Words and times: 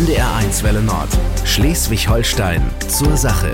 NDR1 0.00 0.62
Welle 0.62 0.80
Nord. 0.80 1.10
Schleswig-Holstein 1.44 2.62
zur 2.88 3.18
Sache. 3.18 3.52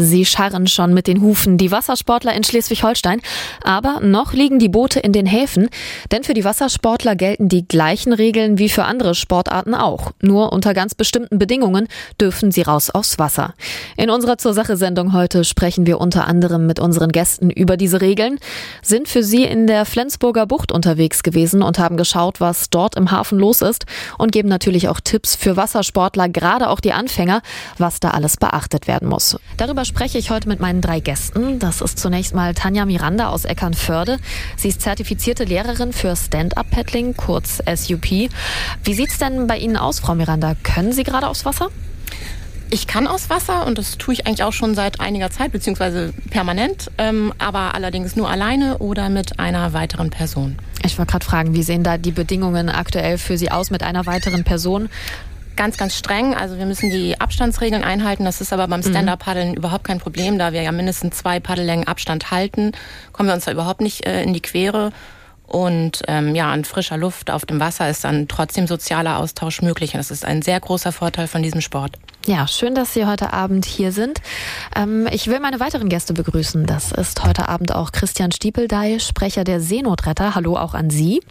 Sie 0.00 0.24
scharren 0.24 0.68
schon 0.68 0.94
mit 0.94 1.08
den 1.08 1.20
Hufen, 1.20 1.58
die 1.58 1.72
Wassersportler 1.72 2.32
in 2.32 2.44
Schleswig-Holstein. 2.44 3.20
Aber 3.64 3.98
noch 4.00 4.32
liegen 4.32 4.60
die 4.60 4.68
Boote 4.68 5.00
in 5.00 5.12
den 5.12 5.26
Häfen, 5.26 5.68
denn 6.12 6.22
für 6.22 6.34
die 6.34 6.44
Wassersportler 6.44 7.16
gelten 7.16 7.48
die 7.48 7.66
gleichen 7.66 8.12
Regeln 8.12 8.58
wie 8.58 8.68
für 8.68 8.84
andere 8.84 9.16
Sportarten 9.16 9.74
auch. 9.74 10.12
Nur 10.22 10.52
unter 10.52 10.72
ganz 10.72 10.94
bestimmten 10.94 11.40
Bedingungen 11.40 11.88
dürfen 12.20 12.52
sie 12.52 12.62
raus 12.62 12.90
aufs 12.90 13.18
Wasser. 13.18 13.54
In 13.96 14.08
unserer 14.08 14.38
Zur 14.38 14.54
Sache-Sendung 14.54 15.14
heute 15.14 15.42
sprechen 15.42 15.84
wir 15.84 16.00
unter 16.00 16.28
anderem 16.28 16.68
mit 16.68 16.78
unseren 16.78 17.10
Gästen 17.10 17.50
über 17.50 17.76
diese 17.76 18.00
Regeln, 18.00 18.38
sind 18.82 19.08
für 19.08 19.24
sie 19.24 19.42
in 19.42 19.66
der 19.66 19.84
Flensburger 19.84 20.46
Bucht 20.46 20.70
unterwegs 20.70 21.24
gewesen 21.24 21.60
und 21.60 21.80
haben 21.80 21.96
geschaut, 21.96 22.40
was 22.40 22.70
dort 22.70 22.94
im 22.94 23.10
Hafen 23.10 23.40
los 23.40 23.62
ist 23.62 23.84
und 24.16 24.30
geben 24.30 24.48
natürlich 24.48 24.88
auch 24.88 25.00
Tipps 25.00 25.34
für 25.34 25.56
Wassersportler, 25.56 26.28
gerade 26.28 26.68
auch 26.68 26.78
die 26.78 26.92
Anfänger, 26.92 27.42
was 27.78 27.98
da 27.98 28.10
alles 28.10 28.36
beachtet 28.36 28.86
werden 28.86 29.08
muss. 29.08 29.36
Darüber 29.56 29.87
spreche 29.88 30.18
ich 30.18 30.30
heute 30.30 30.48
mit 30.48 30.60
meinen 30.60 30.80
drei 30.80 31.00
Gästen. 31.00 31.58
Das 31.58 31.80
ist 31.80 31.98
zunächst 31.98 32.34
mal 32.34 32.54
Tanja 32.54 32.84
Miranda 32.84 33.30
aus 33.30 33.44
Eckernförde. 33.46 34.18
Sie 34.56 34.68
ist 34.68 34.82
zertifizierte 34.82 35.44
Lehrerin 35.44 35.92
für 35.92 36.14
Stand-Up-Paddling, 36.14 37.16
kurz 37.16 37.62
SUP. 37.74 38.04
Wie 38.84 38.94
sieht 38.94 39.08
es 39.08 39.18
denn 39.18 39.46
bei 39.46 39.56
Ihnen 39.56 39.76
aus, 39.76 39.98
Frau 40.00 40.14
Miranda? 40.14 40.54
Können 40.62 40.92
Sie 40.92 41.04
gerade 41.04 41.26
aufs 41.26 41.44
Wasser? 41.44 41.70
Ich 42.70 42.86
kann 42.86 43.06
aus 43.06 43.30
Wasser 43.30 43.66
und 43.66 43.78
das 43.78 43.96
tue 43.96 44.12
ich 44.12 44.26
eigentlich 44.26 44.42
auch 44.42 44.52
schon 44.52 44.74
seit 44.74 45.00
einiger 45.00 45.30
Zeit, 45.30 45.52
beziehungsweise 45.52 46.12
permanent, 46.30 46.90
ähm, 46.98 47.32
aber 47.38 47.74
allerdings 47.74 48.14
nur 48.14 48.28
alleine 48.28 48.78
oder 48.78 49.08
mit 49.08 49.40
einer 49.40 49.72
weiteren 49.72 50.10
Person. 50.10 50.58
Ich 50.84 50.98
wollte 50.98 51.12
gerade 51.12 51.24
fragen, 51.24 51.54
wie 51.54 51.62
sehen 51.62 51.82
da 51.82 51.96
die 51.96 52.12
Bedingungen 52.12 52.68
aktuell 52.68 53.16
für 53.16 53.38
Sie 53.38 53.50
aus 53.50 53.70
mit 53.70 53.82
einer 53.82 54.04
weiteren 54.04 54.44
Person? 54.44 54.90
Ganz, 55.58 55.76
ganz 55.76 55.94
streng. 55.94 56.34
Also 56.34 56.56
wir 56.56 56.64
müssen 56.64 56.88
die 56.88 57.20
Abstandsregeln 57.20 57.84
einhalten. 57.84 58.24
Das 58.24 58.40
ist 58.40 58.54
aber 58.54 58.66
beim 58.68 58.80
mhm. 58.80 58.90
Stand-Up-Paddeln 58.90 59.54
überhaupt 59.54 59.84
kein 59.84 59.98
Problem, 59.98 60.38
da 60.38 60.54
wir 60.54 60.62
ja 60.62 60.72
mindestens 60.72 61.18
zwei 61.18 61.40
Paddellängen 61.40 61.86
Abstand 61.86 62.30
halten, 62.30 62.72
kommen 63.12 63.28
wir 63.28 63.34
uns 63.34 63.44
da 63.44 63.52
überhaupt 63.52 63.82
nicht 63.82 64.06
äh, 64.06 64.22
in 64.22 64.32
die 64.32 64.40
Quere. 64.40 64.92
Und 65.46 66.02
ähm, 66.08 66.34
ja, 66.34 66.50
an 66.52 66.64
frischer 66.64 66.98
Luft 66.98 67.30
auf 67.30 67.46
dem 67.46 67.58
Wasser 67.58 67.88
ist 67.88 68.04
dann 68.04 68.28
trotzdem 68.28 68.66
sozialer 68.66 69.18
Austausch 69.18 69.62
möglich. 69.62 69.94
Und 69.94 69.98
das 69.98 70.10
ist 70.10 70.24
ein 70.24 70.42
sehr 70.42 70.60
großer 70.60 70.92
Vorteil 70.92 71.26
von 71.26 71.42
diesem 71.42 71.62
Sport. 71.62 71.96
Ja, 72.26 72.46
schön, 72.46 72.74
dass 72.74 72.92
Sie 72.92 73.06
heute 73.06 73.32
Abend 73.32 73.64
hier 73.64 73.90
sind. 73.90 74.20
Ähm, 74.76 75.08
ich 75.10 75.26
will 75.26 75.40
meine 75.40 75.58
weiteren 75.58 75.88
Gäste 75.88 76.12
begrüßen. 76.12 76.66
Das 76.66 76.92
ist 76.92 77.24
heute 77.24 77.48
Abend 77.48 77.74
auch 77.74 77.92
Christian 77.92 78.30
Stiepeldey, 78.30 79.00
Sprecher 79.00 79.44
der 79.44 79.60
Seenotretter. 79.60 80.34
Hallo 80.34 80.56
auch 80.56 80.74
an 80.74 80.90
Sie. 80.90 81.22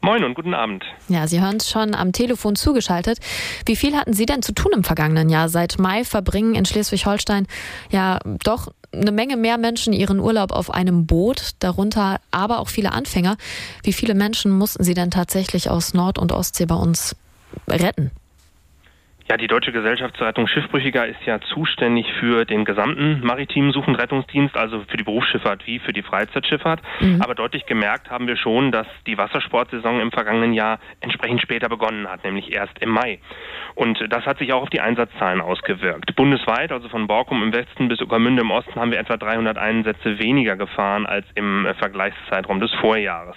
Moin 0.00 0.22
und 0.22 0.34
guten 0.34 0.54
Abend. 0.54 0.84
Ja, 1.08 1.26
Sie 1.26 1.40
hören 1.40 1.56
es 1.56 1.68
schon 1.68 1.94
am 1.94 2.12
Telefon 2.12 2.54
zugeschaltet. 2.54 3.18
Wie 3.66 3.74
viel 3.74 3.96
hatten 3.96 4.12
Sie 4.12 4.26
denn 4.26 4.42
zu 4.42 4.52
tun 4.52 4.72
im 4.74 4.84
vergangenen 4.84 5.28
Jahr? 5.28 5.48
Seit 5.48 5.78
Mai 5.78 6.04
verbringen 6.04 6.54
in 6.54 6.64
Schleswig-Holstein 6.64 7.46
ja 7.90 8.20
doch 8.44 8.68
eine 8.92 9.12
Menge 9.12 9.36
mehr 9.36 9.58
Menschen 9.58 9.92
ihren 9.92 10.20
Urlaub 10.20 10.52
auf 10.52 10.72
einem 10.72 11.06
Boot, 11.06 11.50
darunter 11.58 12.20
aber 12.30 12.60
auch 12.60 12.68
viele 12.68 12.92
Anfänger. 12.92 13.36
Wie 13.82 13.92
viele 13.92 14.14
Menschen 14.14 14.52
mussten 14.52 14.84
Sie 14.84 14.94
denn 14.94 15.10
tatsächlich 15.10 15.68
aus 15.68 15.94
Nord- 15.94 16.18
und 16.18 16.32
Ostsee 16.32 16.66
bei 16.66 16.76
uns 16.76 17.16
retten? 17.68 18.12
Ja, 19.30 19.36
die 19.36 19.46
Deutsche 19.46 19.72
Gesellschaft 19.72 20.16
zur 20.16 20.26
Rettung 20.26 20.46
Schiffbrüchiger 20.46 21.06
ist 21.06 21.20
ja 21.26 21.38
zuständig 21.38 22.10
für 22.18 22.46
den 22.46 22.64
gesamten 22.64 23.20
maritimen 23.22 23.72
Such- 23.72 23.86
und 23.86 23.96
Rettungsdienst, 23.96 24.56
also 24.56 24.82
für 24.88 24.96
die 24.96 25.04
Berufsschifffahrt 25.04 25.66
wie 25.66 25.80
für 25.80 25.92
die 25.92 26.00
Freizeitschifffahrt. 26.00 26.80
Mhm. 27.00 27.20
Aber 27.20 27.34
deutlich 27.34 27.66
gemerkt 27.66 28.10
haben 28.10 28.26
wir 28.26 28.38
schon, 28.38 28.72
dass 28.72 28.86
die 29.06 29.18
Wassersportsaison 29.18 30.00
im 30.00 30.12
vergangenen 30.12 30.54
Jahr 30.54 30.78
entsprechend 31.00 31.42
später 31.42 31.68
begonnen 31.68 32.08
hat, 32.08 32.24
nämlich 32.24 32.54
erst 32.54 32.78
im 32.78 32.88
Mai. 32.88 33.18
Und 33.74 34.02
das 34.08 34.24
hat 34.24 34.38
sich 34.38 34.54
auch 34.54 34.62
auf 34.62 34.70
die 34.70 34.80
Einsatzzahlen 34.80 35.42
ausgewirkt. 35.42 36.16
Bundesweit, 36.16 36.72
also 36.72 36.88
von 36.88 37.06
Borkum 37.06 37.42
im 37.42 37.52
Westen 37.52 37.88
bis 37.88 38.00
Uckermünde 38.00 38.40
im 38.40 38.50
Osten, 38.50 38.80
haben 38.80 38.92
wir 38.92 38.98
etwa 38.98 39.18
300 39.18 39.58
Einsätze 39.58 40.18
weniger 40.18 40.56
gefahren 40.56 41.04
als 41.04 41.26
im 41.34 41.66
äh, 41.66 41.74
Vergleichszeitraum 41.74 42.60
des 42.60 42.72
Vorjahres. 42.80 43.36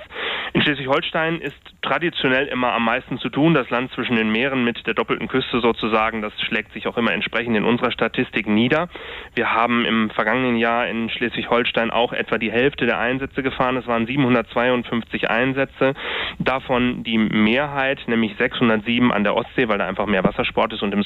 In 0.54 0.62
Schleswig-Holstein 0.62 1.40
ist 1.40 1.58
traditionell 1.82 2.48
immer 2.48 2.74
am 2.74 2.86
meisten 2.86 3.18
zu 3.18 3.30
tun. 3.30 3.54
Das 3.54 3.70
Land 3.70 3.92
zwischen 3.92 4.16
den 4.16 4.32
Meeren 4.32 4.64
mit 4.64 4.86
der 4.88 4.94
doppelten 4.94 5.28
Küste 5.28 5.60
sozusagen, 5.60 5.81
das 5.90 6.34
schlägt 6.42 6.74
sich 6.74 6.88
auch 6.88 6.98
immer 6.98 7.14
entsprechend 7.14 7.56
in 7.58 7.64
unserer 7.64 7.92
Statistik 7.92 8.48
nieder. 8.48 8.90
Wir 9.36 9.52
haben 9.52 9.86
im 9.86 10.10
vergangenen 10.10 10.58
Jahr 10.58 10.88
in 10.88 11.10
Schleswig-Holstein 11.10 11.92
auch 11.92 12.14
etwa 12.14 12.38
die 12.38 12.52
Hälfte 12.52 12.86
der 12.86 13.00
Einsätze 13.00 13.44
gefahren. 13.44 13.78
Es 13.78 13.88
waren 13.88 14.06
752 14.06 15.30
Einsätze, 15.30 15.94
davon 16.40 17.04
die 17.04 17.18
Mehrheit, 17.18 18.00
nämlich 18.08 18.36
607 18.38 19.12
an 19.12 19.24
der 19.24 19.36
Ostsee, 19.36 19.68
weil 19.68 19.78
da 19.78 19.88
einfach 19.88 20.06
mehr 20.06 20.24
Wassersport 20.24 20.74
ist 20.74 20.84
und 20.84 20.94
im 20.94 21.04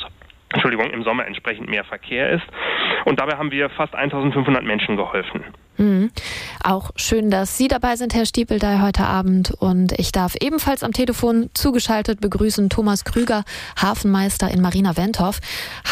Entschuldigung, 0.56 0.90
im 0.92 1.04
Sommer 1.04 1.28
entsprechend 1.28 1.70
mehr 1.70 1.84
Verkehr 1.84 2.30
ist. 2.30 2.46
Und 3.04 3.20
dabei 3.20 3.38
haben 3.38 3.52
wir 3.52 3.70
fast 3.70 3.94
1500 3.94 4.64
Menschen 4.64 4.96
geholfen. 4.96 5.44
Mhm. 5.78 6.12
Auch 6.64 6.92
schön, 6.96 7.30
dass 7.30 7.58
Sie 7.58 7.68
dabei 7.68 7.98
sind, 7.98 8.16
Herr 8.16 8.26
Stiepeldey, 8.26 8.80
heute 8.82 9.04
Abend. 9.04 9.52
Und 9.52 9.92
ich 10.00 10.14
darf 10.14 10.36
ebenfalls 10.40 10.82
am 10.82 10.94
Telefon 10.94 11.50
zugeschaltet 11.54 12.22
begrüßen 12.22 12.70
Thomas 12.70 13.04
Krüger, 13.04 13.44
Hafenmeister 13.82 14.50
in 14.50 14.62
Marina 14.62 14.96
Wentorf. 14.96 15.42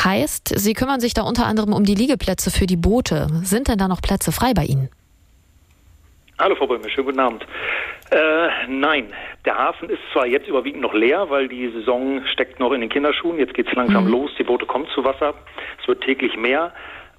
Heißt, 0.01 0.57
Sie 0.57 0.73
kümmern 0.73 1.01
sich 1.01 1.13
da 1.13 1.23
unter 1.23 1.45
anderem 1.45 1.73
um 1.73 1.83
die 1.83 1.95
Liegeplätze 1.95 2.49
für 2.49 2.65
die 2.65 2.77
Boote. 2.77 3.27
Sind 3.43 3.67
denn 3.67 3.77
da 3.77 3.89
noch 3.89 4.01
Plätze 4.01 4.31
frei 4.31 4.53
bei 4.53 4.63
Ihnen? 4.63 4.87
Hallo 6.39 6.55
Frau 6.55 6.65
Böhme, 6.65 6.89
schönen 6.89 7.05
guten 7.05 7.19
Abend. 7.19 7.45
Äh, 8.09 8.67
nein, 8.67 9.13
der 9.45 9.55
Hafen 9.55 9.89
ist 9.89 10.01
zwar 10.11 10.25
jetzt 10.25 10.47
überwiegend 10.47 10.81
noch 10.81 10.93
leer, 10.93 11.29
weil 11.29 11.47
die 11.47 11.69
Saison 11.69 12.25
steckt 12.25 12.59
noch 12.59 12.71
in 12.71 12.81
den 12.81 12.89
Kinderschuhen. 12.89 13.37
Jetzt 13.37 13.53
geht 13.53 13.67
es 13.67 13.73
langsam 13.73 14.05
mhm. 14.05 14.11
los, 14.11 14.31
die 14.39 14.43
Boote 14.43 14.65
kommen 14.65 14.87
zu 14.95 15.03
Wasser. 15.03 15.35
Es 15.79 15.87
wird 15.87 16.03
täglich 16.03 16.35
mehr. 16.35 16.73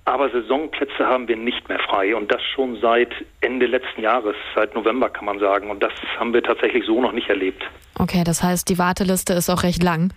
Aber 0.05 0.29
Saisonplätze 0.31 1.07
haben 1.07 1.29
wir 1.29 1.37
nicht 1.37 1.69
mehr 1.69 1.79
frei 1.79 2.15
und 2.15 2.31
das 2.31 2.43
schon 2.55 2.79
seit 2.81 3.11
Ende 3.41 3.67
letzten 3.67 4.03
Jahres, 4.03 4.37
seit 4.55 4.75
November 4.75 5.09
kann 5.09 5.25
man 5.25 5.39
sagen. 5.39 5.71
Und 5.71 5.83
das 5.83 5.93
haben 6.19 6.35
wir 6.35 6.43
tatsächlich 6.43 6.85
so 6.85 7.01
noch 7.01 7.13
nicht 7.13 7.29
erlebt. 7.29 7.63
Okay, 7.99 8.23
das 8.25 8.43
heißt, 8.43 8.69
die 8.69 8.79
Warteliste 8.79 9.33
ist 9.33 9.49
auch 9.49 9.63
recht 9.63 9.83
lang. 9.83 10.13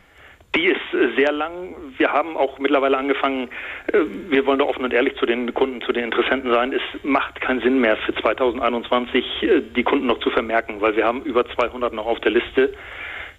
Die 0.57 0.65
ist 0.65 0.93
äh, 0.93 1.15
sehr 1.15 1.31
lang. 1.31 1.75
Wir 1.97 2.11
haben 2.11 2.35
auch 2.35 2.57
mittlerweile 2.57 2.97
angefangen, 2.97 3.49
äh, 3.93 3.99
wir 4.29 4.45
wollen 4.47 4.57
da 4.57 4.65
offen 4.65 4.83
und 4.83 4.91
ehrlich 4.91 5.15
zu 5.17 5.27
den 5.27 5.53
Kunden, 5.53 5.81
zu 5.81 5.93
den 5.93 6.05
Interessenten 6.05 6.51
sein. 6.51 6.73
Es 6.73 6.81
macht 7.03 7.39
keinen 7.39 7.61
Sinn 7.61 7.79
mehr 7.79 7.95
für 7.97 8.15
2021 8.15 9.43
äh, 9.43 9.61
die 9.75 9.83
Kunden 9.83 10.07
noch 10.07 10.19
zu 10.19 10.31
vermerken, 10.31 10.81
weil 10.81 10.95
wir 10.95 11.05
haben 11.05 11.21
über 11.21 11.45
200 11.47 11.93
noch 11.93 12.07
auf 12.07 12.19
der 12.21 12.31
Liste 12.31 12.73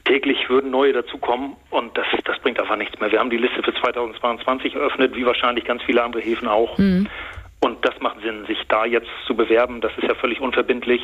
täglich 0.04 0.48
würden 0.48 0.70
neue 0.70 0.92
dazukommen 0.92 1.56
und 1.70 1.98
das, 1.98 2.06
das 2.24 2.38
bringt 2.38 2.58
einfach 2.60 2.76
nichts 2.76 2.98
mehr. 3.00 3.10
Wir 3.10 3.18
haben 3.18 3.30
die 3.30 3.36
Liste 3.36 3.62
für 3.62 3.74
2022 3.74 4.76
eröffnet, 4.76 5.14
wie 5.16 5.26
wahrscheinlich 5.26 5.64
ganz 5.64 5.82
viele 5.82 6.02
andere 6.02 6.22
Häfen 6.22 6.46
auch. 6.48 6.78
Mhm. 6.78 7.08
Und 7.60 7.84
das 7.84 7.98
macht 8.00 8.22
Sinn, 8.22 8.46
sich 8.46 8.58
da 8.68 8.86
jetzt 8.86 9.10
zu 9.26 9.34
bewerben. 9.34 9.80
Das 9.80 9.92
ist 9.98 10.06
ja 10.06 10.14
völlig 10.14 10.40
unverbindlich 10.40 11.02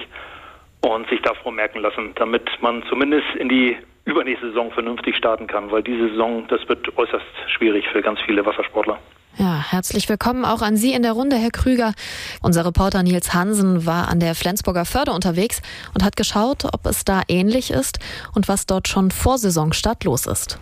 und 0.84 1.08
sich 1.08 1.20
davor 1.22 1.52
merken 1.52 1.80
lassen, 1.80 2.12
damit 2.16 2.48
man 2.60 2.82
zumindest 2.88 3.26
in 3.38 3.48
die 3.48 3.76
übernächste 4.04 4.48
Saison 4.48 4.70
vernünftig 4.70 5.16
starten 5.16 5.46
kann, 5.46 5.70
weil 5.70 5.82
diese 5.82 6.10
Saison, 6.10 6.46
das 6.48 6.68
wird 6.68 6.96
äußerst 6.96 7.24
schwierig 7.48 7.86
für 7.88 8.02
ganz 8.02 8.20
viele 8.20 8.44
Wassersportler. 8.44 8.98
Ja, 9.36 9.64
herzlich 9.68 10.08
willkommen 10.08 10.44
auch 10.44 10.62
an 10.62 10.76
Sie 10.76 10.92
in 10.92 11.02
der 11.02 11.12
Runde, 11.12 11.36
Herr 11.36 11.50
Krüger. 11.50 11.92
Unser 12.40 12.64
Reporter 12.64 13.02
Nils 13.02 13.34
Hansen 13.34 13.84
war 13.84 14.08
an 14.08 14.20
der 14.20 14.34
Flensburger 14.36 14.84
Förde 14.84 15.10
unterwegs 15.10 15.60
und 15.94 16.04
hat 16.04 16.16
geschaut, 16.16 16.64
ob 16.72 16.86
es 16.86 17.04
da 17.04 17.22
ähnlich 17.26 17.72
ist 17.72 17.98
und 18.34 18.46
was 18.46 18.66
dort 18.66 18.86
schon 18.86 19.10
vor 19.10 19.38
Saisonstart 19.38 20.04
los 20.04 20.26
ist. 20.26 20.60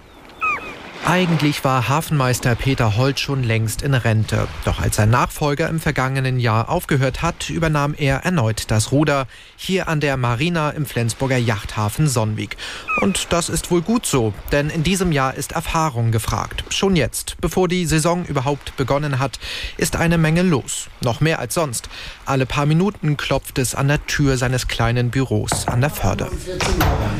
Eigentlich 1.05 1.65
war 1.65 1.89
Hafenmeister 1.89 2.55
Peter 2.55 2.97
Holt 2.97 3.19
schon 3.19 3.43
längst 3.43 3.83
in 3.83 3.93
Rente. 3.93 4.47
Doch 4.65 4.81
als 4.81 4.97
sein 4.97 5.11
Nachfolger 5.11 5.69
im 5.69 5.81
vergangenen 5.81 6.39
Jahr 6.39 6.69
aufgehört 6.69 7.23
hat, 7.23 7.51
übernahm 7.51 7.95
er 7.95 8.19
erneut 8.19 8.71
das 8.71 8.93
Ruder 8.93 9.27
hier 9.57 9.89
an 9.89 9.99
der 9.99 10.17
Marina 10.17 10.71
im 10.71 10.87
Flensburger 10.87 11.37
Yachthafen 11.37 12.07
Sonnwig. 12.07 12.57
Und 13.01 13.33
das 13.33 13.49
ist 13.49 13.73
wohl 13.73 13.83
gut 13.83 14.07
so, 14.07 14.33
denn 14.53 14.71
in 14.71 14.85
diesem 14.85 15.11
Jahr 15.11 15.35
ist 15.35 15.53
Erfahrung 15.53 16.13
gefragt. 16.13 16.63
Schon 16.69 16.95
jetzt, 16.95 17.37
bevor 17.41 17.67
die 17.67 17.85
Saison 17.85 18.25
überhaupt 18.25 18.77
begonnen 18.77 19.19
hat, 19.19 19.41
ist 19.77 19.97
eine 19.97 20.19
Menge 20.19 20.43
los. 20.43 20.89
Noch 21.03 21.21
mehr 21.21 21.41
als 21.41 21.55
sonst. 21.55 21.89
Alle 22.27 22.47
paar 22.47 22.67
Minuten 22.67 23.17
klopft 23.17 23.59
es 23.59 23.75
an 23.75 23.89
der 23.89 24.07
Tür 24.07 24.37
seines 24.37 24.69
kleinen 24.69 25.11
Büros 25.11 25.67
an 25.67 25.81
der 25.81 25.91
Förde. 25.91 26.31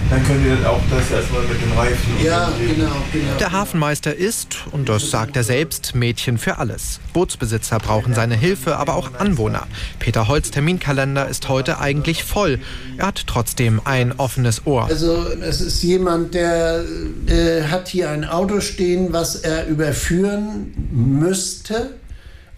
Dann 0.09 0.25
könnt 0.25 0.47
ihr 0.47 0.71
auch 0.71 0.81
das 0.89 1.11
erstmal 1.11 1.43
mit 1.43 1.61
den 1.61 1.73
Reifen. 1.73 2.25
Ja, 2.25 2.49
genau, 2.59 2.93
genau. 3.13 3.37
Der 3.41 3.51
Hafenmeister 3.73 4.15
ist, 4.15 4.67
und 4.71 4.91
das 4.91 5.11
sagt 5.11 5.35
er 5.35 5.45
selbst, 5.45 5.95
Mädchen 5.95 6.37
für 6.37 6.59
alles. 6.59 7.01
Bootsbesitzer 7.15 7.79
brauchen 7.79 8.13
seine 8.13 8.35
Hilfe, 8.35 8.77
aber 8.77 8.97
auch 8.97 9.15
Anwohner. 9.15 9.67
Peter 9.99 10.29
Holz 10.29 10.51
Terminkalender 10.51 11.27
ist 11.27 11.49
heute 11.49 11.79
eigentlich 11.79 12.23
voll. 12.23 12.59
Er 12.99 13.07
hat 13.07 13.27
trotzdem 13.27 13.81
ein 13.83 14.13
offenes 14.13 14.67
Ohr. 14.67 14.85
Also 14.85 15.27
es 15.41 15.63
ist 15.63 15.83
jemand, 15.83 16.35
der 16.35 16.85
äh, 17.27 17.63
hat 17.63 17.89
hier 17.89 18.11
ein 18.11 18.27
Auto 18.27 18.61
stehen, 18.61 19.15
was 19.15 19.37
er 19.37 19.67
überführen 19.67 20.75
müsste 20.93 21.95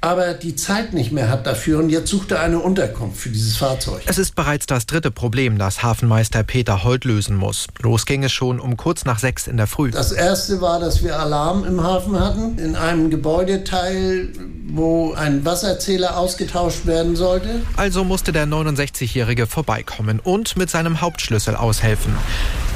aber 0.05 0.35
die 0.35 0.55
Zeit 0.55 0.93
nicht 0.93 1.13
mehr 1.13 1.31
hat 1.31 1.47
dafür 1.47 1.79
und 1.79 1.89
jetzt 1.89 2.11
sucht 2.11 2.31
er 2.33 2.41
eine 2.41 2.59
Unterkunft 2.59 3.19
für 3.19 3.31
dieses 3.31 3.57
Fahrzeug. 3.57 4.03
Es 4.05 4.19
ist 4.19 4.35
bereits 4.35 4.67
das 4.67 4.85
dritte 4.85 5.11
Problem, 5.11 5.57
das 5.57 5.83
Hafenmeister 5.83 6.43
Peter 6.43 6.85
Holt 6.85 7.07
lösen 7.07 7.37
muss. 7.37 7.69
Los 7.81 8.05
ging 8.05 8.23
es 8.23 8.31
schon 8.31 8.61
um 8.61 8.77
kurz 8.77 9.07
nach 9.07 9.19
sechs 9.19 9.47
in 9.47 9.57
der 9.57 9.67
Früh. 9.67 9.91
Das 9.91 10.13
erste 10.13 10.61
war, 10.61 10.79
dass 10.79 11.03
wir 11.03 11.19
Alarm 11.19 11.65
im 11.65 11.83
Hafen 11.83 12.21
hatten, 12.21 12.59
in 12.59 12.77
einem 12.77 13.09
Gebäudeteil, 13.09 14.29
wo 14.67 15.15
ein 15.15 15.47
Wasserzähler 15.47 16.19
ausgetauscht 16.19 16.85
werden 16.85 17.17
sollte. 17.17 17.63
Also 17.77 18.05
musste 18.05 18.31
der 18.33 18.47
69-Jährige 18.47 19.47
vorbeikommen 19.47 20.21
und 20.21 20.59
mit 20.59 20.69
seinem 20.69 21.01
Hauptschlüssel 21.01 21.57
aushelfen. 21.57 22.13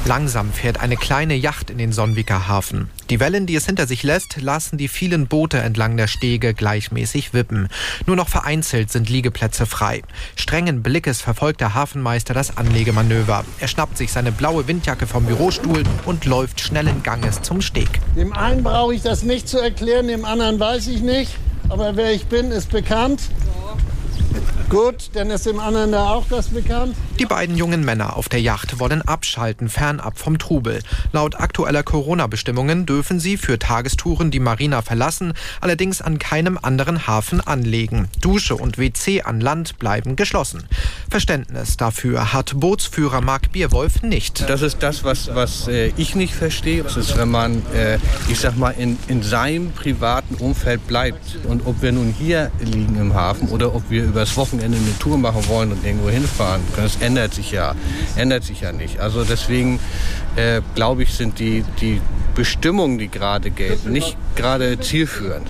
Langsam 0.05 0.51
fährt 0.51 0.79
eine 0.79 0.95
kleine 0.95 1.35
Yacht 1.35 1.69
in 1.69 1.77
den 1.77 1.91
Sonnwiker 1.91 2.47
Hafen. 2.47 2.89
Die 3.09 3.19
Wellen, 3.19 3.45
die 3.45 3.55
es 3.55 3.65
hinter 3.65 3.85
sich 3.85 4.01
lässt, 4.03 4.41
lassen 4.41 4.77
die 4.77 4.87
vielen 4.87 5.27
Boote 5.27 5.57
entlang 5.57 5.97
der 5.97 6.07
Stege 6.07 6.53
gleichmäßig 6.53 7.18
wippen. 7.33 7.69
Nur 8.05 8.15
noch 8.15 8.29
vereinzelt 8.29 8.91
sind 8.91 9.09
Liegeplätze 9.09 9.65
frei. 9.65 10.01
Strengen 10.35 10.81
Blickes 10.83 11.21
verfolgt 11.21 11.61
der 11.61 11.73
Hafenmeister 11.73 12.33
das 12.33 12.57
Anlegemanöver. 12.57 13.45
Er 13.59 13.67
schnappt 13.67 13.97
sich 13.97 14.11
seine 14.11 14.31
blaue 14.31 14.67
Windjacke 14.67 15.07
vom 15.07 15.25
Bürostuhl 15.25 15.83
und 16.05 16.25
läuft 16.25 16.61
schnellen 16.61 17.03
Ganges 17.03 17.41
zum 17.41 17.61
Steg. 17.61 17.89
Dem 18.15 18.33
einen 18.33 18.63
brauche 18.63 18.93
ich 18.93 19.01
das 19.01 19.23
nicht 19.23 19.47
zu 19.47 19.59
erklären, 19.59 20.07
dem 20.07 20.25
anderen 20.25 20.59
weiß 20.59 20.87
ich 20.87 21.01
nicht. 21.01 21.35
Aber 21.69 21.95
wer 21.95 22.13
ich 22.13 22.25
bin, 22.25 22.51
ist 22.51 22.71
bekannt. 22.71 23.21
Gut, 24.69 25.09
dann 25.13 25.31
ist 25.31 25.45
dem 25.45 25.59
anderen 25.59 25.91
da 25.91 26.09
auch 26.09 26.25
das 26.29 26.49
bekannt. 26.49 26.95
Die 27.17 27.25
beiden 27.25 27.57
jungen 27.57 27.83
Männer 27.83 28.15
auf 28.15 28.29
der 28.29 28.39
Yacht 28.39 28.79
wollen 28.79 29.01
abschalten, 29.01 29.67
fernab 29.67 30.19
vom 30.19 30.37
Trubel. 30.37 30.81
Laut 31.11 31.39
aktueller 31.39 31.81
Corona-Bestimmungen 31.81 32.85
dürfen 32.85 33.19
sie 33.19 33.37
für 33.37 33.57
Tagestouren 33.57 34.29
die 34.29 34.39
Marina 34.39 34.83
verlassen, 34.83 35.33
allerdings 35.59 36.01
an 36.01 36.19
keinem 36.19 36.59
anderen 36.61 37.07
Hafen 37.07 37.41
anlegen. 37.41 38.09
Dusche 38.21 38.55
und 38.55 38.77
WC 38.77 39.23
an 39.23 39.41
Land 39.41 39.79
bleiben 39.79 40.15
geschlossen. 40.15 40.65
Verständnis 41.09 41.77
dafür 41.77 42.31
hat 42.31 42.59
Bootsführer 42.59 43.21
Marc 43.21 43.51
Bierwolf 43.51 44.03
nicht. 44.03 44.47
Das 44.47 44.61
ist 44.61 44.83
das, 44.83 45.03
was, 45.03 45.33
was 45.33 45.67
äh, 45.67 45.91
ich 45.97 46.15
nicht 46.15 46.35
verstehe. 46.35 46.83
Das 46.83 46.95
ist, 46.95 47.17
wenn 47.17 47.29
man, 47.29 47.63
äh, 47.73 47.97
ich 48.29 48.39
sag 48.39 48.55
mal, 48.55 48.71
in, 48.71 48.97
in 49.07 49.23
seinem 49.23 49.71
privaten 49.71 50.35
Umfeld 50.35 50.85
bleibt. 50.87 51.39
Und 51.47 51.65
ob 51.65 51.81
wir 51.81 51.91
nun 51.91 52.13
hier 52.17 52.51
liegen 52.59 52.95
im 52.99 53.13
Hafen 53.13 53.49
oder 53.49 53.73
ob 53.73 53.89
wir 53.89 54.03
übers 54.19 54.35
Wochenende 54.35 54.77
eine 54.77 54.99
Tour 54.99 55.17
machen 55.17 55.47
wollen 55.47 55.71
und 55.71 55.85
irgendwo 55.85 56.09
hinfahren 56.09 56.61
Das 56.75 56.97
ändert 56.97 57.33
sich 57.33 57.51
ja, 57.51 57.73
ändert 58.17 58.43
sich 58.43 58.59
ja 58.59 58.73
nicht. 58.73 58.99
Also 58.99 59.23
deswegen 59.23 59.79
äh, 60.35 60.61
glaube 60.75 61.03
ich, 61.03 61.13
sind 61.13 61.39
die, 61.39 61.63
die 61.79 62.01
Bestimmungen, 62.35 62.97
die 62.97 63.07
gerade 63.07 63.49
gelten, 63.49 63.93
nicht 63.93 64.17
gerade 64.35 64.77
zielführend. 64.77 65.47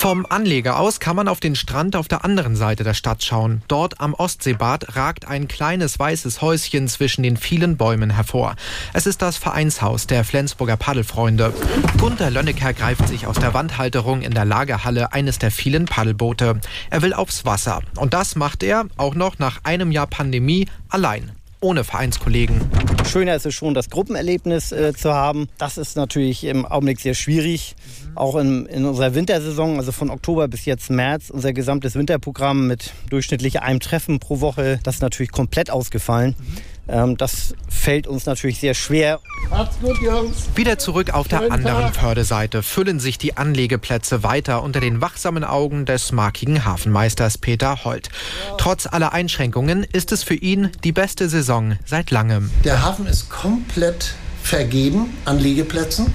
Vom 0.00 0.24
Anleger 0.26 0.78
aus 0.78 0.98
kann 0.98 1.14
man 1.14 1.28
auf 1.28 1.40
den 1.40 1.54
Strand 1.54 1.94
auf 1.94 2.08
der 2.08 2.24
anderen 2.24 2.56
Seite 2.56 2.84
der 2.84 2.94
Stadt 2.94 3.22
schauen. 3.22 3.60
Dort 3.68 4.00
am 4.00 4.14
Ostseebad 4.14 4.96
ragt 4.96 5.28
ein 5.28 5.46
kleines 5.46 5.98
weißes 5.98 6.40
Häuschen 6.40 6.88
zwischen 6.88 7.22
den 7.22 7.36
vielen 7.36 7.76
Bäumen 7.76 8.08
hervor. 8.08 8.56
Es 8.94 9.04
ist 9.04 9.20
das 9.20 9.36
Vereinshaus 9.36 10.06
der 10.06 10.24
Flensburger 10.24 10.78
Paddelfreunde. 10.78 11.52
Gunter 11.98 12.30
Lönnecker 12.30 12.72
greift 12.72 13.08
sich 13.08 13.26
aus 13.26 13.36
der 13.36 13.52
Wandhalterung 13.52 14.22
in 14.22 14.32
der 14.32 14.46
Lagerhalle 14.46 15.12
eines 15.12 15.38
der 15.38 15.50
vielen 15.50 15.84
Paddelboote. 15.84 16.62
Er 16.88 17.02
will 17.02 17.12
aufs 17.12 17.44
Wasser. 17.44 17.82
Und 17.96 18.14
das 18.14 18.36
macht 18.36 18.62
er, 18.62 18.86
auch 18.96 19.14
noch 19.14 19.38
nach 19.38 19.60
einem 19.64 19.92
Jahr 19.92 20.06
Pandemie, 20.06 20.66
allein 20.88 21.30
ohne 21.60 21.84
Vereinskollegen. 21.84 22.60
Schöner 23.06 23.34
ist 23.34 23.46
es 23.46 23.54
schon, 23.54 23.74
das 23.74 23.90
Gruppenerlebnis 23.90 24.72
äh, 24.72 24.92
zu 24.94 25.12
haben. 25.12 25.48
Das 25.58 25.78
ist 25.78 25.96
natürlich 25.96 26.44
im 26.44 26.64
Augenblick 26.64 27.00
sehr 27.00 27.14
schwierig. 27.14 27.74
Mhm. 28.08 28.16
Auch 28.16 28.36
in, 28.36 28.66
in, 28.66 28.84
unserer 28.84 29.14
Wintersaison, 29.14 29.76
also 29.76 29.92
von 29.92 30.10
Oktober 30.10 30.48
bis 30.48 30.64
jetzt 30.64 30.90
März, 30.90 31.30
unser 31.30 31.52
gesamtes 31.52 31.94
Winterprogramm 31.94 32.66
mit 32.66 32.92
durchschnittlich 33.10 33.62
einem 33.62 33.80
Treffen 33.80 34.20
pro 34.20 34.40
Woche, 34.40 34.80
das 34.82 34.96
ist 34.96 35.02
natürlich 35.02 35.32
komplett 35.32 35.70
ausgefallen. 35.70 36.34
Mhm. 36.38 36.56
Ähm, 36.90 37.16
das 37.16 37.54
fällt 37.68 38.06
uns 38.06 38.26
natürlich 38.26 38.58
sehr 38.58 38.74
schwer. 38.74 39.20
Macht's 39.48 39.78
gut, 39.80 39.98
Jungs. 40.02 40.48
Wieder 40.54 40.78
zurück 40.78 41.14
auf 41.14 41.28
der 41.28 41.50
anderen 41.50 41.92
Förderseite 41.92 42.62
füllen 42.62 43.00
sich 43.00 43.18
die 43.18 43.36
Anlegeplätze 43.36 44.22
weiter 44.22 44.62
unter 44.62 44.80
den 44.80 45.00
wachsamen 45.00 45.44
Augen 45.44 45.86
des 45.86 46.12
markigen 46.12 46.64
Hafenmeisters 46.64 47.38
Peter 47.38 47.84
Holt. 47.84 48.10
Trotz 48.58 48.86
aller 48.86 49.12
Einschränkungen 49.12 49.84
ist 49.84 50.12
es 50.12 50.22
für 50.22 50.34
ihn 50.34 50.70
die 50.84 50.92
beste 50.92 51.28
Saison 51.28 51.76
seit 51.84 52.10
langem. 52.10 52.50
Der 52.64 52.82
Hafen 52.82 53.06
ist 53.06 53.30
komplett 53.30 54.14
vergeben 54.42 55.16
an 55.24 55.38
Liegeplätzen. 55.38 56.12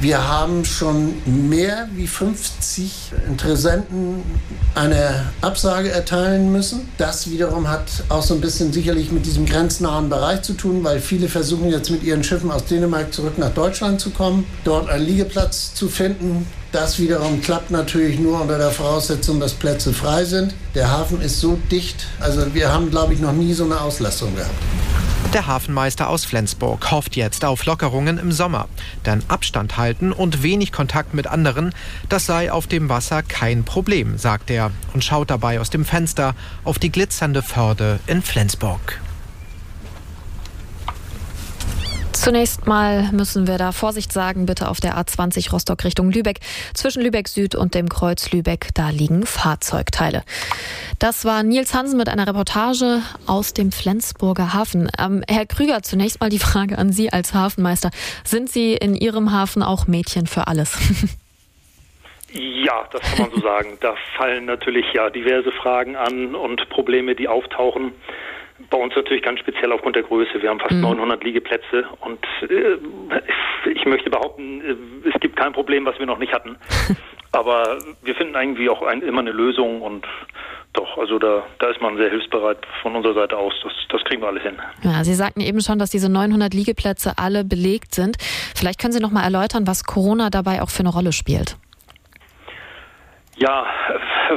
Wir 0.00 0.26
haben 0.26 0.64
schon 0.64 1.12
mehr 1.26 1.86
wie 1.94 2.06
50 2.06 3.12
Interessenten 3.28 4.22
eine 4.74 5.26
Absage 5.42 5.90
erteilen 5.90 6.50
müssen. 6.50 6.88
Das 6.96 7.30
wiederum 7.30 7.68
hat 7.68 7.84
auch 8.08 8.22
so 8.22 8.32
ein 8.32 8.40
bisschen 8.40 8.72
sicherlich 8.72 9.12
mit 9.12 9.26
diesem 9.26 9.44
grenznahen 9.44 10.08
Bereich 10.08 10.40
zu 10.40 10.54
tun, 10.54 10.82
weil 10.84 11.00
viele 11.00 11.28
versuchen 11.28 11.68
jetzt 11.68 11.90
mit 11.90 12.02
ihren 12.02 12.24
Schiffen 12.24 12.50
aus 12.50 12.64
Dänemark 12.64 13.12
zurück 13.12 13.36
nach 13.36 13.50
Deutschland 13.50 14.00
zu 14.00 14.08
kommen, 14.08 14.46
dort 14.64 14.88
einen 14.88 15.04
Liegeplatz 15.04 15.74
zu 15.74 15.90
finden. 15.90 16.46
Das 16.72 17.00
wiederum 17.00 17.40
klappt 17.40 17.72
natürlich 17.72 18.20
nur 18.20 18.40
unter 18.40 18.56
der 18.56 18.70
Voraussetzung, 18.70 19.40
dass 19.40 19.54
Plätze 19.54 19.92
frei 19.92 20.24
sind. 20.24 20.54
Der 20.76 20.88
Hafen 20.90 21.20
ist 21.20 21.40
so 21.40 21.58
dicht, 21.70 22.06
also 22.20 22.54
wir 22.54 22.72
haben, 22.72 22.90
glaube 22.90 23.12
ich, 23.12 23.20
noch 23.20 23.32
nie 23.32 23.52
so 23.54 23.64
eine 23.64 23.80
Auslastung 23.80 24.36
gehabt. 24.36 24.54
Der 25.34 25.46
Hafenmeister 25.46 26.08
aus 26.08 26.24
Flensburg 26.24 26.90
hofft 26.90 27.14
jetzt 27.14 27.44
auf 27.44 27.64
Lockerungen 27.64 28.18
im 28.18 28.32
Sommer. 28.32 28.68
Denn 29.06 29.22
Abstand 29.28 29.76
halten 29.76 30.12
und 30.12 30.42
wenig 30.42 30.72
Kontakt 30.72 31.14
mit 31.14 31.26
anderen, 31.26 31.72
das 32.08 32.26
sei 32.26 32.50
auf 32.50 32.66
dem 32.66 32.88
Wasser 32.88 33.22
kein 33.22 33.64
Problem, 33.64 34.18
sagt 34.18 34.50
er 34.50 34.72
und 34.92 35.04
schaut 35.04 35.30
dabei 35.30 35.60
aus 35.60 35.70
dem 35.70 35.84
Fenster 35.84 36.34
auf 36.64 36.78
die 36.78 36.90
glitzernde 36.90 37.42
Förde 37.42 38.00
in 38.06 38.22
Flensburg. 38.22 39.00
Zunächst 42.12 42.66
mal 42.66 43.10
müssen 43.12 43.46
wir 43.46 43.56
da 43.56 43.72
Vorsicht 43.72 44.12
sagen, 44.12 44.46
bitte 44.46 44.68
auf 44.68 44.80
der 44.80 44.96
A20 44.96 45.52
Rostock 45.52 45.84
Richtung 45.84 46.10
Lübeck. 46.10 46.40
Zwischen 46.74 47.02
Lübeck 47.02 47.28
Süd 47.28 47.54
und 47.54 47.74
dem 47.74 47.88
Kreuz 47.88 48.32
Lübeck, 48.32 48.68
da 48.74 48.90
liegen 48.90 49.24
Fahrzeugteile. 49.24 50.22
Das 50.98 51.24
war 51.24 51.42
Nils 51.42 51.72
Hansen 51.74 51.96
mit 51.96 52.08
einer 52.08 52.26
Reportage 52.26 53.00
aus 53.26 53.54
dem 53.54 53.72
Flensburger 53.72 54.52
Hafen. 54.52 54.90
Ähm, 54.98 55.22
Herr 55.28 55.46
Krüger, 55.46 55.82
zunächst 55.82 56.20
mal 56.20 56.30
die 56.30 56.38
Frage 56.38 56.76
an 56.76 56.92
Sie 56.92 57.12
als 57.12 57.32
Hafenmeister. 57.32 57.90
Sind 58.24 58.50
Sie 58.50 58.74
in 58.74 58.94
Ihrem 58.94 59.32
Hafen 59.32 59.62
auch 59.62 59.86
Mädchen 59.86 60.26
für 60.26 60.46
alles? 60.46 60.78
Ja, 62.32 62.86
das 62.92 63.02
kann 63.02 63.18
man 63.22 63.30
so 63.32 63.40
sagen. 63.40 63.78
Da 63.80 63.96
fallen 64.16 64.44
natürlich 64.44 64.86
ja 64.92 65.10
diverse 65.10 65.50
Fragen 65.50 65.96
an 65.96 66.36
und 66.36 66.68
Probleme, 66.68 67.16
die 67.16 67.26
auftauchen. 67.26 67.92
Bei 68.70 68.78
uns 68.78 68.94
natürlich 68.94 69.22
ganz 69.22 69.40
speziell 69.40 69.72
aufgrund 69.72 69.96
der 69.96 70.04
Größe. 70.04 70.40
Wir 70.40 70.48
haben 70.48 70.60
fast 70.60 70.72
mhm. 70.72 70.82
900 70.82 71.24
Liegeplätze 71.24 71.84
und 72.00 72.24
äh, 72.48 72.78
ich 73.68 73.84
möchte 73.84 74.10
behaupten, 74.10 74.60
äh, 74.60 75.08
es 75.08 75.20
gibt 75.20 75.36
kein 75.36 75.52
Problem, 75.52 75.84
was 75.84 75.98
wir 75.98 76.06
noch 76.06 76.18
nicht 76.18 76.32
hatten. 76.32 76.56
Aber 77.32 77.78
wir 78.02 78.14
finden 78.14 78.34
irgendwie 78.34 78.68
auch 78.68 78.82
ein, 78.82 79.02
immer 79.02 79.20
eine 79.20 79.32
Lösung 79.32 79.82
und 79.82 80.06
doch, 80.72 80.98
also 80.98 81.18
da, 81.18 81.44
da 81.58 81.68
ist 81.68 81.80
man 81.80 81.96
sehr 81.96 82.10
hilfsbereit 82.10 82.58
von 82.82 82.94
unserer 82.94 83.14
Seite 83.14 83.36
aus. 83.36 83.52
Das, 83.62 83.72
das 83.88 84.04
kriegen 84.04 84.22
wir 84.22 84.28
alles 84.28 84.42
hin. 84.42 84.56
Ja, 84.82 85.02
Sie 85.02 85.14
sagten 85.14 85.40
eben 85.40 85.60
schon, 85.60 85.78
dass 85.78 85.90
diese 85.90 86.08
900 86.08 86.54
Liegeplätze 86.54 87.14
alle 87.16 87.44
belegt 87.44 87.94
sind. 87.94 88.16
Vielleicht 88.54 88.80
können 88.80 88.92
Sie 88.92 89.00
noch 89.00 89.10
mal 89.10 89.24
erläutern, 89.24 89.66
was 89.66 89.84
Corona 89.84 90.30
dabei 90.30 90.62
auch 90.62 90.70
für 90.70 90.80
eine 90.80 90.90
Rolle 90.90 91.12
spielt. 91.12 91.56
Ja, 93.40 93.66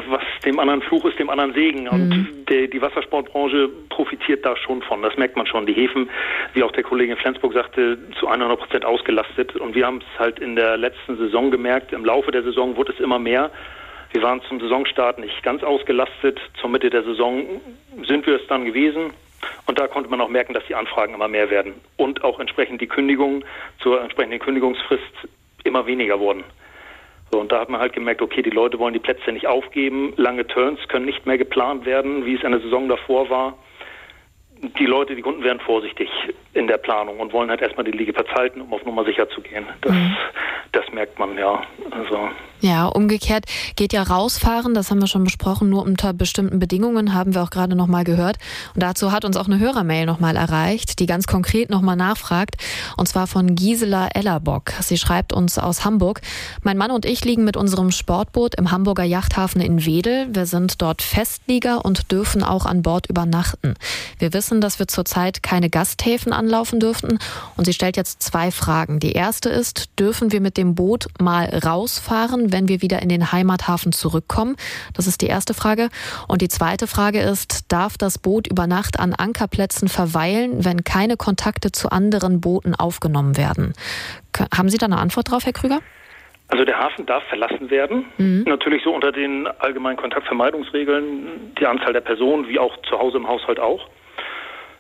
was 0.08 0.24
dem 0.46 0.60
anderen 0.60 0.82
Fluch 0.82 1.04
ist, 1.04 1.20
dem 1.20 1.30
anderen 1.30 1.54
Segen. 1.54 1.90
Und 1.90 2.10
mhm. 2.10 2.46
der, 2.50 2.68
die 2.68 2.82
Wassersportbranche 2.82 3.70
profitiert 3.90 4.46
da 4.46 4.56
schon 4.56 4.82
von. 4.82 5.02
Das 5.02 5.18
merkt 5.18 5.36
man 5.36 5.46
schon. 5.46 5.66
Die 5.66 5.74
Häfen, 5.74 6.10
wie 6.54 6.64
auch 6.64 6.72
der 6.72 6.84
Kollege 6.84 7.12
in 7.12 7.18
Flensburg 7.18 7.54
sagte, 7.54 7.98
zu 8.18 8.28
100 8.28 8.58
Prozent 8.58 8.86
ausgelastet. 8.86 9.58
Und 9.58 9.76
wir 9.76 9.86
haben 9.86 9.98
es 9.98 10.20
halt 10.20 10.40
in 10.40 10.56
der 10.56 10.78
letzten 10.78 11.18
Saison 11.18 11.52
gemerkt. 11.52 11.92
Im 11.92 12.06
Laufe 12.06 12.32
der 12.32 12.44
Saison 12.44 12.78
wurde 12.78 12.94
es 12.94 13.00
immer 13.02 13.20
mehr. 13.20 13.52
Wir 14.12 14.22
waren 14.22 14.42
zum 14.44 14.62
Saisonstart 14.62 15.20
nicht 15.20 15.44
ganz 15.44 15.64
ausgelastet. 15.64 16.40
Zur 16.62 16.70
Mitte 16.70 16.90
der 16.90 17.04
Saison 17.04 17.44
sind 18.08 18.26
wir 18.26 18.38
es 18.38 18.48
dann 18.48 18.64
gewesen. 18.64 19.12
Und 19.66 19.80
da 19.80 19.88
konnte 19.88 20.10
man 20.10 20.22
auch 20.22 20.30
merken, 20.30 20.54
dass 20.54 20.66
die 20.68 20.76
Anfragen 20.76 21.14
immer 21.14 21.28
mehr 21.28 21.50
werden. 21.50 21.74
Und 21.98 22.24
auch 22.24 22.40
entsprechend 22.40 22.80
die 22.80 22.88
Kündigungen 22.88 23.44
zur 23.80 24.02
entsprechenden 24.02 24.40
Kündigungsfrist 24.40 25.28
immer 25.66 25.86
weniger 25.88 26.22
wurden. 26.22 26.46
So, 27.34 27.40
und 27.40 27.52
da 27.52 27.62
hat 27.62 27.70
man 27.70 27.82
halt 27.82 27.94
gemerkt, 27.94 28.22
okay, 28.22 28.44
die 28.44 28.52
Leute 28.52 28.78
wollen 28.78 28.94
die 28.94 29.00
Plätze 29.00 29.32
nicht 29.32 29.48
aufgeben, 29.48 30.14
lange 30.18 30.46
Turns 30.46 30.80
können 30.88 31.06
nicht 31.06 31.26
mehr 31.26 31.40
geplant 31.40 31.84
werden, 31.84 32.28
wie 32.28 32.36
es 32.36 32.46
eine 32.46 32.60
Saison 32.60 32.88
davor 32.88 33.28
war. 33.32 33.58
Die 34.78 34.86
Leute, 34.86 35.16
die 35.16 35.24
Kunden 35.24 35.44
werden 35.44 35.60
vorsichtig 35.60 36.12
in 36.54 36.68
der 36.68 36.78
Planung 36.78 37.20
und 37.20 37.34
wollen 37.34 37.50
halt 37.50 37.64
erstmal 37.64 37.86
die 37.86 37.92
Liegeplatz 37.92 38.28
halten, 38.36 38.62
um 38.62 38.72
auf 38.72 38.86
Nummer 38.86 39.04
sicher 39.04 39.28
zu 39.30 39.42
gehen. 39.42 39.66
Das, 39.82 39.94
mhm. 39.94 40.16
das 40.74 40.92
merkt 40.94 41.18
man, 41.18 41.36
ja. 41.36 41.64
Also 41.90 42.30
ja, 42.64 42.86
umgekehrt 42.86 43.44
geht 43.76 43.92
ja 43.92 44.04
rausfahren, 44.04 44.74
das 44.74 44.90
haben 44.90 45.02
wir 45.02 45.08
schon 45.08 45.26
besprochen, 45.26 45.70
nur 45.70 45.84
unter 45.84 46.14
bestimmten 46.14 46.60
Bedingungen, 46.60 47.14
haben 47.14 47.36
wir 47.36 47.44
auch 47.44 47.50
gerade 47.50 47.76
nochmal 47.76 48.06
gehört. 48.06 48.38
Und 48.74 48.82
dazu 48.82 49.12
hat 49.12 49.26
uns 49.26 49.36
auch 49.36 49.48
eine 49.48 49.60
Hörermail 49.60 50.06
nochmal 50.06 50.38
erreicht, 50.38 51.00
die 51.00 51.06
ganz 51.06 51.28
konkret 51.28 51.70
nochmal 51.70 51.98
nachfragt, 51.98 52.56
und 52.96 53.08
zwar 53.10 53.28
von 53.28 53.56
Gisela 53.56 54.08
Ellerbock. 54.14 54.72
Sie 54.80 54.98
schreibt 54.98 55.34
uns 55.34 55.58
aus 55.58 55.84
Hamburg, 55.84 56.22
mein 56.62 56.78
Mann 56.78 56.92
und 56.92 57.06
ich 57.06 57.26
liegen 57.26 57.44
mit 57.44 57.58
unserem 57.58 57.92
Sportboot 57.92 58.56
im 58.56 58.72
Hamburger 58.72 59.04
Yachthafen 59.04 59.60
in 59.60 59.86
Wedel. 59.86 60.28
Wir 60.32 60.46
sind 60.46 60.82
dort 60.82 61.02
Festlieger 61.02 61.84
und 61.84 62.14
dürfen 62.14 62.44
auch 62.44 62.66
an 62.66 62.82
Bord 62.82 63.08
übernachten. 63.08 63.74
Wir 64.20 64.32
wissen, 64.32 64.62
dass 64.62 64.80
wir 64.80 64.88
zurzeit 64.88 65.44
keine 65.44 65.70
Gasthäfen 65.70 66.32
anlaufen 66.32 66.80
dürften 66.80 67.20
und 67.58 67.66
sie 67.66 67.74
stellt 67.74 67.98
jetzt 67.98 68.24
zwei 68.24 68.52
Fragen. 68.52 69.02
Die 69.02 69.12
erste 69.12 69.50
ist, 69.50 69.90
dürfen 70.00 70.32
wir 70.32 70.40
mit 70.40 70.56
dem 70.56 70.76
Boot 70.76 71.08
mal 71.20 71.46
rausfahren, 71.46 72.53
wenn 72.54 72.70
wir 72.70 72.82
wieder 72.82 73.02
in 73.02 73.10
den 73.10 73.34
Heimathafen 73.34 73.92
zurückkommen? 73.92 74.56
Das 74.94 75.08
ist 75.08 75.22
die 75.22 75.28
erste 75.28 75.54
Frage. 75.54 75.90
Und 76.30 76.42
die 76.42 76.48
zweite 76.48 76.88
Frage 76.88 77.20
ist, 77.20 77.70
darf 77.72 77.98
das 77.98 78.18
Boot 78.18 78.48
über 78.48 78.68
Nacht 78.68 79.00
an 79.00 79.14
Ankerplätzen 79.14 79.90
verweilen, 79.90 80.64
wenn 80.64 80.86
keine 80.86 81.18
Kontakte 81.18 81.74
zu 81.74 81.90
anderen 81.90 82.40
Booten 82.40 82.76
aufgenommen 82.76 83.36
werden? 83.36 83.74
Haben 84.56 84.70
Sie 84.70 84.78
da 84.78 84.86
eine 84.86 84.98
Antwort 84.98 85.30
drauf, 85.30 85.46
Herr 85.46 85.54
Krüger? 85.54 85.82
Also 86.50 86.66
der 86.66 86.78
Hafen 86.78 87.06
darf 87.06 87.24
verlassen 87.30 87.72
werden, 87.72 88.06
mhm. 88.18 88.44
natürlich 88.46 88.84
so 88.84 88.94
unter 88.94 89.12
den 89.12 89.48
allgemeinen 89.48 89.98
Kontaktvermeidungsregeln, 89.98 91.56
die 91.60 91.66
Anzahl 91.66 91.94
der 91.94 92.02
Personen 92.02 92.48
wie 92.48 92.60
auch 92.60 92.78
zu 92.84 93.00
Hause 93.00 93.18
im 93.18 93.28
Haushalt 93.28 93.60
auch. 93.60 93.90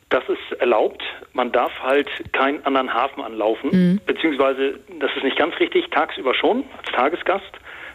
Das 0.09 0.23
ist 0.29 0.59
erlaubt. 0.59 1.01
Man 1.33 1.51
darf 1.51 1.71
halt 1.81 2.07
keinen 2.33 2.63
anderen 2.65 2.93
Hafen 2.93 3.23
anlaufen, 3.23 3.69
mhm. 3.71 4.01
beziehungsweise, 4.05 4.79
das 4.99 5.09
ist 5.15 5.23
nicht 5.23 5.37
ganz 5.37 5.59
richtig, 5.59 5.89
tagsüber 5.89 6.35
schon, 6.35 6.63
als 6.77 6.91
Tagesgast. 6.91 7.51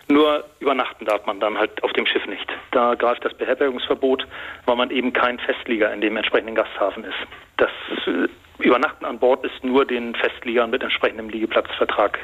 Nur 0.08 0.44
übernachten 0.60 1.04
darf 1.04 1.26
man 1.26 1.38
dann 1.38 1.58
halt 1.58 1.82
auf 1.84 1.92
dem 1.92 2.06
Schiff 2.06 2.26
nicht. 2.26 2.46
Da 2.70 2.94
greift 2.94 3.24
das 3.24 3.34
Beherbergungsverbot, 3.34 4.26
weil 4.64 4.76
man 4.76 4.90
eben 4.90 5.12
kein 5.12 5.38
Festlieger 5.38 5.92
in 5.92 6.00
dem 6.00 6.16
entsprechenden 6.16 6.54
Gasthafen 6.54 7.04
ist. 7.04 7.16
Das 7.58 7.70
äh, 8.06 8.28
Übernachten 8.58 9.04
an 9.04 9.18
Bord 9.18 9.44
ist 9.44 9.62
nur 9.62 9.84
den 9.84 10.14
Festliegern 10.14 10.70
mit 10.70 10.82
entsprechendem 10.82 11.28
Liegeplatzvertrag 11.28 12.18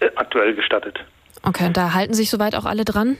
äh, 0.00 0.10
aktuell 0.16 0.54
gestattet. 0.54 0.98
Okay, 1.44 1.70
da 1.72 1.94
halten 1.94 2.14
sich 2.14 2.28
soweit 2.28 2.54
auch 2.54 2.64
alle 2.64 2.84
dran? 2.84 3.16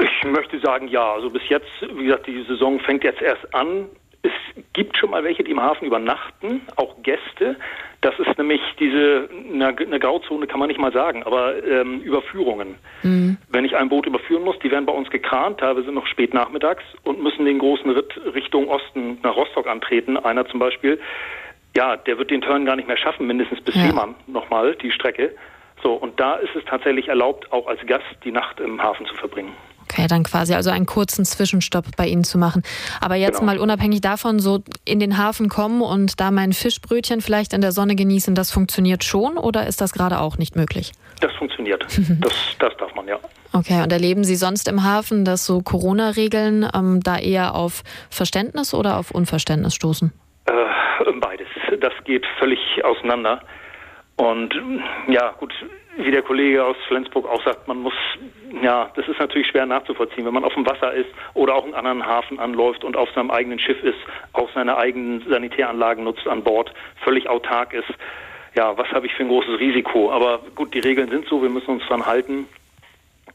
Ich 0.00 0.24
möchte 0.24 0.58
sagen, 0.58 0.88
ja. 0.88 1.14
Also 1.14 1.30
bis 1.30 1.48
jetzt, 1.48 1.70
wie 1.80 2.04
gesagt, 2.04 2.26
die 2.26 2.42
Saison 2.42 2.80
fängt 2.80 3.04
jetzt 3.04 3.22
erst 3.22 3.54
an. 3.54 3.86
Es 4.22 4.32
gibt 4.72 4.98
schon 4.98 5.10
mal 5.10 5.22
welche, 5.22 5.44
die 5.44 5.52
im 5.52 5.62
Hafen 5.62 5.86
übernachten, 5.86 6.62
auch 6.74 6.96
Gäste. 7.02 7.56
Das 8.06 8.16
ist 8.20 8.38
nämlich 8.38 8.60
diese, 8.78 9.28
eine, 9.52 9.98
Grauzone 9.98 10.46
kann 10.46 10.60
man 10.60 10.68
nicht 10.68 10.78
mal 10.78 10.92
sagen, 10.92 11.24
aber 11.24 11.60
ähm, 11.64 12.02
Überführungen. 12.02 12.76
Mhm. 13.02 13.36
Wenn 13.48 13.64
ich 13.64 13.74
ein 13.74 13.88
Boot 13.88 14.06
überführen 14.06 14.44
muss, 14.44 14.56
die 14.60 14.70
werden 14.70 14.86
bei 14.86 14.92
uns 14.92 15.10
gekrant, 15.10 15.58
teilweise 15.58 15.90
noch 15.90 16.06
spät 16.06 16.32
nachmittags 16.32 16.84
und 17.02 17.20
müssen 17.20 17.44
den 17.46 17.58
großen 17.58 17.90
Ritt 17.90 18.16
Richtung 18.32 18.68
Osten 18.68 19.18
nach 19.24 19.34
Rostock 19.34 19.66
antreten. 19.66 20.16
Einer 20.16 20.46
zum 20.46 20.60
Beispiel, 20.60 21.00
ja, 21.76 21.96
der 21.96 22.16
wird 22.16 22.30
den 22.30 22.42
Turn 22.42 22.64
gar 22.64 22.76
nicht 22.76 22.86
mehr 22.86 22.96
schaffen, 22.96 23.26
mindestens 23.26 23.60
bis 23.62 23.74
ja. 23.74 23.86
Fehmarn 23.86 24.14
nochmal, 24.28 24.76
die 24.76 24.92
Strecke. 24.92 25.34
So, 25.82 25.94
und 25.94 26.20
da 26.20 26.36
ist 26.36 26.54
es 26.54 26.64
tatsächlich 26.64 27.08
erlaubt, 27.08 27.50
auch 27.50 27.66
als 27.66 27.84
Gast 27.86 28.06
die 28.22 28.30
Nacht 28.30 28.60
im 28.60 28.80
Hafen 28.80 29.06
zu 29.06 29.16
verbringen. 29.16 29.52
Dann 30.08 30.22
quasi 30.22 30.54
also 30.54 30.70
einen 30.70 30.86
kurzen 30.86 31.24
Zwischenstopp 31.24 31.96
bei 31.96 32.06
Ihnen 32.06 32.24
zu 32.24 32.38
machen. 32.38 32.62
Aber 33.00 33.14
jetzt 33.14 33.40
genau. 33.40 33.52
mal 33.52 33.58
unabhängig 33.58 34.00
davon, 34.00 34.38
so 34.38 34.62
in 34.84 35.00
den 35.00 35.18
Hafen 35.18 35.48
kommen 35.48 35.82
und 35.82 36.20
da 36.20 36.30
mein 36.30 36.52
Fischbrötchen 36.52 37.20
vielleicht 37.20 37.52
in 37.52 37.60
der 37.60 37.72
Sonne 37.72 37.96
genießen, 37.96 38.34
das 38.34 38.50
funktioniert 38.50 39.04
schon 39.04 39.38
oder 39.38 39.66
ist 39.66 39.80
das 39.80 39.92
gerade 39.92 40.20
auch 40.20 40.38
nicht 40.38 40.56
möglich? 40.56 40.92
Das 41.20 41.32
funktioniert. 41.32 41.82
das, 42.20 42.32
das 42.58 42.76
darf 42.78 42.94
man, 42.94 43.08
ja. 43.08 43.18
Okay, 43.52 43.82
und 43.82 43.90
erleben 43.90 44.24
Sie 44.24 44.36
sonst 44.36 44.68
im 44.68 44.84
Hafen, 44.84 45.24
dass 45.24 45.46
so 45.46 45.60
Corona-Regeln 45.60 46.68
ähm, 46.74 47.00
da 47.02 47.18
eher 47.18 47.54
auf 47.54 47.82
Verständnis 48.10 48.74
oder 48.74 48.98
auf 48.98 49.10
Unverständnis 49.10 49.74
stoßen? 49.74 50.12
Äh, 50.44 50.52
beides. 51.20 51.46
Das 51.80 51.92
geht 52.04 52.24
völlig 52.38 52.58
auseinander. 52.84 53.40
Und 54.16 54.54
ja, 55.08 55.32
gut, 55.38 55.52
wie 55.96 56.10
der 56.10 56.22
Kollege 56.22 56.64
aus 56.64 56.76
Flensburg 56.88 57.26
auch 57.26 57.42
sagt, 57.44 57.66
man 57.68 57.78
muss, 57.78 57.94
ja, 58.62 58.90
das 58.94 59.08
ist 59.08 59.18
natürlich 59.18 59.48
schwer 59.48 59.66
nachzuvollziehen, 59.66 60.26
wenn 60.26 60.34
man 60.34 60.44
auf 60.44 60.54
dem 60.54 60.66
Wasser 60.66 60.92
ist 60.92 61.08
oder 61.34 61.54
auch 61.54 61.64
einen 61.64 61.74
anderen 61.74 62.04
Hafen 62.04 62.38
anläuft 62.38 62.84
und 62.84 62.96
auf 62.96 63.08
seinem 63.14 63.30
eigenen 63.30 63.58
Schiff 63.58 63.82
ist, 63.82 63.98
auch 64.32 64.48
seine 64.54 64.76
eigenen 64.76 65.24
Sanitäranlagen 65.28 66.04
nutzt 66.04 66.26
an 66.26 66.42
Bord, 66.42 66.72
völlig 67.02 67.28
autark 67.28 67.72
ist. 67.72 67.88
Ja, 68.54 68.76
was 68.76 68.88
habe 68.88 69.06
ich 69.06 69.14
für 69.14 69.22
ein 69.22 69.28
großes 69.28 69.58
Risiko? 69.58 70.10
Aber 70.10 70.40
gut, 70.54 70.74
die 70.74 70.80
Regeln 70.80 71.08
sind 71.08 71.26
so, 71.28 71.42
wir 71.42 71.50
müssen 71.50 71.70
uns 71.70 71.86
dran 71.86 72.06
halten. 72.06 72.46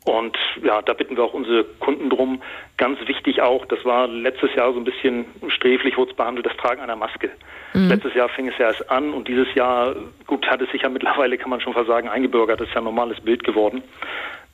Und 0.03 0.36
ja, 0.63 0.81
da 0.81 0.93
bitten 0.93 1.15
wir 1.15 1.24
auch 1.24 1.34
unsere 1.34 1.63
Kunden 1.63 2.10
drum. 2.10 2.41
Ganz 2.77 3.00
wichtig 3.08 3.41
auch, 3.41 3.65
das 3.65 3.86
war 3.86 4.08
letztes 4.08 4.53
Jahr 4.55 4.74
so 4.74 4.79
ein 4.79 4.84
bisschen 4.84 5.25
sträflich, 5.50 5.96
wurde 5.96 6.12
es 6.12 6.17
behandelt, 6.17 6.46
das 6.48 6.58
Tragen 6.58 6.81
einer 6.81 6.96
Maske. 6.96 7.29
Mhm. 7.74 7.89
Letztes 7.89 8.15
Jahr 8.15 8.27
fing 8.29 8.48
es 8.48 8.58
ja 8.58 8.67
erst 8.67 8.89
an 8.89 9.13
und 9.13 9.27
dieses 9.27 9.53
Jahr, 9.53 9.96
gut, 10.25 10.48
hat 10.48 10.62
es 10.62 10.72
sich 10.72 10.81
ja 10.81 10.89
mittlerweile, 10.89 11.38
kann 11.38 11.51
man 11.51 11.62
schon 11.62 11.74
fast 11.74 11.88
sagen, 11.88 12.10
eingebürgert, 12.10 12.60
das 12.60 12.67
ist 12.67 12.74
ja 12.74 12.81
ein 12.81 12.86
normales 12.86 13.22
Bild 13.22 13.43
geworden. 13.43 13.84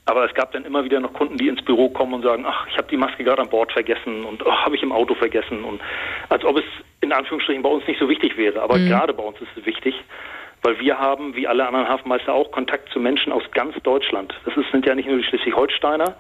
Aber 0.04 0.26
es 0.26 0.34
gab 0.34 0.52
dann 0.54 0.66
immer 0.66 0.84
wieder 0.84 1.00
noch 1.00 1.14
Kunden, 1.14 1.38
die 1.38 1.48
ins 1.48 1.62
Büro 1.62 1.90
kommen 1.90 2.14
und 2.14 2.24
sagen, 2.24 2.46
ach, 2.46 2.68
ich 2.68 2.78
habe 2.78 2.88
die 2.90 2.98
Maske 2.98 3.24
gerade 3.24 3.42
an 3.42 3.50
Bord 3.50 3.72
vergessen 3.72 4.24
und 4.26 4.46
ach, 4.46 4.66
habe 4.66 4.76
ich 4.76 4.84
im 4.84 4.94
Auto 4.94 5.16
vergessen. 5.16 5.64
Und 5.64 5.82
als 6.30 6.46
ob 6.46 6.58
es 6.58 6.64
in 7.02 7.12
Anführungsstrichen 7.12 7.62
bei 7.62 7.70
uns 7.70 7.86
nicht 7.88 8.00
so 8.00 8.08
wichtig 8.08 8.38
wäre. 8.38 8.62
Aber 8.62 8.78
mhm. 8.78 8.88
gerade 8.88 9.14
bei 9.14 9.24
uns 9.24 9.40
ist 9.42 9.50
es 9.58 9.66
wichtig 9.66 9.96
weil 10.62 10.80
wir 10.80 11.00
haben, 11.00 11.36
wie 11.36 11.48
alle 11.48 11.68
anderen 11.68 11.88
Hafenmeister 11.88 12.34
auch, 12.34 12.52
Kontakt 12.52 12.92
zu 12.92 13.00
Menschen 13.00 13.32
aus 13.32 13.44
ganz 13.52 13.76
Deutschland. 13.84 14.34
Das 14.46 14.54
sind 14.72 14.86
ja 14.86 14.96
nicht 14.96 15.08
nur 15.08 15.18
die 15.18 15.24
Schleswig-Holsteiner, 15.24 16.16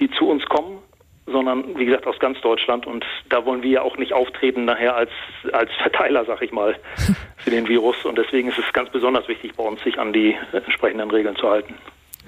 die 0.00 0.10
zu 0.10 0.28
uns 0.28 0.44
kommen, 0.46 0.78
sondern 1.26 1.78
wie 1.78 1.84
gesagt 1.84 2.06
aus 2.06 2.18
ganz 2.18 2.40
Deutschland. 2.40 2.86
Und 2.86 3.04
da 3.28 3.44
wollen 3.44 3.62
wir 3.62 3.70
ja 3.70 3.82
auch 3.82 3.96
nicht 3.96 4.12
auftreten 4.12 4.64
nachher 4.64 4.96
als, 4.96 5.10
als 5.52 5.70
Verteiler, 5.82 6.24
sag 6.24 6.42
ich 6.42 6.52
mal, 6.52 6.76
für 7.36 7.50
den 7.50 7.68
Virus. 7.68 8.04
Und 8.04 8.18
deswegen 8.18 8.48
ist 8.48 8.58
es 8.58 8.72
ganz 8.72 8.90
besonders 8.90 9.28
wichtig 9.28 9.54
bei 9.56 9.64
uns, 9.64 9.82
sich 9.82 9.98
an 9.98 10.12
die 10.12 10.36
entsprechenden 10.52 11.10
Regeln 11.10 11.36
zu 11.36 11.48
halten. 11.48 11.74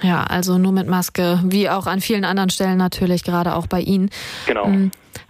Ja, 0.03 0.25
also 0.25 0.57
nur 0.57 0.73
mit 0.73 0.87
Maske, 0.87 1.41
wie 1.45 1.69
auch 1.69 1.87
an 1.87 2.01
vielen 2.01 2.25
anderen 2.25 2.49
Stellen 2.49 2.79
natürlich, 2.79 3.23
gerade 3.23 3.55
auch 3.55 3.67
bei 3.67 3.81
Ihnen. 3.81 4.11
Genau. 4.47 4.67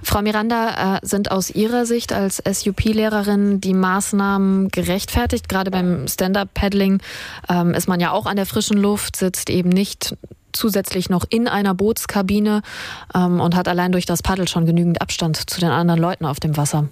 Frau 0.03 0.23
Miranda, 0.23 0.97
äh, 0.97 1.01
sind 1.03 1.31
aus 1.31 1.51
Ihrer 1.51 1.87
Sicht 1.87 2.13
als 2.13 2.39
SUP-Lehrerin 2.39 3.61
die 3.61 3.75
Maßnahmen 3.75 4.69
gerechtfertigt? 4.71 5.49
Gerade 5.49 5.71
beim 5.71 6.09
Stand-up-Paddling 6.09 7.01
ähm, 7.49 7.75
ist 7.75 7.89
man 7.89 8.01
ja 8.01 8.11
auch 8.11 8.27
an 8.27 8.37
der 8.37 8.47
frischen 8.47 8.79
Luft, 8.79 9.17
sitzt 9.17 9.51
eben 9.51 9.69
nicht 9.69 10.17
zusätzlich 10.53 11.11
noch 11.11 11.25
in 11.29 11.49
einer 11.49 11.75
Bootskabine 11.75 12.63
ähm, 13.15 13.41
und 13.41 13.55
hat 13.55 13.69
allein 13.69 13.93
durch 13.93 14.07
das 14.07 14.23
Paddel 14.23 14.49
schon 14.49 14.67
genügend 14.67 15.01
Abstand 15.01 15.51
zu 15.51 15.61
den 15.61 15.71
anderen 15.71 16.01
Leuten 16.01 16.25
auf 16.25 16.41
dem 16.41 16.57
Wasser. 16.57 16.89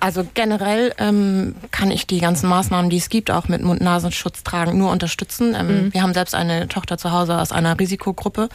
Also 0.00 0.26
generell 0.32 0.94
ähm, 0.98 1.54
kann 1.70 1.90
ich 1.90 2.06
die 2.06 2.20
ganzen 2.20 2.48
Maßnahmen, 2.48 2.88
die 2.90 2.96
es 2.96 3.10
gibt, 3.10 3.30
auch 3.30 3.48
mit 3.48 3.62
Mund-Nasenschutz 3.62 4.42
tragen, 4.42 4.78
nur 4.78 4.90
unterstützen. 4.90 5.54
Ähm, 5.54 5.66
mhm. 5.66 5.94
Wir 5.94 6.02
haben 6.02 6.14
selbst 6.14 6.34
eine 6.34 6.68
Tochter 6.68 6.96
zu 6.96 7.12
Hause 7.12 7.38
aus 7.38 7.52
einer 7.52 7.78
Risikogruppe. 7.78 8.48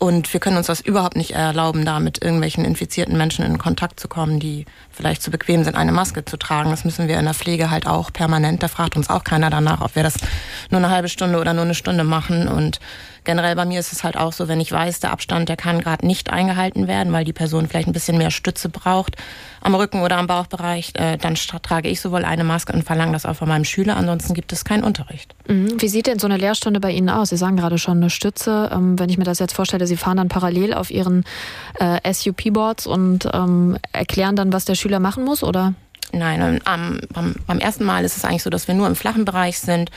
Und 0.00 0.32
wir 0.32 0.40
können 0.40 0.56
uns 0.56 0.66
das 0.66 0.80
überhaupt 0.80 1.14
nicht 1.14 1.32
erlauben, 1.32 1.84
da 1.84 2.00
mit 2.00 2.22
irgendwelchen 2.22 2.64
infizierten 2.64 3.18
Menschen 3.18 3.44
in 3.44 3.58
Kontakt 3.58 4.00
zu 4.00 4.08
kommen, 4.08 4.40
die 4.40 4.64
vielleicht 4.90 5.20
zu 5.20 5.30
bequem 5.30 5.62
sind, 5.62 5.76
eine 5.76 5.92
Maske 5.92 6.24
zu 6.24 6.38
tragen. 6.38 6.70
Das 6.70 6.86
müssen 6.86 7.06
wir 7.06 7.18
in 7.18 7.26
der 7.26 7.34
Pflege 7.34 7.70
halt 7.70 7.86
auch 7.86 8.10
permanent. 8.10 8.62
Da 8.62 8.68
fragt 8.68 8.96
uns 8.96 9.10
auch 9.10 9.24
keiner 9.24 9.50
danach, 9.50 9.82
ob 9.82 9.96
wir 9.96 10.02
das 10.02 10.14
nur 10.70 10.78
eine 10.78 10.88
halbe 10.88 11.10
Stunde 11.10 11.38
oder 11.38 11.52
nur 11.52 11.64
eine 11.64 11.74
Stunde 11.74 12.02
machen. 12.02 12.48
Und 12.48 12.80
generell 13.24 13.54
bei 13.56 13.64
mir 13.64 13.80
ist 13.80 13.92
es 13.92 14.04
halt 14.04 14.16
auch 14.16 14.32
so, 14.32 14.48
wenn 14.48 14.60
ich 14.60 14.72
weiß, 14.72 15.00
der 15.00 15.12
Abstand, 15.12 15.48
der 15.48 15.56
kann 15.56 15.80
gerade 15.80 16.06
nicht 16.06 16.30
eingehalten 16.30 16.88
werden, 16.88 17.12
weil 17.12 17.24
die 17.24 17.32
Person 17.32 17.68
vielleicht 17.68 17.88
ein 17.88 17.92
bisschen 17.92 18.18
mehr 18.18 18.30
Stütze 18.30 18.68
braucht 18.68 19.16
am 19.60 19.74
Rücken 19.74 20.02
oder 20.02 20.16
am 20.16 20.26
Bauchbereich, 20.26 20.92
äh, 20.94 21.18
dann 21.18 21.34
trage 21.34 21.88
ich 21.88 22.00
sowohl 22.00 22.24
eine 22.24 22.44
Maske 22.44 22.72
und 22.72 22.82
verlange 22.82 23.12
das 23.12 23.26
auch 23.26 23.36
von 23.36 23.48
meinem 23.48 23.64
Schüler. 23.64 23.96
Ansonsten 23.96 24.34
gibt 24.34 24.52
es 24.52 24.64
keinen 24.64 24.84
Unterricht. 24.84 25.34
Mhm. 25.48 25.80
Wie 25.80 25.88
sieht 25.88 26.06
denn 26.06 26.18
so 26.18 26.26
eine 26.26 26.36
Lehrstunde 26.36 26.80
bei 26.80 26.90
Ihnen 26.90 27.10
aus? 27.10 27.30
Sie 27.30 27.36
sagen 27.36 27.56
gerade 27.56 27.78
schon 27.78 27.98
eine 27.98 28.10
Stütze. 28.10 28.70
Ähm, 28.72 28.98
wenn 28.98 29.10
ich 29.10 29.18
mir 29.18 29.24
das 29.24 29.38
jetzt 29.38 29.52
vorstelle, 29.52 29.86
Sie 29.86 29.96
fahren 29.96 30.16
dann 30.16 30.28
parallel 30.28 30.74
auf 30.74 30.90
Ihren 30.90 31.24
äh, 31.78 32.12
SUP-Boards 32.12 32.86
und 32.86 33.28
ähm, 33.32 33.76
erklären 33.92 34.36
dann, 34.36 34.52
was 34.52 34.64
der 34.64 34.74
Schüler 34.74 34.98
machen 34.98 35.24
muss, 35.24 35.42
oder? 35.42 35.74
Nein, 36.12 36.60
am, 36.64 37.00
beim, 37.12 37.36
beim 37.46 37.58
ersten 37.58 37.84
Mal 37.84 38.04
ist 38.04 38.16
es 38.16 38.24
eigentlich 38.24 38.42
so, 38.42 38.50
dass 38.50 38.66
wir 38.66 38.74
nur 38.74 38.88
im 38.88 38.96
flachen 38.96 39.24
Bereich 39.24 39.58
sind 39.60 39.90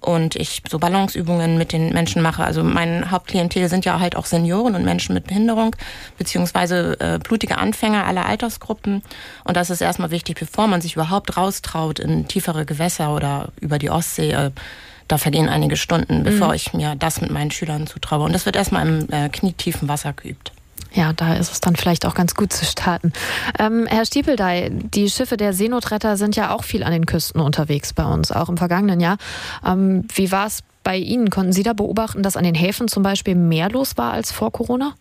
und 0.00 0.36
ich 0.36 0.62
so 0.68 0.78
Balanceübungen 0.78 1.58
mit 1.58 1.72
den 1.72 1.92
Menschen 1.92 2.22
mache. 2.22 2.44
Also 2.44 2.62
mein 2.62 3.10
Hauptklientel 3.10 3.68
sind 3.68 3.84
ja 3.84 3.98
halt 3.98 4.16
auch 4.16 4.26
Senioren 4.26 4.74
und 4.74 4.84
Menschen 4.84 5.14
mit 5.14 5.26
Behinderung, 5.26 5.74
beziehungsweise 6.16 6.98
äh, 7.00 7.18
blutige 7.18 7.58
Anfänger 7.58 8.06
aller 8.06 8.26
Altersgruppen. 8.26 9.02
Und 9.44 9.56
das 9.56 9.70
ist 9.70 9.80
erstmal 9.80 10.10
wichtig, 10.10 10.38
bevor 10.38 10.66
man 10.68 10.80
sich 10.80 10.94
überhaupt 10.94 11.36
raustraut 11.36 11.98
in 11.98 12.28
tiefere 12.28 12.64
Gewässer 12.64 13.14
oder 13.14 13.48
über 13.60 13.78
die 13.78 13.90
Ostsee. 13.90 14.32
Äh, 14.32 14.50
da 15.08 15.16
vergehen 15.16 15.48
einige 15.48 15.76
Stunden, 15.76 16.22
bevor 16.22 16.48
mhm. 16.48 16.54
ich 16.54 16.74
mir 16.74 16.94
das 16.94 17.20
mit 17.22 17.30
meinen 17.30 17.50
Schülern 17.50 17.86
zutraue. 17.86 18.24
Und 18.24 18.34
das 18.34 18.44
wird 18.44 18.56
erstmal 18.56 18.86
im 18.86 19.10
äh, 19.10 19.30
knietiefen 19.30 19.88
Wasser 19.88 20.12
geübt. 20.12 20.52
Ja, 20.92 21.12
da 21.12 21.34
ist 21.34 21.52
es 21.52 21.60
dann 21.60 21.76
vielleicht 21.76 22.06
auch 22.06 22.14
ganz 22.14 22.34
gut 22.34 22.52
zu 22.52 22.64
starten. 22.64 23.12
Ähm, 23.58 23.86
Herr 23.86 24.06
Stiepeldey, 24.06 24.70
die 24.70 25.10
Schiffe 25.10 25.36
der 25.36 25.52
Seenotretter 25.52 26.16
sind 26.16 26.34
ja 26.36 26.54
auch 26.54 26.64
viel 26.64 26.82
an 26.82 26.92
den 26.92 27.06
Küsten 27.06 27.40
unterwegs 27.40 27.92
bei 27.92 28.04
uns, 28.04 28.32
auch 28.32 28.48
im 28.48 28.56
vergangenen 28.56 29.00
Jahr. 29.00 29.18
Ähm, 29.66 30.06
wie 30.14 30.32
war 30.32 30.46
es 30.46 30.60
bei 30.84 30.96
Ihnen, 30.96 31.28
konnten 31.28 31.52
Sie 31.52 31.62
da 31.62 31.74
beobachten, 31.74 32.22
dass 32.22 32.36
an 32.36 32.44
den 32.44 32.54
Häfen 32.54 32.88
zum 32.88 33.02
Beispiel 33.02 33.34
mehr 33.34 33.68
los 33.68 33.96
war 33.96 34.12
als 34.12 34.32
vor 34.32 34.50
Corona? 34.52 34.94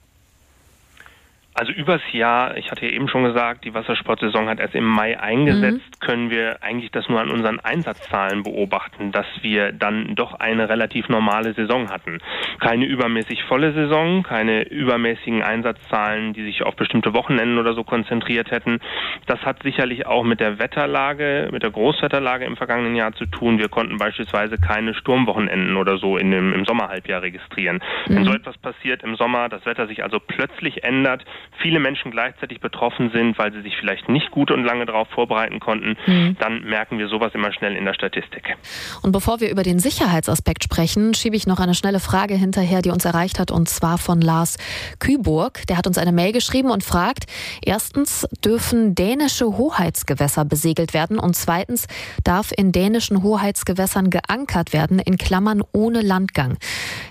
Also 1.60 1.72
übers 1.72 2.02
Jahr, 2.12 2.56
ich 2.56 2.70
hatte 2.70 2.86
ja 2.86 2.92
eben 2.92 3.10
schon 3.10 3.24
gesagt, 3.24 3.66
die 3.66 3.74
Wassersportsaison 3.74 4.48
hat 4.48 4.60
erst 4.60 4.76
im 4.76 4.86
Mai 4.86 5.20
eingesetzt, 5.20 5.80
mhm. 5.80 6.06
können 6.06 6.30
wir 6.30 6.62
eigentlich 6.62 6.92
das 6.92 7.10
nur 7.10 7.20
an 7.20 7.32
unseren 7.32 7.60
Einsatzzahlen 7.60 8.44
beobachten, 8.44 9.12
dass 9.12 9.26
wir 9.42 9.72
dann 9.72 10.14
doch 10.14 10.36
eine 10.36 10.70
relativ 10.70 11.10
normale 11.10 11.56
Saison 11.56 11.90
hatten. 11.90 12.20
Keine 12.60 12.86
übermäßig 12.86 13.44
volle 13.46 13.74
Saison, 13.74 14.22
keine 14.22 14.70
übermäßigen 14.70 15.42
Einsatzzahlen, 15.42 16.34
die 16.34 16.44
sich 16.44 16.62
auf 16.62 16.76
bestimmte 16.76 17.16
Wochenenden 17.16 17.58
oder 17.58 17.74
so 17.74 17.84
konzentriert 17.84 18.52
hätten. 18.52 18.78
Das 19.26 19.42
hat 19.42 19.64
sicherlich 19.64 20.06
auch 20.06 20.24
mit 20.24 20.40
der 20.40 20.60
Wetterlage, 20.60 21.50
mit 21.52 21.64
der 21.64 21.72
Großwetterlage 21.72 22.46
im 22.46 22.56
vergangenen 22.56 22.96
Jahr 22.96 23.14
zu 23.14 23.26
tun. 23.26 23.58
Wir 23.58 23.70
konnten 23.70 23.98
beispielsweise 23.98 24.60
keine 24.60 24.94
Sturmwochenenden 24.94 25.76
oder 25.76 25.98
so 25.98 26.18
in 26.18 26.30
dem, 26.30 26.54
im 26.54 26.66
Sommerhalbjahr 26.66 27.24
registrieren. 27.24 27.82
Mhm. 28.08 28.16
Wenn 28.16 28.26
so 28.26 28.34
etwas 28.34 28.60
passiert 28.60 29.02
im 29.02 29.16
Sommer, 29.16 29.50
das 29.50 29.66
Wetter 29.66 29.88
sich 29.88 30.04
also 30.04 30.20
plötzlich 30.20 30.84
ändert, 30.84 31.26
viele 31.62 31.80
Menschen 31.80 32.12
gleichzeitig 32.12 32.60
betroffen 32.60 33.12
sind, 33.12 33.38
weil 33.38 33.52
sie 33.52 33.62
sich 33.62 33.76
vielleicht 33.78 34.10
nicht 34.10 34.32
gut 34.32 34.52
und 34.52 34.64
lange 34.64 34.86
darauf 34.86 35.08
vorbereiten 35.10 35.60
konnten, 35.60 35.98
mhm. 36.06 36.38
dann 36.40 36.64
merken 36.64 36.98
wir 37.00 37.08
sowas 37.08 37.34
immer 37.34 37.52
schnell 37.52 37.76
in 37.76 37.86
der 37.86 37.94
Statistik. 37.94 38.56
Und 39.02 39.12
bevor 39.12 39.40
wir 39.40 39.50
über 39.50 39.64
den 39.64 39.80
Sicherheitsaspekt 39.80 40.64
sprechen, 40.64 41.14
schiebe 41.14 41.36
ich 41.36 41.48
noch 41.48 41.60
eine 41.60 41.74
schnelle 41.76 42.00
Frage 42.00 42.36
hinterher, 42.36 42.82
die 42.82 42.92
uns 42.92 43.06
erreicht 43.06 43.40
hat, 43.40 43.52
und 43.52 43.68
zwar 43.70 43.98
von 43.98 44.22
Lars 44.22 44.58
Küburg. 45.00 45.66
Der 45.68 45.78
hat 45.78 45.88
uns 45.88 45.98
eine 45.98 46.12
Mail 46.12 46.32
geschrieben 46.32 46.72
und 46.72 46.84
fragt, 46.84 47.26
erstens, 47.62 48.28
dürfen 48.44 48.96
dänische 48.96 49.46
Hoheitsgewässer 49.58 50.46
besegelt 50.46 50.94
werden? 50.94 51.20
Und 51.20 51.36
zweitens, 51.36 51.88
darf 52.24 52.52
in 52.56 52.72
dänischen 52.72 53.24
Hoheitsgewässern 53.24 54.10
geankert 54.10 54.74
werden, 54.74 55.00
in 55.00 55.18
Klammern 55.18 55.64
ohne 55.74 56.02
Landgang? 56.02 56.58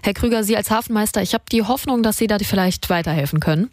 Herr 0.03 0.15
Krüger, 0.15 0.45
Sie 0.45 0.57
als 0.57 0.71
Hafenmeister, 0.71 1.23
ich 1.23 1.35
habe 1.35 1.45
die 1.51 1.63
Hoffnung, 1.63 2.03
dass 2.03 2.19
Sie 2.19 2.27
da 2.27 2.37
vielleicht 2.39 2.89
weiterhelfen 2.91 3.41
können. 3.41 3.71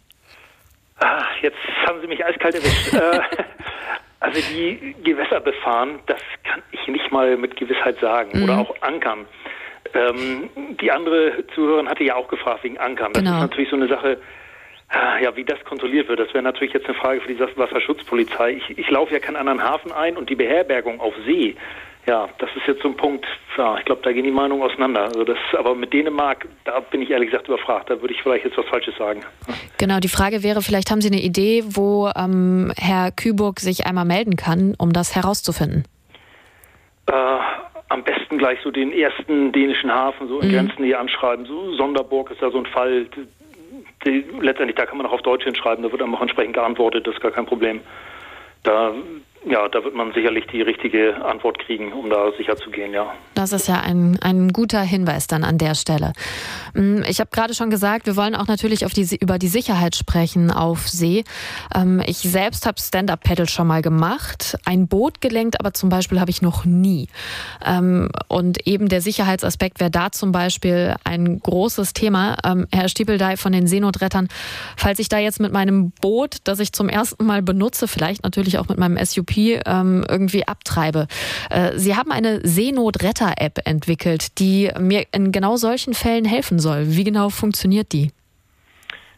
Ah, 1.00 1.24
jetzt 1.42 1.58
haben 1.86 2.00
Sie 2.00 2.06
mich 2.06 2.24
eiskalt 2.24 2.54
erwischt. 2.54 2.94
Äh, 2.94 3.20
also 4.20 4.40
die 4.52 4.94
Gewässer 5.02 5.40
befahren, 5.40 5.98
das 6.06 6.20
kann 6.44 6.62
ich 6.70 6.86
nicht 6.88 7.10
mal 7.10 7.36
mit 7.36 7.56
Gewissheit 7.56 7.98
sagen. 8.00 8.30
Mhm. 8.32 8.44
Oder 8.44 8.58
auch 8.58 8.82
ankern. 8.82 9.26
Ähm, 9.92 10.48
die 10.80 10.90
andere 10.90 11.44
Zuhörerin 11.54 11.88
hatte 11.88 12.04
ja 12.04 12.16
auch 12.16 12.28
gefragt 12.28 12.64
wegen 12.64 12.78
Ankern. 12.78 13.12
Das 13.12 13.22
genau. 13.22 13.36
ist 13.36 13.42
natürlich 13.42 13.70
so 13.70 13.76
eine 13.76 13.88
Sache, 13.88 14.18
ah, 14.88 15.18
ja, 15.18 15.36
wie 15.36 15.44
das 15.44 15.62
kontrolliert 15.64 16.08
wird, 16.08 16.20
das 16.20 16.32
wäre 16.32 16.42
natürlich 16.42 16.74
jetzt 16.74 16.86
eine 16.86 16.94
Frage 16.94 17.20
für 17.20 17.32
die 17.32 17.38
Wasserschutzpolizei. 17.38 18.52
Ich, 18.52 18.78
ich 18.78 18.90
laufe 18.90 19.12
ja 19.12 19.20
keinen 19.20 19.36
anderen 19.36 19.62
Hafen 19.62 19.92
ein 19.92 20.16
und 20.16 20.30
die 20.30 20.34
Beherbergung 20.34 21.00
auf 21.00 21.14
See 21.26 21.56
ja, 22.06 22.28
das 22.38 22.50
ist 22.54 22.66
jetzt 22.66 22.82
so 22.82 22.88
ein 22.88 22.96
Punkt, 22.96 23.24
ja, 23.56 23.78
ich 23.78 23.84
glaube, 23.84 24.02
da 24.02 24.12
gehen 24.12 24.24
die 24.24 24.30
Meinungen 24.30 24.62
auseinander. 24.62 25.04
Also 25.04 25.24
das, 25.24 25.38
aber 25.56 25.74
mit 25.74 25.92
Dänemark, 25.92 26.46
da 26.64 26.80
bin 26.80 27.00
ich 27.00 27.10
ehrlich 27.10 27.30
gesagt 27.30 27.48
überfragt. 27.48 27.88
Da 27.88 28.00
würde 28.00 28.12
ich 28.12 28.22
vielleicht 28.22 28.44
jetzt 28.44 28.58
was 28.58 28.66
Falsches 28.66 28.96
sagen. 28.96 29.22
Genau, 29.78 30.00
die 30.00 30.08
Frage 30.08 30.42
wäre, 30.42 30.60
vielleicht 30.60 30.90
haben 30.90 31.00
Sie 31.00 31.08
eine 31.08 31.22
Idee, 31.22 31.64
wo 31.66 32.10
ähm, 32.16 32.72
Herr 32.76 33.10
Küburg 33.10 33.60
sich 33.60 33.86
einmal 33.86 34.04
melden 34.04 34.36
kann, 34.36 34.74
um 34.78 34.92
das 34.92 35.16
herauszufinden? 35.16 35.84
Äh, 37.06 37.12
am 37.88 38.02
besten 38.02 38.38
gleich 38.38 38.58
so 38.62 38.70
den 38.70 38.92
ersten 38.92 39.52
dänischen 39.52 39.90
Hafen 39.90 40.28
so 40.28 40.40
in 40.40 40.48
mhm. 40.48 40.52
Grenznähe 40.52 40.98
anschreiben. 40.98 41.46
So 41.46 41.74
Sonderburg 41.74 42.30
ist 42.30 42.42
da 42.42 42.50
so 42.50 42.58
ein 42.58 42.66
Fall. 42.66 43.06
Die, 44.04 44.24
letztendlich, 44.40 44.76
da 44.76 44.84
kann 44.84 44.98
man 44.98 45.06
auch 45.06 45.12
auf 45.12 45.22
Deutsch 45.22 45.44
hinschreiben, 45.44 45.82
da 45.82 45.90
wird 45.90 46.02
dann 46.02 46.14
auch 46.14 46.20
entsprechend 46.20 46.54
geantwortet, 46.54 47.06
das 47.06 47.14
ist 47.14 47.22
gar 47.22 47.30
kein 47.30 47.46
Problem. 47.46 47.80
Da 48.62 48.92
ja, 49.46 49.68
da 49.68 49.84
wird 49.84 49.94
man 49.94 50.12
sicherlich 50.14 50.46
die 50.46 50.62
richtige 50.62 51.22
Antwort 51.24 51.58
kriegen, 51.58 51.92
um 51.92 52.08
da 52.08 52.32
sicher 52.38 52.56
zu 52.56 52.70
gehen, 52.70 52.92
ja. 52.92 53.12
Das 53.34 53.52
ist 53.52 53.68
ja 53.68 53.80
ein, 53.80 54.18
ein 54.22 54.52
guter 54.52 54.80
Hinweis 54.80 55.26
dann 55.26 55.44
an 55.44 55.58
der 55.58 55.74
Stelle. 55.74 56.12
Mm, 56.72 57.02
ich 57.08 57.20
habe 57.20 57.30
gerade 57.30 57.52
schon 57.52 57.68
gesagt, 57.68 58.06
wir 58.06 58.16
wollen 58.16 58.34
auch 58.34 58.46
natürlich 58.46 58.86
auf 58.86 58.92
die, 58.92 59.06
über 59.20 59.38
die 59.38 59.48
Sicherheit 59.48 59.96
sprechen 59.96 60.50
auf 60.50 60.88
See. 60.88 61.24
Ähm, 61.74 62.02
ich 62.06 62.18
selbst 62.18 62.66
habe 62.66 62.80
Stand-Up-Paddle 62.80 63.46
schon 63.46 63.66
mal 63.66 63.82
gemacht, 63.82 64.56
ein 64.64 64.88
Boot 64.88 65.20
gelenkt, 65.20 65.60
aber 65.60 65.74
zum 65.74 65.90
Beispiel 65.90 66.20
habe 66.20 66.30
ich 66.30 66.40
noch 66.40 66.64
nie. 66.64 67.08
Ähm, 67.64 68.08
und 68.28 68.66
eben 68.66 68.88
der 68.88 69.02
Sicherheitsaspekt 69.02 69.78
wäre 69.78 69.90
da 69.90 70.10
zum 70.10 70.32
Beispiel 70.32 70.94
ein 71.04 71.38
großes 71.40 71.92
Thema. 71.92 72.36
Ähm, 72.44 72.66
Herr 72.72 72.88
Stiepeldey 72.88 73.36
von 73.36 73.52
den 73.52 73.66
Seenotrettern, 73.66 74.28
falls 74.76 74.98
ich 75.00 75.08
da 75.08 75.18
jetzt 75.18 75.40
mit 75.40 75.52
meinem 75.52 75.90
Boot, 76.00 76.36
das 76.44 76.60
ich 76.60 76.72
zum 76.72 76.88
ersten 76.88 77.26
Mal 77.26 77.42
benutze, 77.42 77.88
vielleicht 77.88 78.22
natürlich 78.22 78.58
auch 78.58 78.68
mit 78.68 78.78
meinem 78.78 78.96
SUP, 79.04 79.33
ähm, 79.66 80.04
irgendwie 80.08 80.46
abtreibe. 80.46 81.06
Äh, 81.50 81.78
Sie 81.78 81.96
haben 81.96 82.12
eine 82.12 82.40
Seenotretter-App 82.42 83.60
entwickelt, 83.64 84.38
die 84.38 84.70
mir 84.78 85.04
in 85.12 85.32
genau 85.32 85.56
solchen 85.56 85.94
Fällen 85.94 86.24
helfen 86.24 86.58
soll. 86.58 86.96
Wie 86.96 87.04
genau 87.04 87.30
funktioniert 87.30 87.92
die? 87.92 88.10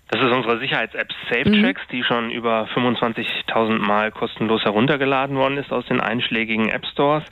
Das 0.08 0.22
ist 0.22 0.30
unsere 0.30 0.58
Sicherheits-App 0.60 1.08
SafeTracks, 1.28 1.82
mhm. 1.82 1.90
die 1.90 2.04
schon 2.04 2.30
über 2.30 2.68
25.000 2.74 3.78
Mal 3.78 4.12
kostenlos 4.12 4.64
heruntergeladen 4.64 5.36
worden 5.36 5.58
ist 5.58 5.72
aus 5.72 5.84
den 5.86 6.00
einschlägigen 6.00 6.68
App 6.68 6.86
Stores. 6.86 7.24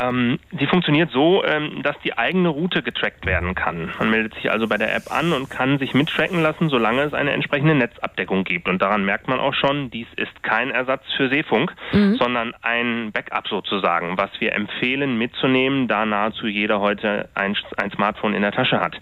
Ähm, 0.00 0.38
die 0.52 0.68
funktioniert 0.68 1.10
so, 1.10 1.42
ähm, 1.44 1.82
dass 1.82 1.98
die 2.04 2.16
eigene 2.16 2.48
Route 2.48 2.82
getrackt 2.82 3.26
werden 3.26 3.56
kann. 3.56 3.92
Man 3.98 4.10
meldet 4.10 4.34
sich 4.34 4.52
also 4.52 4.68
bei 4.68 4.76
der 4.76 4.94
App 4.94 5.10
an 5.10 5.32
und 5.32 5.50
kann 5.50 5.78
sich 5.78 5.94
mittracken 5.94 6.40
lassen, 6.40 6.68
solange 6.68 7.02
es 7.02 7.12
eine 7.12 7.32
entsprechende 7.32 7.74
Netzabdeckung 7.74 8.44
gibt. 8.44 8.68
Und 8.68 8.80
daran 8.80 9.04
merkt 9.04 9.26
man 9.26 9.40
auch 9.40 9.54
schon, 9.54 9.90
dies 9.90 10.06
ist 10.14 10.44
kein 10.44 10.70
Ersatz 10.70 11.02
für 11.16 11.28
Seefunk, 11.28 11.74
mhm. 11.92 12.14
sondern 12.20 12.54
ein 12.62 13.10
Backup 13.10 13.48
sozusagen, 13.48 14.16
was 14.16 14.30
wir 14.38 14.52
empfehlen 14.52 15.18
mitzunehmen, 15.18 15.88
da 15.88 16.06
nahezu 16.06 16.46
jeder 16.46 16.78
heute 16.78 17.28
ein, 17.34 17.56
ein 17.78 17.90
Smartphone 17.90 18.34
in 18.34 18.42
der 18.42 18.52
Tasche 18.52 18.78
hat. 18.78 18.96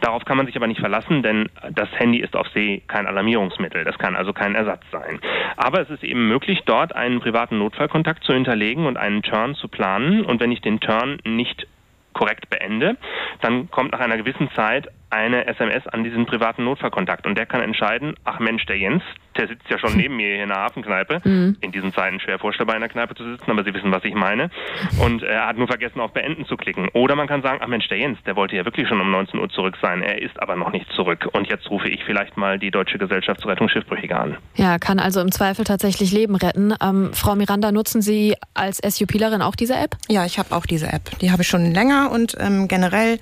Darauf 0.00 0.24
kann 0.24 0.38
man 0.38 0.46
sich 0.46 0.56
aber 0.56 0.66
nicht 0.66 0.80
verlassen, 0.80 1.22
denn 1.22 1.50
das 1.70 1.88
Handy 1.98 2.18
ist 2.20 2.34
auf 2.36 2.48
See 2.54 2.82
kein 2.86 3.06
Alarmierungsmittel. 3.06 3.84
Das 3.84 3.98
kann 3.98 4.16
also 4.16 4.32
kein 4.32 4.54
Ersatz 4.54 4.82
sein. 4.90 5.20
Aber 5.56 5.80
es 5.80 5.90
ist 5.90 6.02
eben 6.02 6.28
möglich, 6.28 6.62
dort 6.64 6.94
einen 6.94 7.20
privaten 7.20 7.58
Notfallkontakt 7.58 8.24
zu 8.24 8.32
hinterlegen 8.32 8.86
und 8.86 8.96
einen 8.96 9.22
Turn 9.22 9.54
zu 9.54 9.68
planen. 9.68 10.24
Und 10.24 10.40
wenn 10.40 10.52
ich 10.52 10.60
den 10.60 10.80
Turn 10.80 11.18
nicht 11.24 11.66
korrekt 12.14 12.48
beende, 12.48 12.96
dann 13.40 13.70
kommt 13.70 13.92
nach 13.92 14.00
einer 14.00 14.16
gewissen 14.16 14.48
Zeit 14.54 14.88
eine 15.14 15.46
SMS 15.46 15.86
an 15.86 16.02
diesen 16.02 16.26
privaten 16.26 16.64
Notfallkontakt 16.64 17.26
und 17.26 17.38
der 17.38 17.46
kann 17.46 17.60
entscheiden, 17.60 18.14
ach 18.24 18.40
Mensch, 18.40 18.66
der 18.66 18.76
Jens, 18.76 19.02
der 19.36 19.46
sitzt 19.46 19.68
ja 19.70 19.78
schon 19.78 19.96
neben 19.96 20.16
mir 20.16 20.34
hier 20.34 20.42
in 20.42 20.48
der 20.48 20.58
Hafenkneipe. 20.58 21.20
Mhm. 21.24 21.56
In 21.60 21.72
diesen 21.72 21.92
Zeiten 21.92 22.18
schwer 22.20 22.38
vorstellbar 22.38 22.74
in 22.74 22.80
der 22.80 22.90
Kneipe 22.90 23.14
zu 23.14 23.24
sitzen, 23.24 23.50
aber 23.50 23.62
Sie 23.64 23.72
wissen, 23.72 23.92
was 23.92 24.04
ich 24.04 24.14
meine. 24.14 24.50
Und 25.00 25.22
er 25.22 25.46
hat 25.46 25.56
nur 25.56 25.68
vergessen, 25.68 26.00
auf 26.00 26.12
Beenden 26.12 26.46
zu 26.46 26.56
klicken. 26.56 26.88
Oder 26.92 27.14
man 27.14 27.28
kann 27.28 27.42
sagen, 27.42 27.60
ach 27.62 27.68
Mensch, 27.68 27.88
der 27.88 27.98
Jens, 27.98 28.18
der 28.26 28.36
wollte 28.36 28.56
ja 28.56 28.64
wirklich 28.64 28.88
schon 28.88 29.00
um 29.00 29.10
19 29.10 29.38
Uhr 29.38 29.48
zurück 29.50 29.76
sein. 29.80 30.02
Er 30.02 30.20
ist 30.20 30.40
aber 30.42 30.56
noch 30.56 30.72
nicht 30.72 30.90
zurück. 30.92 31.28
Und 31.32 31.48
jetzt 31.48 31.70
rufe 31.70 31.88
ich 31.88 32.02
vielleicht 32.04 32.36
mal 32.36 32.58
die 32.58 32.70
Deutsche 32.70 32.98
Gesellschaft 32.98 33.40
zur 33.40 33.50
Rettung 33.50 33.68
Schiffbrüchiger 33.68 34.18
an. 34.18 34.36
Ja, 34.56 34.78
kann 34.78 34.98
also 34.98 35.20
im 35.20 35.30
Zweifel 35.30 35.64
tatsächlich 35.64 36.12
Leben 36.12 36.34
retten. 36.34 36.74
Ähm, 36.82 37.10
Frau 37.12 37.36
Miranda, 37.36 37.70
nutzen 37.70 38.02
Sie 38.02 38.34
als 38.54 38.78
SUPlerin 38.78 39.42
auch 39.42 39.54
diese 39.54 39.74
App? 39.74 39.96
Ja, 40.08 40.24
ich 40.24 40.38
habe 40.38 40.54
auch 40.54 40.66
diese 40.66 40.92
App. 40.92 41.18
Die 41.20 41.30
habe 41.30 41.42
ich 41.42 41.48
schon 41.48 41.72
länger 41.72 42.10
und 42.12 42.36
ähm, 42.40 42.68
generell 42.68 43.18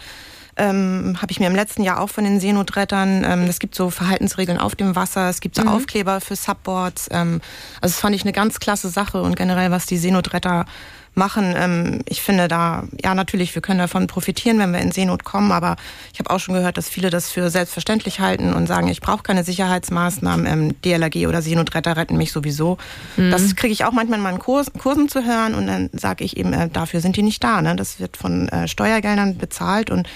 ähm, 0.56 1.16
habe 1.20 1.32
ich 1.32 1.40
mir 1.40 1.46
im 1.46 1.54
letzten 1.54 1.82
Jahr 1.82 2.00
auch 2.00 2.08
von 2.08 2.24
den 2.24 2.40
Seenotrettern, 2.40 3.24
ähm, 3.24 3.42
es 3.44 3.58
gibt 3.58 3.74
so 3.74 3.90
Verhaltensregeln 3.90 4.58
auf 4.58 4.74
dem 4.74 4.94
Wasser, 4.94 5.28
es 5.28 5.40
gibt 5.40 5.56
so 5.56 5.62
mhm. 5.62 5.68
Aufkleber 5.68 6.20
für 6.20 6.36
Subboards. 6.36 7.08
Ähm, 7.10 7.40
also 7.80 7.94
das 7.94 8.00
fand 8.00 8.14
ich 8.14 8.22
eine 8.22 8.32
ganz 8.32 8.60
klasse 8.60 8.88
Sache 8.88 9.22
und 9.22 9.36
generell, 9.36 9.70
was 9.70 9.86
die 9.86 9.96
Seenotretter 9.96 10.66
machen. 11.14 11.54
Ähm, 11.56 12.00
ich 12.06 12.22
finde 12.22 12.48
da, 12.48 12.84
ja 13.02 13.14
natürlich, 13.14 13.54
wir 13.54 13.62
können 13.62 13.78
davon 13.78 14.06
profitieren, 14.06 14.58
wenn 14.58 14.72
wir 14.72 14.80
in 14.80 14.92
Seenot 14.92 15.24
kommen, 15.24 15.52
aber 15.52 15.76
ich 16.12 16.18
habe 16.18 16.30
auch 16.30 16.38
schon 16.38 16.54
gehört, 16.54 16.76
dass 16.76 16.88
viele 16.88 17.10
das 17.10 17.30
für 17.30 17.50
selbstverständlich 17.50 18.20
halten 18.20 18.52
und 18.52 18.66
sagen, 18.66 18.88
ich 18.88 19.00
brauche 19.00 19.22
keine 19.22 19.44
Sicherheitsmaßnahmen, 19.44 20.46
ähm, 20.46 20.82
DLRG 20.82 21.26
oder 21.28 21.42
Seenotretter 21.42 21.96
retten 21.96 22.16
mich 22.16 22.32
sowieso. 22.32 22.78
Mhm. 23.16 23.30
Das 23.30 23.54
kriege 23.56 23.72
ich 23.72 23.84
auch 23.84 23.92
manchmal 23.92 24.18
in 24.18 24.22
meinen 24.22 24.38
Kurs, 24.38 24.70
Kursen 24.78 25.08
zu 25.08 25.24
hören 25.24 25.54
und 25.54 25.66
dann 25.66 25.90
sage 25.92 26.24
ich 26.24 26.36
eben, 26.36 26.52
äh, 26.52 26.68
dafür 26.68 27.00
sind 27.00 27.16
die 27.16 27.22
nicht 27.22 27.42
da. 27.44 27.60
Ne? 27.60 27.76
Das 27.76 28.00
wird 28.00 28.16
von 28.16 28.48
äh, 28.48 28.68
Steuergeldern 28.68 29.36
bezahlt 29.36 29.90
und 29.90 30.08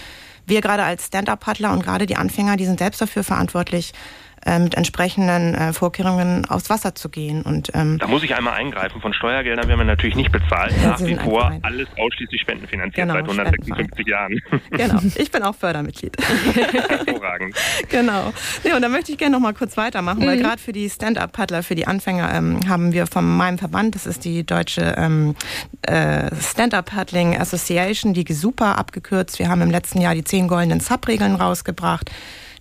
wir 0.47 0.61
gerade 0.61 0.85
als 0.85 1.07
Stand-up-Paddler 1.07 1.73
und 1.73 1.83
gerade 1.83 2.07
die 2.07 2.17
Anfänger, 2.17 2.57
die 2.57 2.67
sind 2.67 2.79
selbst 2.79 3.01
dafür 3.01 3.25
verantwortlich, 3.25 3.93
äh, 4.47 4.59
mit 4.59 4.75
entsprechenden 4.77 5.55
äh, 5.55 5.73
Vorkehrungen 5.73 6.49
aufs 6.49 6.71
Wasser 6.71 6.95
zu 6.95 7.09
gehen. 7.09 7.43
Und, 7.43 7.71
ähm, 7.75 7.99
da 7.99 8.07
muss 8.07 8.23
ich 8.23 8.35
einmal 8.35 8.55
eingreifen. 8.55 9.01
Von 9.01 9.13
Steuergeldern 9.13 9.69
werden 9.69 9.81
wir 9.81 9.85
natürlich 9.85 10.17
nicht 10.17 10.31
bezahlt. 10.31 10.73
Nach 10.83 11.01
wie 11.01 11.17
vor 11.17 11.53
alles 11.63 11.89
ausschließlich 11.99 12.41
spendenfinanziert 12.41 13.09
genau, 13.09 13.15
seit 13.15 13.25
156 13.25 14.07
Jahren. 14.07 14.41
Genau, 14.71 15.01
ich 15.17 15.31
bin 15.31 15.43
auch 15.43 15.55
Fördermitglied. 15.55 16.17
Hervorragend. 16.89 17.57
genau. 17.89 18.33
Nee, 18.63 18.73
und 18.73 18.83
da 18.83 18.89
möchte 18.89 19.13
ich 19.13 19.19
gerne 19.19 19.35
noch 19.35 19.41
mal 19.41 19.55
kurz 19.55 19.77
weitermachen, 19.77 20.21
mhm. 20.21 20.27
weil 20.27 20.39
gerade 20.39 20.61
für 20.61 20.73
die 20.73 20.89
Stand-Up-Paddler, 20.89 21.63
für 21.63 21.75
die 21.75 21.87
Anfänger 21.87 22.33
ähm, 22.35 22.69
haben 22.69 22.93
wir 22.93 23.07
von 23.07 23.25
meinem 23.37 23.59
Verband, 23.59 23.95
das 23.95 24.07
ist 24.07 24.25
die 24.25 24.45
deutsche 24.45 24.95
ähm, 24.99 25.35
äh, 25.83 26.31
Stand-Up-Paddling 26.41 27.37
Association, 27.37 28.13
die 28.13 28.31
super 28.33 28.79
abgekürzt. 28.79 29.39
Wir 29.39 29.49
haben 29.49 29.63
im 29.63 29.71
letzten 29.71 30.01
Jahr 30.01 30.15
die 30.15 30.25
zehn 30.25 30.49
goldenen 30.49 30.81
Sub-Regeln 30.81 31.35
rausgebracht 31.37 32.11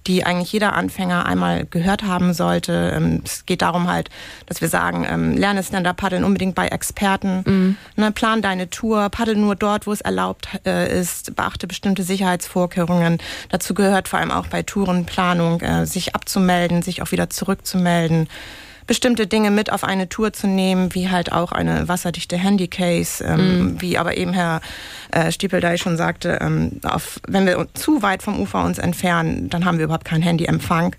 die 0.07 0.25
eigentlich 0.25 0.51
jeder 0.51 0.73
Anfänger 0.73 1.25
einmal 1.25 1.65
gehört 1.65 2.03
haben 2.03 2.33
sollte. 2.33 2.93
Ähm, 2.95 3.21
es 3.25 3.45
geht 3.45 3.61
darum 3.61 3.89
halt, 3.89 4.09
dass 4.45 4.61
wir 4.61 4.69
sagen, 4.69 5.05
ähm, 5.09 5.37
lerne 5.37 5.63
Stand-Up-Paddeln 5.63 6.23
unbedingt 6.23 6.55
bei 6.55 6.67
Experten. 6.67 7.43
Mhm. 7.45 7.77
Ne, 7.95 8.11
plan 8.11 8.41
deine 8.41 8.69
Tour, 8.69 9.09
paddel 9.09 9.35
nur 9.35 9.55
dort, 9.55 9.87
wo 9.87 9.91
es 9.91 10.01
erlaubt 10.01 10.47
äh, 10.65 10.99
ist, 10.99 11.35
beachte 11.35 11.67
bestimmte 11.67 12.03
Sicherheitsvorkehrungen. 12.03 13.17
Dazu 13.49 13.73
gehört 13.73 14.07
vor 14.07 14.19
allem 14.19 14.31
auch 14.31 14.47
bei 14.47 14.63
Tourenplanung, 14.63 15.61
äh, 15.61 15.85
sich 15.85 16.15
abzumelden, 16.15 16.81
sich 16.81 17.01
auch 17.01 17.11
wieder 17.11 17.29
zurückzumelden 17.29 18.27
bestimmte 18.87 19.27
Dinge 19.27 19.51
mit 19.51 19.71
auf 19.71 19.83
eine 19.83 20.09
Tour 20.09 20.33
zu 20.33 20.47
nehmen, 20.47 20.93
wie 20.93 21.09
halt 21.09 21.31
auch 21.31 21.51
eine 21.51 21.87
wasserdichte 21.87 22.37
Handycase, 22.37 23.23
ähm, 23.23 23.39
mm. 23.75 23.81
wie 23.81 23.97
aber 23.97 24.17
eben 24.17 24.33
Herr 24.33 24.61
äh, 25.11 25.31
Stiepeldey 25.31 25.77
schon 25.77 25.97
sagte, 25.97 26.39
ähm, 26.41 26.79
auf, 26.83 27.19
wenn 27.27 27.45
wir 27.45 27.67
zu 27.73 28.01
weit 28.01 28.23
vom 28.23 28.39
Ufer 28.39 28.63
uns 28.63 28.77
entfernen, 28.77 29.49
dann 29.49 29.65
haben 29.65 29.77
wir 29.77 29.85
überhaupt 29.85 30.05
keinen 30.05 30.21
Handyempfang. 30.21 30.95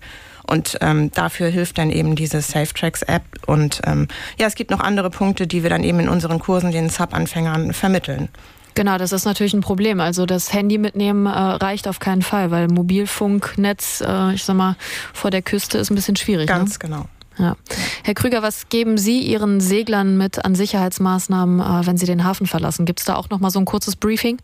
Und 0.49 0.77
ähm, 0.79 1.11
dafür 1.11 1.47
hilft 1.47 1.77
dann 1.77 1.89
eben 1.89 2.15
diese 2.15 2.41
SafeTracks-App. 2.41 3.23
Und 3.47 3.81
ähm, 3.85 4.07
ja, 4.39 4.47
es 4.47 4.55
gibt 4.55 4.71
noch 4.71 4.79
andere 4.79 5.09
Punkte, 5.09 5.45
die 5.45 5.61
wir 5.61 5.69
dann 5.69 5.83
eben 5.83 5.99
in 5.99 6.07
unseren 6.07 6.39
Kursen 6.39 6.71
den 6.71 6.89
Sub-Anfängern 6.89 7.73
vermitteln. 7.73 8.29
Genau, 8.73 8.97
das 8.97 9.11
ist 9.11 9.25
natürlich 9.25 9.53
ein 9.53 9.61
Problem. 9.61 9.99
Also 9.99 10.25
das 10.25 10.53
Handy 10.53 10.77
mitnehmen 10.77 11.25
äh, 11.25 11.29
reicht 11.29 11.87
auf 11.87 11.99
keinen 11.99 12.21
Fall, 12.21 12.51
weil 12.51 12.67
Mobilfunknetz, 12.67 14.01
äh, 14.01 14.33
ich 14.33 14.43
sag 14.43 14.55
mal, 14.55 14.77
vor 15.13 15.31
der 15.31 15.41
Küste 15.41 15.79
ist 15.79 15.89
ein 15.89 15.95
bisschen 15.95 16.15
schwierig. 16.15 16.47
Ganz 16.47 16.73
ne? 16.73 16.79
genau. 16.79 17.05
Ja. 17.39 17.55
Herr 18.03 18.13
Krüger, 18.13 18.41
was 18.41 18.69
geben 18.69 18.97
Sie 18.97 19.19
Ihren 19.19 19.59
Seglern 19.59 20.17
mit 20.17 20.43
an 20.43 20.55
Sicherheitsmaßnahmen, 20.55 21.59
äh, 21.59 21.87
wenn 21.87 21.97
sie 21.97 22.05
den 22.05 22.23
Hafen 22.23 22.47
verlassen? 22.47 22.85
Gibt 22.85 22.99
es 22.99 23.05
da 23.05 23.15
auch 23.15 23.29
noch 23.29 23.39
mal 23.39 23.49
so 23.49 23.59
ein 23.59 23.65
kurzes 23.65 23.95
Briefing? 23.95 24.37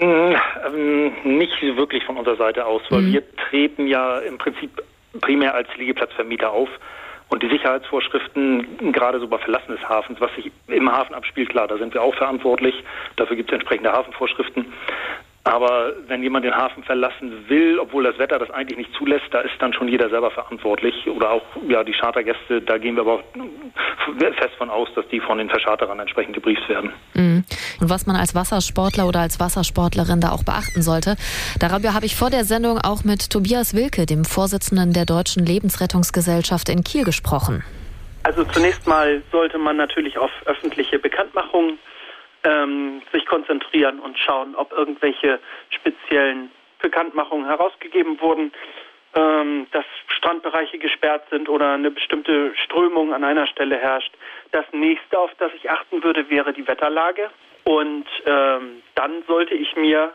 Ähm, 0.00 1.12
nicht 1.24 1.60
wirklich 1.60 2.04
von 2.04 2.16
unserer 2.16 2.36
Seite 2.36 2.64
aus, 2.64 2.82
weil 2.90 3.02
mhm. 3.02 3.12
wir 3.12 3.36
treten 3.36 3.86
ja 3.86 4.18
im 4.18 4.38
Prinzip 4.38 4.82
primär 5.20 5.54
als 5.54 5.68
Liegeplatzvermieter 5.76 6.50
auf. 6.50 6.68
Und 7.28 7.42
die 7.42 7.48
Sicherheitsvorschriften, 7.48 8.92
gerade 8.92 9.18
so 9.18 9.26
bei 9.26 9.38
Verlassen 9.38 9.72
des 9.72 9.88
Hafens, 9.88 10.20
was 10.20 10.32
sich 10.36 10.52
im 10.68 10.92
Hafen 10.92 11.14
abspielt, 11.14 11.48
klar, 11.48 11.66
da 11.66 11.78
sind 11.78 11.94
wir 11.94 12.02
auch 12.02 12.14
verantwortlich. 12.14 12.74
Dafür 13.16 13.36
gibt 13.36 13.50
es 13.50 13.54
entsprechende 13.54 13.90
Hafenvorschriften. 13.92 14.66
Aber 15.46 15.92
wenn 16.08 16.22
jemand 16.22 16.46
den 16.46 16.54
Hafen 16.54 16.82
verlassen 16.84 17.48
will, 17.48 17.78
obwohl 17.78 18.04
das 18.04 18.18
Wetter 18.18 18.38
das 18.38 18.50
eigentlich 18.50 18.78
nicht 18.78 18.94
zulässt, 18.94 19.26
da 19.30 19.40
ist 19.40 19.52
dann 19.58 19.74
schon 19.74 19.88
jeder 19.88 20.08
selber 20.08 20.30
verantwortlich. 20.30 21.06
Oder 21.06 21.30
auch 21.32 21.42
ja 21.68 21.84
die 21.84 21.92
Chartergäste, 21.92 22.62
da 22.62 22.78
gehen 22.78 22.96
wir 22.96 23.02
aber 23.02 23.22
fest 24.38 24.54
von 24.56 24.70
aus, 24.70 24.88
dass 24.94 25.06
die 25.08 25.20
von 25.20 25.36
den 25.36 25.50
Verscharterern 25.50 26.00
entsprechend 26.00 26.34
gebrieft 26.34 26.66
werden. 26.70 26.92
Mhm. 27.12 27.44
Und 27.78 27.90
was 27.90 28.06
man 28.06 28.16
als 28.16 28.34
Wassersportler 28.34 29.06
oder 29.06 29.20
als 29.20 29.38
Wassersportlerin 29.38 30.22
da 30.22 30.30
auch 30.30 30.44
beachten 30.44 30.80
sollte, 30.80 31.16
darüber 31.60 31.92
habe 31.92 32.06
ich 32.06 32.16
vor 32.16 32.30
der 32.30 32.44
Sendung 32.44 32.78
auch 32.78 33.04
mit 33.04 33.28
Tobias 33.28 33.74
Wilke, 33.74 34.06
dem 34.06 34.24
Vorsitzenden 34.24 34.94
der 34.94 35.04
Deutschen 35.04 35.44
Lebensrettungsgesellschaft 35.44 36.70
in 36.70 36.84
Kiel, 36.84 37.04
gesprochen. 37.04 37.62
Also 38.22 38.44
zunächst 38.44 38.86
mal 38.86 39.22
sollte 39.30 39.58
man 39.58 39.76
natürlich 39.76 40.16
auf 40.16 40.30
öffentliche 40.46 40.98
Bekanntmachung 40.98 41.78
ähm, 42.44 43.02
sich 43.12 43.26
konzentrieren 43.26 43.98
und 44.00 44.18
schauen, 44.18 44.54
ob 44.54 44.72
irgendwelche 44.72 45.40
speziellen 45.70 46.50
Bekanntmachungen 46.80 47.46
herausgegeben 47.46 48.20
wurden, 48.20 48.52
ähm, 49.14 49.66
dass 49.72 49.84
Strandbereiche 50.08 50.78
gesperrt 50.78 51.24
sind 51.30 51.48
oder 51.48 51.72
eine 51.72 51.90
bestimmte 51.90 52.54
Strömung 52.56 53.14
an 53.14 53.24
einer 53.24 53.46
Stelle 53.46 53.76
herrscht. 53.76 54.12
Das 54.52 54.66
nächste, 54.72 55.18
auf 55.18 55.30
das 55.38 55.52
ich 55.54 55.70
achten 55.70 56.02
würde, 56.02 56.28
wäre 56.28 56.52
die 56.52 56.66
Wetterlage. 56.66 57.30
Und 57.64 58.06
ähm, 58.26 58.82
dann 58.94 59.22
sollte 59.26 59.54
ich 59.54 59.74
mir 59.76 60.12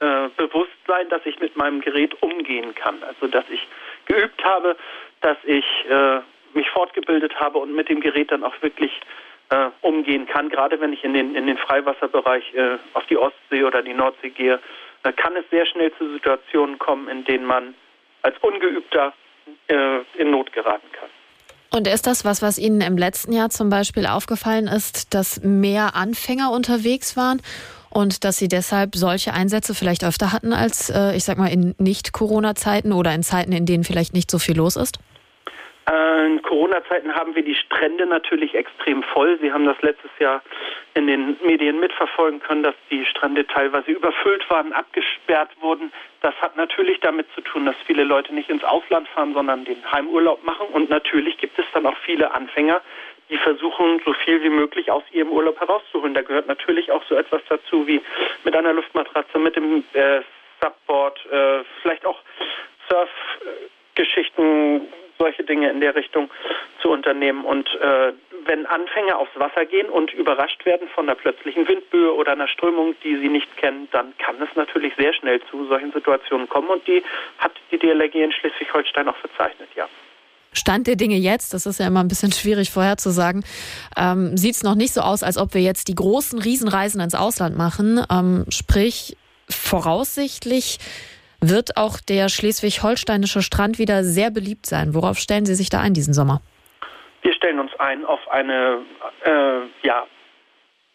äh, 0.00 0.28
bewusst 0.36 0.72
sein, 0.86 1.08
dass 1.08 1.24
ich 1.24 1.38
mit 1.40 1.56
meinem 1.56 1.80
Gerät 1.80 2.20
umgehen 2.22 2.74
kann. 2.74 3.02
Also 3.02 3.26
dass 3.26 3.44
ich 3.48 3.66
geübt 4.06 4.44
habe, 4.44 4.76
dass 5.20 5.38
ich 5.44 5.64
äh, 5.88 6.20
mich 6.52 6.68
fortgebildet 6.70 7.38
habe 7.40 7.58
und 7.58 7.74
mit 7.74 7.88
dem 7.88 8.00
Gerät 8.00 8.30
dann 8.30 8.44
auch 8.44 8.54
wirklich 8.60 8.92
äh, 9.50 9.68
umgehen 9.82 10.26
kann. 10.26 10.48
Gerade 10.48 10.80
wenn 10.80 10.92
ich 10.92 11.04
in 11.04 11.14
den, 11.14 11.34
in 11.34 11.46
den 11.46 11.58
Freiwasserbereich 11.58 12.54
äh, 12.54 12.78
auf 12.94 13.06
die 13.06 13.16
Ostsee 13.16 13.64
oder 13.64 13.82
die 13.82 13.94
Nordsee 13.94 14.30
gehe, 14.30 14.60
äh, 15.02 15.12
kann 15.12 15.36
es 15.36 15.44
sehr 15.50 15.66
schnell 15.66 15.92
zu 15.98 16.12
Situationen 16.12 16.78
kommen, 16.78 17.08
in 17.08 17.24
denen 17.24 17.44
man 17.44 17.74
als 18.22 18.36
Ungeübter 18.40 19.12
äh, 19.68 20.00
in 20.16 20.30
Not 20.30 20.52
geraten 20.52 20.86
kann. 20.92 21.08
Und 21.70 21.88
ist 21.88 22.06
das 22.06 22.24
was, 22.24 22.40
was 22.40 22.56
Ihnen 22.58 22.80
im 22.80 22.96
letzten 22.96 23.32
Jahr 23.32 23.50
zum 23.50 23.68
Beispiel 23.68 24.06
aufgefallen 24.06 24.68
ist, 24.68 25.12
dass 25.12 25.42
mehr 25.42 25.96
Anfänger 25.96 26.52
unterwegs 26.52 27.16
waren 27.16 27.42
und 27.90 28.24
dass 28.24 28.38
Sie 28.38 28.48
deshalb 28.48 28.94
solche 28.94 29.32
Einsätze 29.32 29.74
vielleicht 29.74 30.04
öfter 30.04 30.32
hatten 30.32 30.52
als, 30.52 30.88
äh, 30.90 31.16
ich 31.16 31.24
sag 31.24 31.36
mal, 31.36 31.52
in 31.52 31.74
Nicht-Corona-Zeiten 31.78 32.92
oder 32.92 33.12
in 33.12 33.22
Zeiten, 33.22 33.52
in 33.52 33.66
denen 33.66 33.84
vielleicht 33.84 34.14
nicht 34.14 34.30
so 34.30 34.38
viel 34.38 34.56
los 34.56 34.76
ist? 34.76 34.98
Äh, 35.90 36.26
in 36.26 36.42
Corona-Zeiten 36.42 37.14
haben 37.14 37.34
wir 37.34 37.42
die 37.44 37.54
Strände 37.54 38.06
natürlich 38.06 38.54
extrem 38.54 39.02
voll. 39.02 39.38
Sie 39.40 39.52
haben 39.52 39.66
das 39.66 39.80
letztes 39.82 40.10
Jahr 40.18 40.42
in 40.94 41.06
den 41.06 41.36
Medien 41.44 41.78
mitverfolgen 41.80 42.40
können, 42.40 42.62
dass 42.62 42.74
die 42.90 43.04
Strände 43.04 43.46
teilweise 43.46 43.90
überfüllt 43.90 44.48
waren, 44.48 44.72
abgesperrt 44.72 45.50
wurden. 45.60 45.92
Das 46.20 46.34
hat 46.40 46.56
natürlich 46.56 47.00
damit 47.00 47.26
zu 47.34 47.42
tun, 47.42 47.66
dass 47.66 47.76
viele 47.86 48.04
Leute 48.04 48.34
nicht 48.34 48.48
ins 48.48 48.64
Ausland 48.64 49.08
fahren, 49.08 49.34
sondern 49.34 49.64
den 49.64 49.90
Heimurlaub 49.92 50.42
machen. 50.44 50.68
Und 50.68 50.88
natürlich 50.88 51.36
gibt 51.38 51.58
es 51.58 51.66
dann 51.74 51.86
auch 51.86 51.96
viele 51.98 52.32
Anfänger, 52.32 52.80
die 53.30 53.36
versuchen, 53.38 54.00
so 54.04 54.12
viel 54.12 54.42
wie 54.42 54.50
möglich 54.50 54.90
aus 54.90 55.02
ihrem 55.12 55.30
Urlaub 55.30 55.58
herauszuholen. 55.60 56.14
Da 56.14 56.22
gehört 56.22 56.46
natürlich 56.46 56.90
auch 56.92 57.02
so 57.08 57.14
etwas 57.14 57.42
dazu 57.48 57.86
wie 57.86 58.00
mit 58.44 58.56
einer 58.56 58.72
Luftmatratze, 58.72 59.38
mit 59.38 59.56
dem 59.56 59.84
äh, 59.92 60.20
Subboard, 60.60 61.26
äh, 61.30 61.64
vielleicht 61.82 62.06
auch 62.06 62.20
Surfgeschichten 62.88 64.82
solche 65.24 65.44
Dinge 65.44 65.70
in 65.70 65.80
der 65.80 65.94
Richtung 65.94 66.30
zu 66.82 66.90
unternehmen. 66.90 67.44
Und 67.44 67.66
äh, 67.80 68.12
wenn 68.46 68.66
Anfänger 68.66 69.18
aufs 69.18 69.34
Wasser 69.36 69.64
gehen 69.64 69.88
und 69.88 70.12
überrascht 70.12 70.64
werden 70.66 70.86
von 70.94 71.08
einer 71.08 71.16
plötzlichen 71.16 71.66
Windböe 71.66 72.14
oder 72.14 72.32
einer 72.32 72.48
Strömung, 72.48 72.94
die 73.02 73.16
sie 73.16 73.28
nicht 73.28 73.56
kennen, 73.56 73.88
dann 73.92 74.12
kann 74.18 74.36
es 74.42 74.54
natürlich 74.54 74.92
sehr 74.98 75.14
schnell 75.14 75.40
zu 75.50 75.66
solchen 75.66 75.92
Situationen 75.92 76.48
kommen. 76.48 76.68
Und 76.68 76.86
die 76.86 77.02
hat 77.38 77.52
die 77.70 77.78
DLRG 77.78 78.16
in 78.16 78.32
Schleswig-Holstein 78.32 79.08
auch 79.08 79.16
verzeichnet, 79.16 79.68
ja. 79.74 79.88
Stand 80.56 80.86
der 80.86 80.94
Dinge 80.94 81.16
jetzt, 81.16 81.52
das 81.52 81.66
ist 81.66 81.80
ja 81.80 81.88
immer 81.88 81.98
ein 81.98 82.06
bisschen 82.06 82.30
schwierig 82.30 82.70
vorherzusagen, 82.70 83.44
ähm, 83.96 84.36
sieht 84.36 84.54
es 84.54 84.62
noch 84.62 84.76
nicht 84.76 84.94
so 84.94 85.00
aus, 85.00 85.24
als 85.24 85.36
ob 85.36 85.52
wir 85.52 85.60
jetzt 85.60 85.88
die 85.88 85.96
großen 85.96 86.38
Riesenreisen 86.38 87.00
ins 87.00 87.16
Ausland 87.16 87.56
machen. 87.56 88.00
Ähm, 88.08 88.44
sprich, 88.50 89.16
voraussichtlich 89.48 90.78
wird 91.50 91.76
auch 91.76 91.98
der 92.00 92.28
schleswig-holsteinische 92.28 93.42
Strand 93.42 93.78
wieder 93.78 94.04
sehr 94.04 94.30
beliebt 94.30 94.66
sein. 94.66 94.94
Worauf 94.94 95.18
stellen 95.18 95.46
Sie 95.46 95.54
sich 95.54 95.70
da 95.70 95.80
ein 95.80 95.94
diesen 95.94 96.14
Sommer? 96.14 96.40
Wir 97.22 97.32
stellen 97.32 97.58
uns 97.58 97.72
ein 97.78 98.04
auf 98.04 98.20
eine, 98.30 98.82
äh, 99.24 99.86
ja, 99.86 100.06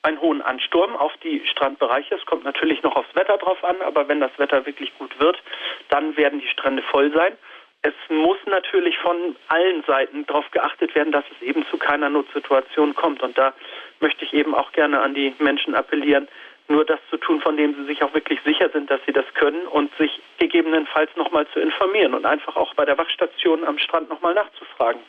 einen 0.04 0.22
hohen 0.22 0.42
Ansturm 0.42 0.96
auf 0.96 1.12
die 1.24 1.42
Strandbereiche. 1.48 2.16
Es 2.16 2.26
kommt 2.26 2.44
natürlich 2.44 2.82
noch 2.84 2.96
aufs 2.96 3.14
Wetter 3.16 3.38
drauf 3.38 3.64
an, 3.64 3.82
aber 3.82 4.08
wenn 4.08 4.20
das 4.20 4.32
Wetter 4.38 4.66
wirklich 4.66 4.96
gut 4.98 5.20
wird, 5.20 5.38
dann 5.90 6.16
werden 6.18 6.40
die 6.40 6.48
Strände 6.48 6.84
voll 6.84 7.12
sein. 7.14 7.34
Es 7.82 7.94
muss 8.10 8.38
natürlich 8.46 8.98
von 8.98 9.36
allen 9.48 9.84
Seiten 9.84 10.26
darauf 10.26 10.50
geachtet 10.52 10.94
werden, 10.96 11.14
dass 11.14 11.24
es 11.36 11.42
eben 11.42 11.66
zu 11.72 11.78
keiner 11.78 12.10
Notsituation 12.10 12.94
kommt. 12.94 13.24
Und 13.24 13.38
da 13.38 13.54
möchte 14.02 14.26
ich 14.26 14.34
eben 14.34 14.54
auch 14.54 14.72
gerne 14.74 15.02
an 15.02 15.14
die 15.14 15.34
Menschen 15.40 15.76
appellieren, 15.76 16.28
nur 16.70 16.86
das 16.86 17.00
zu 17.10 17.18
tun, 17.18 17.42
von 17.42 17.58
dem 17.58 17.76
sie 17.76 17.86
sich 17.86 18.02
auch 18.04 18.14
wirklich 18.14 18.40
sicher 18.46 18.70
sind, 18.72 18.90
dass 18.90 19.00
sie 19.06 19.12
das 19.12 19.26
können 19.34 19.68
und 19.68 19.92
sich 19.98 20.12
gegebenenfalls 20.38 21.10
nochmal 21.16 21.48
zu 21.54 21.60
informieren 21.60 22.14
und 22.14 22.26
einfach 22.26 22.56
auch 22.56 22.74
bei 22.76 22.86
der 22.86 22.98
Wachstation 22.98 23.64
am 23.66 23.78
Strand 23.78 24.10
nochmal 24.10 24.34
nachzufragen. 24.34 25.02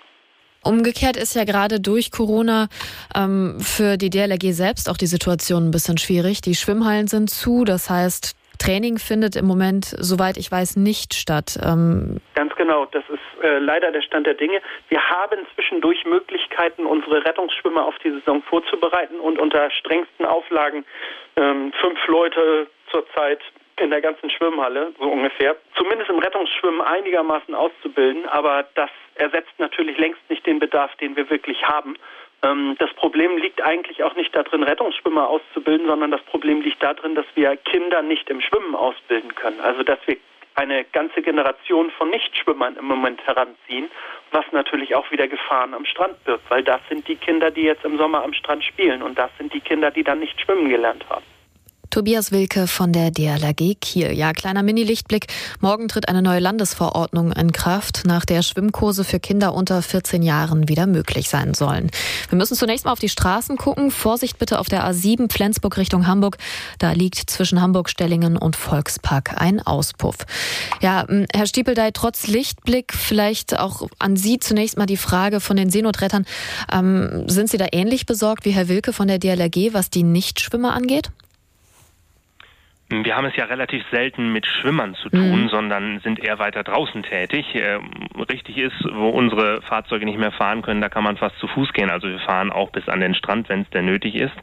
Umgekehrt 0.62 1.16
ist 1.16 1.34
ja 1.34 1.44
gerade 1.44 1.80
durch 1.80 2.10
Corona 2.10 2.68
ähm, 3.14 3.60
für 3.60 3.96
die 3.96 4.10
DLRG 4.10 4.52
selbst 4.52 4.90
auch 4.90 4.98
die 4.98 5.06
Situation 5.06 5.68
ein 5.68 5.70
bisschen 5.70 5.96
schwierig. 5.96 6.42
Die 6.42 6.54
Schwimmhallen 6.54 7.08
sind 7.08 7.30
zu, 7.30 7.64
das 7.64 7.88
heißt, 7.88 8.34
Training 8.60 8.98
findet 8.98 9.36
im 9.36 9.46
Moment, 9.46 9.86
soweit 9.98 10.36
ich 10.36 10.52
weiß, 10.52 10.76
nicht 10.76 11.14
statt. 11.14 11.58
Ähm 11.64 12.20
Ganz 12.34 12.54
genau, 12.56 12.86
das 12.86 13.02
ist 13.08 13.42
äh, 13.42 13.58
leider 13.58 13.90
der 13.90 14.02
Stand 14.02 14.26
der 14.26 14.34
Dinge. 14.34 14.60
Wir 14.88 15.02
haben 15.08 15.46
zwischendurch 15.54 16.04
Möglichkeiten, 16.04 16.84
unsere 16.84 17.24
Rettungsschwimmer 17.24 17.84
auf 17.84 17.98
die 18.04 18.10
Saison 18.10 18.42
vorzubereiten 18.42 19.18
und 19.18 19.38
unter 19.38 19.70
strengsten 19.70 20.26
Auflagen 20.26 20.84
ähm, 21.36 21.72
fünf 21.80 21.98
Leute 22.06 22.66
zurzeit 22.90 23.40
in 23.80 23.90
der 23.90 24.02
ganzen 24.02 24.28
Schwimmhalle, 24.30 24.92
so 24.98 25.06
ungefähr, 25.06 25.56
zumindest 25.74 26.10
im 26.10 26.18
Rettungsschwimmen 26.18 26.82
einigermaßen 26.82 27.54
auszubilden, 27.54 28.26
aber 28.28 28.66
das 28.74 28.90
ersetzt 29.14 29.58
natürlich 29.58 29.96
längst 29.96 30.20
nicht 30.28 30.46
den 30.46 30.58
Bedarf, 30.58 30.94
den 30.96 31.16
wir 31.16 31.30
wirklich 31.30 31.62
haben. 31.64 31.96
Ähm, 32.42 32.76
das 32.78 32.92
Problem 32.94 33.36
liegt 33.38 33.62
eigentlich 33.62 34.02
auch 34.02 34.14
nicht 34.14 34.34
darin, 34.34 34.62
Rettungsschwimmer 34.62 35.28
auszubilden, 35.28 35.86
sondern 35.86 36.10
das 36.10 36.22
Problem 36.22 36.60
liegt 36.62 36.82
darin, 36.82 37.14
dass 37.14 37.26
wir 37.34 37.56
Kinder 37.56 38.02
nicht 38.02 38.30
im 38.30 38.40
Schwimmen 38.40 38.74
ausbilden 38.74 39.34
können. 39.34 39.60
Also 39.60 39.82
dass 39.82 39.98
wir 40.06 40.16
eine 40.54 40.84
ganze 40.84 41.22
Generation 41.22 41.90
von 41.92 42.10
Nichtschwimmern 42.10 42.76
im 42.76 42.84
Moment 42.84 43.24
heranziehen, 43.26 43.90
was 44.32 44.44
natürlich 44.52 44.94
auch 44.94 45.10
wieder 45.10 45.28
Gefahren 45.28 45.74
am 45.74 45.84
Strand 45.84 46.22
birgt, 46.24 46.50
weil 46.50 46.62
das 46.62 46.80
sind 46.88 47.06
die 47.08 47.16
Kinder, 47.16 47.50
die 47.50 47.62
jetzt 47.62 47.84
im 47.84 47.96
Sommer 47.96 48.22
am 48.22 48.32
Strand 48.32 48.64
spielen 48.64 49.02
und 49.02 49.18
das 49.18 49.30
sind 49.38 49.54
die 49.54 49.60
Kinder, 49.60 49.90
die 49.90 50.02
dann 50.02 50.20
nicht 50.20 50.40
schwimmen 50.40 50.68
gelernt 50.68 51.04
haben. 51.08 51.24
Tobias 51.90 52.30
Wilke 52.30 52.68
von 52.68 52.92
der 52.92 53.10
DLRG 53.10 53.74
Kiel. 53.80 54.12
Ja, 54.12 54.32
kleiner 54.32 54.62
Mini-Lichtblick. 54.62 55.26
Morgen 55.58 55.88
tritt 55.88 56.08
eine 56.08 56.22
neue 56.22 56.38
Landesverordnung 56.38 57.32
in 57.32 57.50
Kraft, 57.50 58.02
nach 58.06 58.24
der 58.24 58.42
Schwimmkurse 58.42 59.02
für 59.02 59.18
Kinder 59.18 59.54
unter 59.54 59.82
14 59.82 60.22
Jahren 60.22 60.68
wieder 60.68 60.86
möglich 60.86 61.28
sein 61.28 61.52
sollen. 61.52 61.90
Wir 62.28 62.38
müssen 62.38 62.54
zunächst 62.54 62.84
mal 62.84 62.92
auf 62.92 63.00
die 63.00 63.08
Straßen 63.08 63.56
gucken. 63.56 63.90
Vorsicht 63.90 64.38
bitte 64.38 64.60
auf 64.60 64.68
der 64.68 64.88
A7 64.88 65.32
Flensburg 65.32 65.78
Richtung 65.78 66.06
Hamburg. 66.06 66.38
Da 66.78 66.92
liegt 66.92 67.28
zwischen 67.28 67.60
Hamburg-Stellingen 67.60 68.36
und 68.36 68.54
Volkspark 68.54 69.40
ein 69.40 69.60
Auspuff. 69.60 70.18
Ja, 70.80 71.06
Herr 71.34 71.46
Stiepeldey, 71.46 71.90
trotz 71.92 72.28
Lichtblick 72.28 72.92
vielleicht 72.94 73.58
auch 73.58 73.88
an 73.98 74.16
Sie 74.16 74.38
zunächst 74.38 74.78
mal 74.78 74.86
die 74.86 74.96
Frage 74.96 75.40
von 75.40 75.56
den 75.56 75.70
Seenotrettern. 75.70 76.24
Ähm, 76.72 77.28
sind 77.28 77.50
Sie 77.50 77.58
da 77.58 77.66
ähnlich 77.72 78.06
besorgt 78.06 78.44
wie 78.44 78.52
Herr 78.52 78.68
Wilke 78.68 78.92
von 78.92 79.08
der 79.08 79.18
DLRG, 79.18 79.74
was 79.74 79.90
die 79.90 80.04
Nichtschwimmer 80.04 80.72
angeht? 80.72 81.10
Wir 82.92 83.16
haben 83.16 83.26
es 83.26 83.36
ja 83.36 83.44
relativ 83.44 83.84
selten 83.92 84.32
mit 84.32 84.46
Schwimmern 84.46 84.96
zu 84.96 85.10
tun, 85.10 85.44
mhm. 85.44 85.48
sondern 85.48 86.00
sind 86.00 86.18
eher 86.18 86.40
weiter 86.40 86.64
draußen 86.64 87.04
tätig. 87.04 87.46
Ähm, 87.54 87.88
richtig 88.28 88.58
ist, 88.58 88.84
wo 88.92 89.10
unsere 89.10 89.62
Fahrzeuge 89.62 90.04
nicht 90.04 90.18
mehr 90.18 90.32
fahren 90.32 90.62
können, 90.62 90.80
da 90.80 90.88
kann 90.88 91.04
man 91.04 91.16
fast 91.16 91.38
zu 91.38 91.46
Fuß 91.46 91.72
gehen. 91.72 91.88
Also 91.88 92.08
wir 92.08 92.18
fahren 92.18 92.50
auch 92.50 92.70
bis 92.70 92.88
an 92.88 92.98
den 92.98 93.14
Strand, 93.14 93.48
wenn 93.48 93.62
es 93.62 93.70
denn 93.70 93.84
nötig 93.84 94.16
ist, 94.16 94.34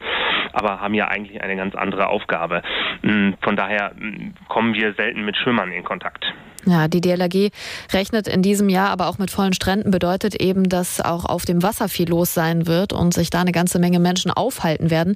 aber 0.54 0.80
haben 0.80 0.94
ja 0.94 1.08
eigentlich 1.08 1.42
eine 1.42 1.56
ganz 1.56 1.74
andere 1.74 2.08
Aufgabe. 2.08 2.62
Mm, 3.02 3.32
von 3.42 3.54
daher 3.54 3.92
mm, 3.94 4.32
kommen 4.48 4.72
wir 4.72 4.94
selten 4.94 5.26
mit 5.26 5.36
Schwimmern 5.36 5.70
in 5.70 5.84
Kontakt. 5.84 6.32
Ja, 6.66 6.88
die 6.88 7.00
DLRG 7.00 7.50
rechnet 7.92 8.28
in 8.28 8.42
diesem 8.42 8.68
Jahr 8.68 8.90
aber 8.90 9.08
auch 9.08 9.18
mit 9.18 9.30
vollen 9.30 9.52
Stränden, 9.52 9.90
bedeutet 9.90 10.34
eben, 10.34 10.68
dass 10.68 11.00
auch 11.00 11.24
auf 11.24 11.44
dem 11.44 11.62
Wasser 11.62 11.88
viel 11.88 12.08
los 12.08 12.34
sein 12.34 12.66
wird 12.66 12.92
und 12.92 13.14
sich 13.14 13.30
da 13.30 13.40
eine 13.40 13.52
ganze 13.52 13.78
Menge 13.78 14.00
Menschen 14.00 14.30
aufhalten 14.30 14.90
werden. 14.90 15.14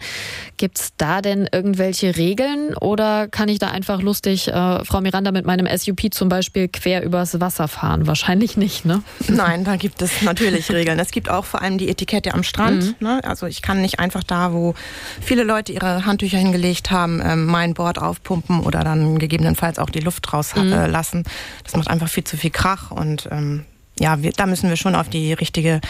Gibt 0.56 0.78
es 0.78 0.92
da 0.96 1.20
denn 1.20 1.48
irgendwelche 1.50 2.16
Regeln 2.16 2.74
oder 2.76 3.28
kann 3.28 3.48
ich 3.48 3.58
da 3.58 3.68
einfach 3.68 4.00
lustig, 4.00 4.48
äh, 4.48 4.84
Frau 4.84 5.00
Miranda, 5.00 5.32
mit 5.32 5.46
meinem 5.46 5.66
SUP 5.76 6.12
zum 6.12 6.28
Beispiel 6.28 6.68
quer 6.68 7.02
übers 7.02 7.40
Wasser 7.40 7.68
fahren? 7.68 8.06
Wahrscheinlich 8.06 8.56
nicht, 8.56 8.84
ne? 8.84 9.02
Nein, 9.28 9.64
da 9.64 9.76
gibt 9.76 10.00
es 10.02 10.22
natürlich 10.22 10.70
Regeln. 10.70 10.98
Es 10.98 11.10
gibt 11.10 11.28
auch 11.28 11.44
vor 11.44 11.62
allem 11.62 11.78
die 11.78 11.88
Etikette 11.88 12.34
am 12.34 12.42
Strand. 12.42 13.00
Mhm. 13.00 13.06
Ne? 13.06 13.20
Also 13.24 13.46
ich 13.46 13.62
kann 13.62 13.80
nicht 13.80 13.98
einfach 13.98 14.22
da, 14.22 14.52
wo 14.52 14.74
viele 15.20 15.42
Leute 15.42 15.72
ihre 15.72 16.06
Handtücher 16.06 16.38
hingelegt 16.38 16.90
haben, 16.90 17.20
ähm, 17.24 17.46
mein 17.46 17.74
Board 17.74 17.98
aufpumpen 17.98 18.60
oder 18.60 18.84
dann 18.84 19.18
gegebenenfalls 19.18 19.78
auch 19.78 19.90
die 19.90 20.00
Luft 20.00 20.32
rauslassen. 20.32 21.18
Mhm. 21.18 21.24
Das 21.64 21.76
macht 21.76 21.88
einfach 21.88 22.08
viel 22.08 22.24
zu 22.24 22.36
viel 22.36 22.50
Krach 22.50 22.90
und 22.90 23.28
ähm, 23.30 23.64
ja, 23.98 24.22
wir, 24.22 24.32
da 24.32 24.46
müssen 24.46 24.68
wir 24.68 24.76
schon 24.76 24.94
auf 24.94 25.08
die 25.08 25.32
richtige 25.32 25.80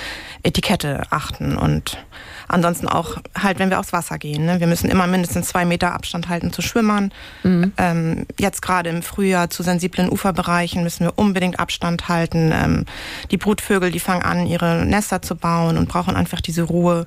Etikette 0.43 1.05
achten 1.11 1.57
und 1.57 1.99
ansonsten 2.49 2.89
auch 2.89 3.17
halt, 3.37 3.59
wenn 3.59 3.71
wir 3.71 3.79
aufs 3.79 3.93
Wasser 3.93 4.19
gehen. 4.19 4.45
Ne? 4.45 4.61
Wir 4.61 4.67
müssen 4.67 4.91
immer 4.91 5.07
mindestens 5.07 5.49
zwei 5.49 5.65
Meter 5.65 5.95
Abstand 5.95 6.29
halten 6.29 6.53
zu 6.53 6.63
Schwimmern. 6.63 7.13
Mhm. 7.43 7.73
Ähm, 7.79 8.27
jetzt 8.39 8.61
gerade 8.61 8.91
im 8.91 9.03
Frühjahr 9.03 9.51
zu 9.51 9.63
sensiblen 9.63 10.11
Uferbereichen 10.11 10.83
müssen 10.83 11.05
wir 11.05 11.13
unbedingt 11.17 11.61
Abstand 11.61 12.09
halten. 12.09 12.53
Ähm, 12.53 12.85
die 13.31 13.39
Brutvögel, 13.39 13.91
die 13.91 14.01
fangen 14.01 14.23
an, 14.23 14.47
ihre 14.47 14.85
Nester 14.85 15.23
zu 15.23 15.37
bauen 15.37 15.79
und 15.79 15.89
brauchen 15.89 16.17
einfach 16.17 16.41
diese 16.41 16.63
Ruhe. 16.63 17.07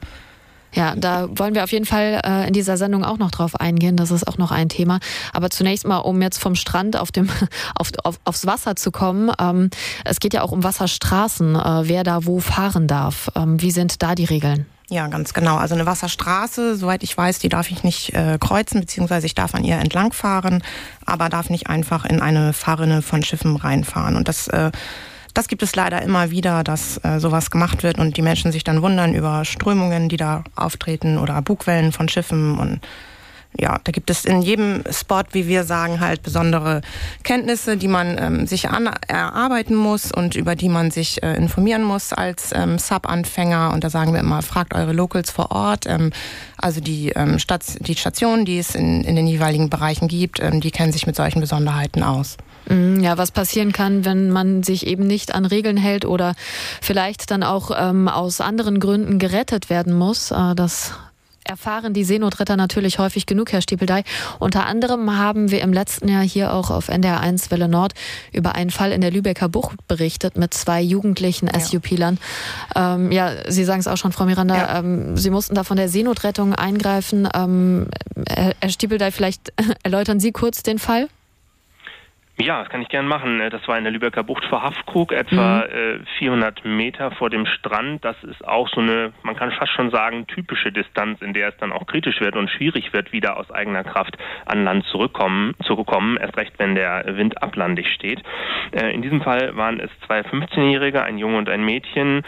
Ja, 0.75 0.93
da 0.95 1.29
wollen 1.31 1.55
wir 1.55 1.63
auf 1.63 1.71
jeden 1.71 1.85
Fall 1.85 2.21
äh, 2.25 2.47
in 2.47 2.53
dieser 2.53 2.75
Sendung 2.75 3.05
auch 3.05 3.17
noch 3.17 3.31
drauf 3.31 3.55
eingehen. 3.55 3.95
Das 3.95 4.11
ist 4.11 4.27
auch 4.27 4.37
noch 4.37 4.51
ein 4.51 4.67
Thema. 4.67 4.99
Aber 5.31 5.49
zunächst 5.49 5.87
mal, 5.87 5.99
um 5.99 6.21
jetzt 6.21 6.37
vom 6.37 6.55
Strand 6.55 6.97
auf 6.97 7.11
dem, 7.11 7.29
auf, 7.75 7.91
auf, 8.03 8.19
aufs 8.25 8.45
Wasser 8.45 8.75
zu 8.75 8.91
kommen. 8.91 9.31
Ähm, 9.39 9.69
es 10.03 10.19
geht 10.19 10.33
ja 10.33 10.41
auch 10.41 10.51
um 10.51 10.63
Wasserstraßen, 10.63 11.55
äh, 11.55 11.87
wer 11.87 12.03
da 12.03 12.25
wo 12.25 12.39
fahren 12.39 12.87
darf. 12.87 13.31
Ähm, 13.35 13.61
wie 13.61 13.71
sind 13.71 14.03
da 14.03 14.15
die 14.15 14.25
Regeln? 14.25 14.65
Ja, 14.89 15.07
ganz 15.07 15.33
genau. 15.33 15.55
Also 15.55 15.73
eine 15.73 15.85
Wasserstraße, 15.85 16.75
soweit 16.75 17.01
ich 17.01 17.17
weiß, 17.17 17.39
die 17.39 17.49
darf 17.49 17.71
ich 17.71 17.83
nicht 17.83 18.13
äh, 18.13 18.37
kreuzen, 18.39 18.81
beziehungsweise 18.81 19.25
ich 19.25 19.33
darf 19.33 19.55
an 19.55 19.63
ihr 19.63 19.79
entlangfahren, 19.79 20.61
aber 21.05 21.29
darf 21.29 21.49
nicht 21.49 21.67
einfach 21.67 22.05
in 22.05 22.21
eine 22.21 22.53
Fahrrinne 22.53 23.01
von 23.01 23.23
Schiffen 23.23 23.55
reinfahren. 23.55 24.15
Und 24.15 24.27
das 24.27 24.47
äh, 24.49 24.71
das 25.35 25.47
gibt 25.47 25.61
es 25.63 25.75
leider 25.75 26.01
immer 26.01 26.31
wieder, 26.31 26.63
dass 26.63 26.97
äh, 27.03 27.19
sowas 27.19 27.51
gemacht 27.51 27.83
wird 27.83 27.99
und 27.99 28.17
die 28.17 28.21
Menschen 28.21 28.51
sich 28.51 28.63
dann 28.63 28.81
wundern 28.81 29.13
über 29.13 29.45
Strömungen, 29.45 30.09
die 30.09 30.17
da 30.17 30.43
auftreten 30.55 31.17
oder 31.17 31.41
Bugwellen 31.41 31.91
von 31.91 32.09
Schiffen 32.09 32.57
und 32.57 32.81
ja, 33.57 33.79
da 33.83 33.91
gibt 33.91 34.09
es 34.09 34.25
in 34.25 34.41
jedem 34.41 34.83
Spot, 34.91 35.23
wie 35.31 35.47
wir 35.47 35.63
sagen, 35.63 35.99
halt 35.99 36.23
besondere 36.23 36.81
Kenntnisse, 37.23 37.77
die 37.77 37.87
man 37.87 38.17
ähm, 38.17 38.47
sich 38.47 38.69
an, 38.69 38.89
erarbeiten 39.07 39.75
muss 39.75 40.11
und 40.11 40.35
über 40.35 40.55
die 40.55 40.69
man 40.69 40.91
sich 40.91 41.23
äh, 41.23 41.35
informieren 41.35 41.83
muss 41.83 42.11
als 42.11 42.51
ähm, 42.53 42.77
Sub-Anfänger. 42.77 43.71
Und 43.73 43.83
da 43.83 43.89
sagen 43.89 44.13
wir 44.13 44.19
immer, 44.19 44.41
fragt 44.41 44.73
eure 44.73 44.91
Locals 44.91 45.31
vor 45.31 45.51
Ort. 45.51 45.85
Ähm, 45.87 46.11
also 46.57 46.81
die, 46.81 47.09
ähm, 47.09 47.39
Stat 47.39 47.63
die 47.79 47.95
Stationen, 47.95 48.45
die 48.45 48.59
es 48.59 48.75
in, 48.75 49.03
in 49.03 49.15
den 49.15 49.27
jeweiligen 49.27 49.69
Bereichen 49.69 50.07
gibt, 50.07 50.41
ähm, 50.41 50.59
die 50.59 50.71
kennen 50.71 50.91
sich 50.91 51.07
mit 51.07 51.15
solchen 51.15 51.39
Besonderheiten 51.39 52.03
aus. 52.03 52.35
Mhm, 52.67 53.01
ja, 53.01 53.17
was 53.17 53.31
passieren 53.31 53.71
kann, 53.71 54.05
wenn 54.05 54.31
man 54.31 54.63
sich 54.63 54.87
eben 54.87 55.05
nicht 55.05 55.33
an 55.33 55.45
Regeln 55.45 55.77
hält 55.77 56.05
oder 56.05 56.33
vielleicht 56.81 57.31
dann 57.31 57.43
auch 57.43 57.71
ähm, 57.75 58.07
aus 58.07 58.41
anderen 58.41 58.79
Gründen 58.79 59.19
gerettet 59.19 59.69
werden 59.69 59.93
muss. 59.93 60.31
Äh, 60.31 60.55
das 60.55 60.93
erfahren 61.45 61.93
die 61.93 62.03
Seenotretter 62.03 62.57
natürlich 62.57 62.99
häufig 62.99 63.25
genug, 63.25 63.51
Herr 63.51 63.61
Stiepeldey. 63.61 64.03
Unter 64.39 64.65
anderem 64.65 65.17
haben 65.17 65.51
wir 65.51 65.61
im 65.61 65.71
letzten 65.71 66.07
Jahr 66.07 66.23
hier 66.23 66.53
auch 66.53 66.71
auf 66.71 66.89
NDR1 66.89 67.51
Welle 67.51 67.67
Nord 67.67 67.93
über 68.33 68.55
einen 68.55 68.71
Fall 68.71 68.91
in 68.91 69.01
der 69.01 69.11
Lübecker 69.11 69.47
Bucht 69.47 69.87
berichtet 69.87 70.37
mit 70.37 70.53
zwei 70.53 70.81
jugendlichen 70.81 71.47
ja. 71.47 71.59
SUP-Lern. 71.59 72.17
Ähm, 72.75 73.11
ja, 73.11 73.31
Sie 73.47 73.63
sagen 73.63 73.79
es 73.79 73.87
auch 73.87 73.97
schon, 73.97 74.11
Frau 74.11 74.25
Miranda, 74.25 74.55
ja. 74.55 74.79
ähm, 74.79 75.15
Sie 75.17 75.29
mussten 75.29 75.55
da 75.55 75.63
von 75.63 75.77
der 75.77 75.87
Seenotrettung 75.87 76.55
eingreifen. 76.55 77.29
Ähm, 77.33 77.87
Herr 78.27 78.69
Stiepeldey, 78.69 79.11
vielleicht 79.11 79.53
erläutern 79.83 80.19
Sie 80.19 80.31
kurz 80.31 80.63
den 80.63 80.79
Fall? 80.79 81.09
Ja, 82.37 82.59
das 82.59 82.69
kann 82.69 82.81
ich 82.81 82.89
gern 82.89 83.07
machen. 83.07 83.39
Äh, 83.39 83.49
das 83.49 83.65
war 83.67 83.77
in 83.77 83.85
der 83.85 83.93
Lübecker 83.93 84.23
Bucht 84.23 84.43
vor 84.45 84.61
Haftkrug, 84.61 85.13
etwa 85.13 85.65
mhm. 85.65 86.05
400 86.17 86.65
äh, 86.65 86.67
Meter 86.67 87.11
vor 87.11 87.29
dem 87.29 87.45
Strand. 87.45 88.03
Das 88.03 88.21
ist 88.23 88.45
auch 88.45 88.67
so 88.67 88.81
eine, 88.81 89.13
man 89.23 89.35
kann 89.35 89.51
fast 89.51 89.71
schon 89.71 89.89
sagen, 89.89 90.27
typische 90.27 90.71
Distanz, 90.71 91.21
in 91.21 91.33
der 91.33 91.49
es 91.49 91.57
dann 91.57 91.71
auch 91.71 91.87
kritisch 91.87 92.19
wird 92.19 92.35
und 92.35 92.49
schwierig 92.49 92.91
wird, 92.91 93.13
wieder 93.13 93.37
aus 93.37 93.49
eigener 93.51 93.83
Kraft 93.83 94.17
an 94.45 94.65
Land 94.65 94.83
zurückkommen, 94.85 95.53
zurückkommen, 95.63 96.17
erst 96.17 96.35
recht, 96.35 96.53
wenn 96.57 96.75
der 96.75 97.05
Wind 97.15 97.41
ablandig 97.41 97.87
steht. 97.93 98.21
Äh, 98.71 98.93
in 98.93 99.01
diesem 99.01 99.21
Fall 99.21 99.55
waren 99.55 99.79
es 99.79 99.89
zwei 100.05 100.19
15-Jährige, 100.19 101.03
ein 101.03 101.17
Junge 101.17 101.37
und 101.37 101.49
ein 101.49 101.63
Mädchen, 101.63 102.23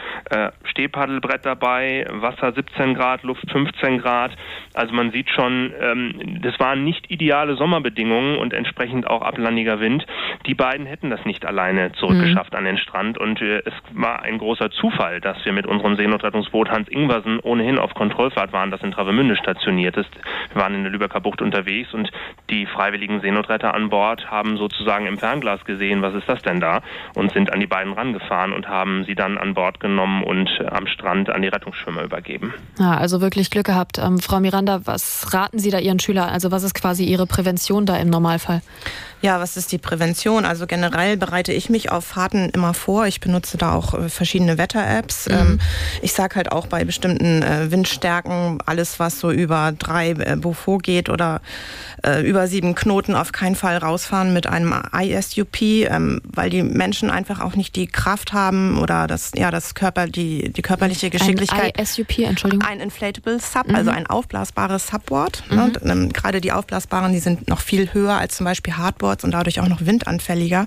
Stehpaddelbrett 0.64 1.44
dabei, 1.44 2.06
Wasser 2.10 2.52
17 2.52 2.94
Grad, 2.94 3.22
Luft 3.22 3.50
15 3.50 3.98
Grad. 3.98 4.32
Also 4.74 4.94
man 4.94 5.10
sieht 5.10 5.28
schon, 5.30 5.72
ähm, 5.80 6.40
das 6.42 6.58
waren 6.60 6.84
nicht 6.84 7.10
ideale 7.10 7.56
Sommerbedingungen 7.56 8.38
und 8.38 8.52
entsprechend 8.52 9.06
auch 9.06 9.22
ablandiger 9.22 9.80
Wind 9.80 9.97
sind. 9.98 10.06
Die 10.46 10.54
beiden 10.54 10.86
hätten 10.86 11.10
das 11.10 11.24
nicht 11.24 11.44
alleine 11.44 11.92
zurückgeschafft 11.92 12.52
mhm. 12.52 12.58
an 12.58 12.64
den 12.64 12.78
Strand 12.78 13.18
und 13.18 13.40
äh, 13.40 13.58
es 13.64 13.74
war 13.92 14.22
ein 14.22 14.38
großer 14.38 14.70
Zufall, 14.70 15.20
dass 15.20 15.36
wir 15.44 15.52
mit 15.52 15.66
unserem 15.66 15.96
Seenotrettungsboot 15.96 16.70
Hans 16.70 16.88
Ingwersen 16.88 17.40
ohnehin 17.40 17.78
auf 17.78 17.94
Kontrollfahrt 17.94 18.52
waren, 18.52 18.70
das 18.70 18.82
in 18.82 18.92
Travemünde 18.92 19.36
stationiert 19.36 19.96
ist. 19.96 20.10
Wir 20.52 20.62
waren 20.62 20.74
in 20.74 20.82
der 20.82 20.92
Lübecker 20.92 21.20
Bucht 21.20 21.42
unterwegs 21.42 21.92
und 21.92 22.10
die 22.50 22.66
freiwilligen 22.66 23.20
Seenotretter 23.20 23.74
an 23.74 23.90
Bord 23.90 24.30
haben 24.30 24.56
sozusagen 24.56 25.06
im 25.06 25.18
Fernglas 25.18 25.64
gesehen, 25.64 26.02
was 26.02 26.14
ist 26.14 26.28
das 26.28 26.42
denn 26.42 26.60
da 26.60 26.80
und 27.14 27.32
sind 27.32 27.52
an 27.52 27.60
die 27.60 27.66
beiden 27.66 27.92
rangefahren 27.92 28.52
und 28.52 28.68
haben 28.68 29.04
sie 29.04 29.14
dann 29.14 29.38
an 29.38 29.54
Bord 29.54 29.80
genommen 29.80 30.22
und 30.24 30.48
äh, 30.60 30.66
am 30.66 30.86
Strand 30.86 31.30
an 31.30 31.42
die 31.42 31.48
Rettungsschwimmer 31.48 32.02
übergeben. 32.02 32.54
Ja, 32.78 32.96
also 32.96 33.20
wirklich 33.20 33.50
Glück 33.50 33.66
gehabt. 33.66 33.98
Ähm, 33.98 34.18
Frau 34.18 34.40
Miranda, 34.40 34.80
was 34.84 35.34
raten 35.34 35.58
Sie 35.58 35.70
da 35.70 35.78
Ihren 35.78 35.98
Schülern? 35.98 36.28
Also 36.28 36.50
was 36.50 36.62
ist 36.62 36.74
quasi 36.74 37.04
Ihre 37.04 37.26
Prävention 37.26 37.86
da 37.86 37.96
im 37.96 38.08
Normalfall? 38.08 38.62
Ja, 39.20 39.40
was 39.40 39.56
ist 39.56 39.72
die 39.72 39.78
Prävention? 39.78 40.44
Also 40.44 40.66
generell 40.66 41.16
bereite 41.16 41.52
ich 41.52 41.70
mich 41.70 41.90
auf 41.90 42.04
Fahrten 42.04 42.50
immer 42.50 42.72
vor. 42.72 43.06
Ich 43.06 43.20
benutze 43.20 43.58
da 43.58 43.72
auch 43.72 43.94
äh, 43.94 44.08
verschiedene 44.08 44.58
Wetter-Apps. 44.58 45.28
Mhm. 45.28 45.34
Ähm, 45.34 45.60
ich 46.02 46.12
sage 46.12 46.36
halt 46.36 46.52
auch 46.52 46.66
bei 46.66 46.84
bestimmten 46.84 47.42
äh, 47.42 47.70
Windstärken, 47.70 48.58
alles 48.64 49.00
was 49.00 49.18
so 49.18 49.30
über 49.30 49.72
drei 49.76 50.10
äh, 50.10 50.36
Beaufort 50.36 50.82
geht 50.82 51.08
oder 51.08 51.40
über 52.22 52.46
sieben 52.46 52.76
Knoten 52.76 53.16
auf 53.16 53.32
keinen 53.32 53.56
Fall 53.56 53.76
rausfahren 53.76 54.32
mit 54.32 54.46
einem 54.46 54.72
ISUP, 54.96 55.60
ähm, 55.60 56.20
weil 56.24 56.48
die 56.48 56.62
Menschen 56.62 57.10
einfach 57.10 57.40
auch 57.40 57.56
nicht 57.56 57.74
die 57.74 57.88
Kraft 57.88 58.32
haben 58.32 58.78
oder 58.78 59.08
das, 59.08 59.32
ja, 59.34 59.50
das 59.50 59.74
Körper, 59.74 60.06
die, 60.06 60.52
die 60.52 60.62
körperliche 60.62 61.10
Geschicklichkeit. 61.10 61.76
Ein 61.76 61.82
ISUP, 61.82 62.20
Entschuldigung. 62.20 62.64
Ein 62.64 62.78
Inflatable 62.78 63.40
Sub, 63.40 63.66
mhm. 63.66 63.74
also 63.74 63.90
ein 63.90 64.06
aufblasbares 64.06 64.86
Subboard. 64.86 65.42
Ne? 65.50 65.72
Mhm. 65.82 66.02
Ne? 66.02 66.08
Gerade 66.10 66.40
die 66.40 66.52
aufblasbaren, 66.52 67.12
die 67.12 67.18
sind 67.18 67.48
noch 67.48 67.60
viel 67.60 67.92
höher 67.92 68.16
als 68.16 68.36
zum 68.36 68.44
Beispiel 68.44 68.76
Hardboard 68.76 69.07
Subboards 69.08 69.24
und 69.24 69.30
dadurch 69.32 69.60
auch 69.60 69.68
noch 69.68 69.84
windanfälliger. 69.84 70.66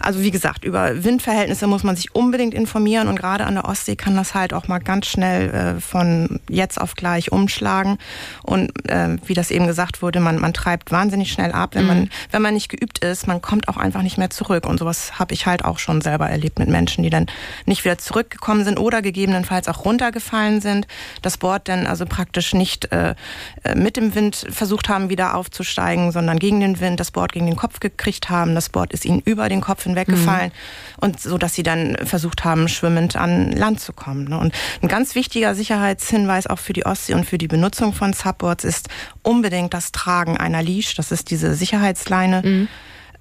Also 0.00 0.20
wie 0.20 0.30
gesagt, 0.30 0.64
über 0.64 1.04
Windverhältnisse 1.04 1.66
muss 1.66 1.82
man 1.82 1.96
sich 1.96 2.14
unbedingt 2.14 2.54
informieren 2.54 3.08
und 3.08 3.16
gerade 3.16 3.44
an 3.44 3.54
der 3.54 3.64
Ostsee 3.64 3.96
kann 3.96 4.16
das 4.16 4.34
halt 4.34 4.52
auch 4.52 4.68
mal 4.68 4.78
ganz 4.78 5.06
schnell 5.06 5.50
äh, 5.50 5.80
von 5.80 6.40
jetzt 6.48 6.80
auf 6.80 6.94
gleich 6.94 7.32
umschlagen. 7.32 7.98
Und 8.42 8.70
äh, 8.88 9.16
wie 9.26 9.34
das 9.34 9.50
eben 9.50 9.66
gesagt 9.66 10.02
wurde, 10.02 10.20
man, 10.20 10.38
man 10.38 10.52
treibt 10.52 10.90
wahnsinnig 10.90 11.32
schnell 11.32 11.52
ab, 11.52 11.74
wenn 11.74 11.82
mhm. 11.82 11.88
man, 11.88 12.10
wenn 12.30 12.42
man 12.42 12.54
nicht 12.54 12.68
geübt 12.68 12.98
ist, 13.04 13.26
man 13.26 13.40
kommt 13.40 13.68
auch 13.68 13.76
einfach 13.76 14.02
nicht 14.02 14.18
mehr 14.18 14.30
zurück. 14.30 14.66
Und 14.66 14.78
sowas 14.78 15.18
habe 15.18 15.34
ich 15.34 15.46
halt 15.46 15.64
auch 15.64 15.78
schon 15.78 16.00
selber 16.00 16.28
erlebt 16.28 16.58
mit 16.58 16.68
Menschen, 16.68 17.02
die 17.02 17.10
dann 17.10 17.26
nicht 17.66 17.84
wieder 17.84 17.98
zurückgekommen 17.98 18.64
sind 18.64 18.78
oder 18.78 19.02
gegebenenfalls 19.02 19.68
auch 19.68 19.84
runtergefallen 19.84 20.60
sind. 20.60 20.86
Das 21.22 21.38
Board 21.38 21.68
dann 21.68 21.86
also 21.86 22.04
praktisch 22.06 22.54
nicht 22.54 22.92
äh, 22.92 23.14
äh 23.62 23.74
mit 23.74 23.96
dem 23.96 24.14
Wind 24.14 24.46
versucht 24.50 24.88
haben, 24.88 25.08
wieder 25.08 25.34
aufzusteigen, 25.34 26.12
sondern 26.12 26.38
gegen 26.38 26.60
den 26.60 26.80
Wind 26.80 27.00
das 27.00 27.10
Board 27.10 27.32
gegen 27.32 27.46
den 27.46 27.56
Kopf 27.62 27.78
gekriegt 27.78 28.28
haben. 28.28 28.56
Das 28.56 28.70
Board 28.70 28.92
ist 28.92 29.04
ihnen 29.04 29.20
über 29.24 29.48
den 29.48 29.60
Kopf 29.60 29.84
hinweggefallen 29.84 30.50
mhm. 30.50 30.98
und 31.06 31.20
so, 31.20 31.38
dass 31.38 31.54
sie 31.54 31.62
dann 31.62 31.96
versucht 32.02 32.42
haben, 32.42 32.66
schwimmend 32.66 33.14
an 33.14 33.52
Land 33.52 33.78
zu 33.78 33.92
kommen. 33.92 34.24
Ne? 34.24 34.36
Und 34.36 34.52
ein 34.82 34.88
ganz 34.88 35.14
wichtiger 35.14 35.54
Sicherheitshinweis 35.54 36.48
auch 36.48 36.58
für 36.58 36.72
die 36.72 36.84
Ostsee 36.84 37.14
und 37.14 37.24
für 37.24 37.38
die 37.38 37.46
Benutzung 37.46 37.92
von 37.92 38.14
Subboards 38.14 38.64
ist 38.64 38.88
unbedingt 39.22 39.74
das 39.74 39.92
Tragen 39.92 40.36
einer 40.38 40.60
Leash. 40.60 40.96
Das 40.96 41.12
ist 41.12 41.30
diese 41.30 41.54
Sicherheitsleine. 41.54 42.42
Mhm 42.44 42.68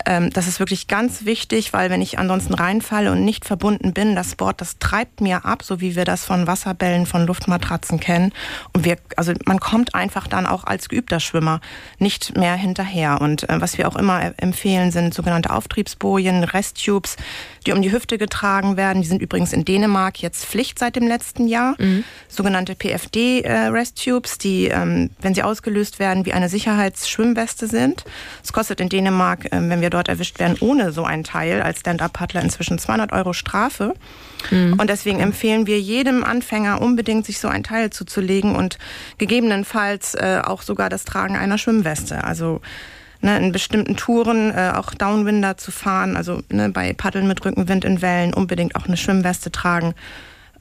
das 0.06 0.48
ist 0.48 0.60
wirklich 0.60 0.88
ganz 0.88 1.26
wichtig, 1.26 1.74
weil 1.74 1.90
wenn 1.90 2.02
ich 2.02 2.20
ansonsten 2.20 2.54
reinfalle 2.54 3.12
und 3.12 3.24
nicht 3.24 3.46
verbunden 3.46 3.94
bin, 3.94 4.16
das 4.16 4.36
Board, 4.36 4.62
das 4.62 4.78
treibt 4.80 5.22
mir 5.22 5.46
ab, 5.46 5.64
so 5.64 5.82
wie 5.82 5.96
wir 5.96 6.06
das 6.06 6.26
von 6.26 6.48
Wasserbällen, 6.48 7.06
von 7.06 7.26
Luftmatratzen 7.26 8.00
kennen. 8.00 8.32
Und 8.74 8.86
wir, 8.86 8.98
also 9.18 9.34
man 9.46 9.60
kommt 9.60 9.96
einfach 9.96 10.28
dann 10.28 10.46
auch 10.46 10.64
als 10.64 10.90
geübter 10.90 11.20
Schwimmer 11.20 11.62
nicht 12.00 12.38
mehr 12.38 12.56
hinterher. 12.56 13.22
Und 13.22 13.50
äh, 13.50 13.62
was 13.62 13.78
wir 13.78 13.88
auch 13.88 13.96
immer 13.96 14.34
empfehlen, 14.38 14.92
sind 14.92 15.14
sogenannte 15.14 15.52
Auftriebsbojen, 15.52 16.44
Resttubes, 16.44 17.18
die 17.66 17.74
um 17.74 17.82
die 17.82 17.92
Hüfte 17.92 18.18
getragen 18.18 18.78
werden. 18.78 19.02
Die 19.02 19.08
sind 19.08 19.22
übrigens 19.22 19.54
in 19.54 19.66
Dänemark 19.66 20.22
jetzt 20.22 20.46
Pflicht 20.46 20.80
seit 20.80 20.96
dem 20.96 21.08
letzten 21.08 21.48
Jahr. 21.48 21.76
Mhm. 21.78 22.04
Sogenannte 22.28 22.76
PFD-Resttubes, 22.76 24.36
äh, 24.36 24.40
die, 24.40 24.68
ähm, 24.68 25.12
wenn 25.22 25.34
sie 25.36 25.44
ausgelöst 25.44 26.00
werden, 26.00 26.26
wie 26.26 26.34
eine 26.34 26.50
Sicherheitsschwimmweste 26.50 27.68
sind. 27.68 28.04
Es 28.44 28.54
kostet 28.54 28.82
in 28.82 28.90
Dänemark, 28.90 29.46
äh, 29.46 29.50
wenn 29.52 29.82
wir 29.82 29.90
dort 29.90 30.08
erwischt 30.08 30.40
werden, 30.40 30.58
ohne 30.60 30.92
so 30.92 31.04
ein 31.04 31.24
Teil 31.24 31.62
als 31.62 31.82
Stand-Up-Paddler 31.82 32.42
inzwischen 32.42 32.80
200 32.80 33.12
Euro 33.12 33.34
Strafe. 33.34 33.94
Mhm. 34.50 34.80
Und 34.80 34.90
deswegen 34.90 35.20
empfehlen 35.20 35.68
wir 35.68 35.80
jedem 35.80 36.24
Anfänger 36.24 36.82
unbedingt, 36.82 37.26
sich 37.26 37.40
so 37.40 37.48
ein 37.48 37.64
Teil 37.64 37.92
zuzulegen 37.92 38.56
und 38.56 38.80
gegebenenfalls 39.18 40.16
äh, 40.16 40.42
auch 40.44 40.64
sogar 40.64 40.90
das 40.90 41.06
Tragen 41.06 41.36
einer 41.36 41.58
Schwimmweste. 41.58 42.24
Also 42.24 42.62
ne, 43.22 43.38
in 43.38 43.52
bestimmten 43.52 43.96
Touren 43.96 44.52
äh, 44.52 44.74
auch 44.76 44.94
Downwinder 44.94 45.58
zu 45.58 45.72
fahren, 45.72 46.18
also 46.18 46.42
ne, 46.50 46.70
bei 46.70 46.94
Paddeln 46.94 47.28
mit 47.28 47.44
Rückenwind 47.46 47.86
in 47.86 48.02
Wellen 48.02 48.34
unbedingt 48.34 48.76
auch 48.76 48.88
eine 48.88 48.98
Schwimmweste 48.98 49.52
tragen. 49.52 49.94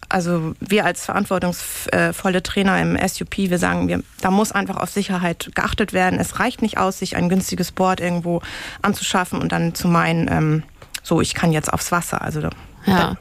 Also 0.08 0.54
wir 0.60 0.86
als 0.86 1.04
verantwortungsvolle 1.04 2.42
Trainer 2.42 2.80
im 2.80 2.96
SUP, 3.06 3.36
wir 3.36 3.58
sagen, 3.58 3.86
wir, 3.86 4.02
da 4.20 4.30
muss 4.30 4.50
einfach 4.50 4.78
auf 4.78 4.90
Sicherheit 4.90 5.50
geachtet 5.54 5.92
werden. 5.92 6.18
Es 6.18 6.40
reicht 6.40 6.62
nicht 6.62 6.78
aus, 6.78 6.98
sich 6.98 7.16
ein 7.16 7.28
günstiges 7.28 7.70
Board 7.70 8.00
irgendwo 8.00 8.40
anzuschaffen 8.82 9.40
und 9.40 9.52
dann 9.52 9.74
zu 9.74 9.88
meinen, 9.88 10.28
ähm, 10.28 10.62
so 11.02 11.20
ich 11.20 11.34
kann 11.34 11.52
jetzt 11.52 11.72
aufs 11.72 11.92
Wasser. 11.92 12.22
Also 12.22 12.48
ja. 12.86 13.16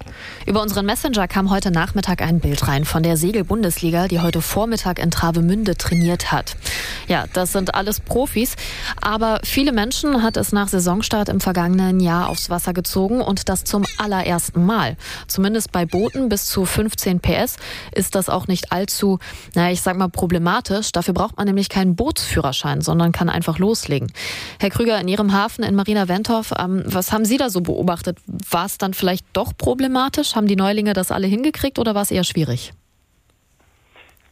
Über 0.45 0.61
unseren 0.61 0.85
Messenger 0.85 1.27
kam 1.27 1.49
heute 1.49 1.69
Nachmittag 1.69 2.21
ein 2.21 2.39
Bild 2.39 2.67
rein 2.67 2.85
von 2.85 3.03
der 3.03 3.17
Segel-Bundesliga, 3.17 4.07
die 4.07 4.19
heute 4.19 4.41
Vormittag 4.41 4.99
in 4.99 5.11
Travemünde 5.11 5.75
trainiert 5.75 6.31
hat. 6.31 6.55
Ja, 7.07 7.25
das 7.33 7.51
sind 7.51 7.75
alles 7.75 7.99
Profis, 7.99 8.55
aber 9.01 9.39
viele 9.43 9.71
Menschen 9.71 10.23
hat 10.23 10.37
es 10.37 10.51
nach 10.51 10.67
Saisonstart 10.67 11.29
im 11.29 11.39
vergangenen 11.39 11.99
Jahr 11.99 12.29
aufs 12.29 12.49
Wasser 12.49 12.73
gezogen 12.73 13.21
und 13.21 13.49
das 13.49 13.63
zum 13.63 13.85
allerersten 13.97 14.65
Mal. 14.65 14.97
Zumindest 15.27 15.71
bei 15.71 15.85
Booten 15.85 16.29
bis 16.29 16.45
zu 16.45 16.65
15 16.65 17.19
PS 17.19 17.57
ist 17.91 18.15
das 18.15 18.29
auch 18.29 18.47
nicht 18.47 18.71
allzu, 18.71 19.19
naja, 19.55 19.71
ich 19.71 19.81
sag 19.81 19.97
mal 19.97 20.09
problematisch. 20.09 20.91
Dafür 20.91 21.13
braucht 21.13 21.37
man 21.37 21.45
nämlich 21.45 21.69
keinen 21.69 21.95
Bootsführerschein, 21.95 22.81
sondern 22.81 23.11
kann 23.11 23.29
einfach 23.29 23.59
loslegen. 23.59 24.11
Herr 24.59 24.69
Krüger, 24.69 24.99
in 24.99 25.07
Ihrem 25.07 25.33
Hafen 25.33 25.63
in 25.63 25.75
Marina 25.75 26.07
Wentorf, 26.07 26.53
ähm, 26.57 26.83
was 26.85 27.11
haben 27.11 27.25
Sie 27.25 27.37
da 27.37 27.49
so 27.49 27.61
beobachtet? 27.61 28.17
War 28.49 28.65
es 28.65 28.77
dann 28.77 28.93
vielleicht 28.93 29.25
doch 29.33 29.48
auch 29.49 29.57
problematisch? 29.57 30.35
Haben 30.35 30.47
die 30.47 30.55
Neulinge 30.55 30.93
das 30.93 31.11
alle 31.11 31.27
hingekriegt 31.27 31.79
oder 31.79 31.95
war 31.95 32.03
es 32.03 32.11
eher 32.11 32.23
schwierig? 32.23 32.71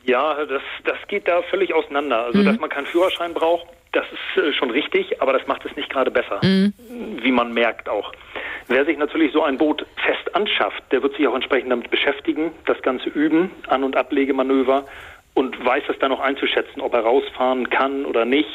Ja, 0.03 0.45
das, 0.45 0.61
das 0.85 0.97
geht 1.07 1.27
da 1.27 1.41
völlig 1.49 1.73
auseinander. 1.73 2.25
Also, 2.25 2.39
mhm. 2.39 2.45
dass 2.45 2.59
man 2.59 2.69
keinen 2.69 2.85
Führerschein 2.85 3.33
braucht, 3.33 3.67
das 3.91 4.05
ist 4.11 4.43
äh, 4.43 4.53
schon 4.53 4.71
richtig, 4.71 5.21
aber 5.21 5.33
das 5.33 5.45
macht 5.47 5.65
es 5.65 5.75
nicht 5.75 5.89
gerade 5.89 6.11
besser, 6.11 6.39
mhm. 6.43 6.73
wie 7.21 7.31
man 7.31 7.53
merkt 7.53 7.89
auch. 7.89 8.13
Wer 8.67 8.85
sich 8.85 8.97
natürlich 8.97 9.33
so 9.33 9.43
ein 9.43 9.57
Boot 9.57 9.85
fest 10.05 10.33
anschafft, 10.35 10.83
der 10.91 11.01
wird 11.01 11.15
sich 11.15 11.27
auch 11.27 11.35
entsprechend 11.35 11.71
damit 11.71 11.89
beschäftigen, 11.89 12.51
das 12.65 12.81
Ganze 12.81 13.09
üben, 13.09 13.51
An- 13.67 13.83
und 13.83 13.95
Ablegemanöver 13.95 14.85
und 15.33 15.63
weiß 15.63 15.83
es 15.89 15.99
dann 15.99 16.11
auch 16.11 16.19
einzuschätzen, 16.19 16.81
ob 16.81 16.93
er 16.93 17.01
rausfahren 17.01 17.69
kann 17.69 18.05
oder 18.05 18.25
nicht 18.25 18.49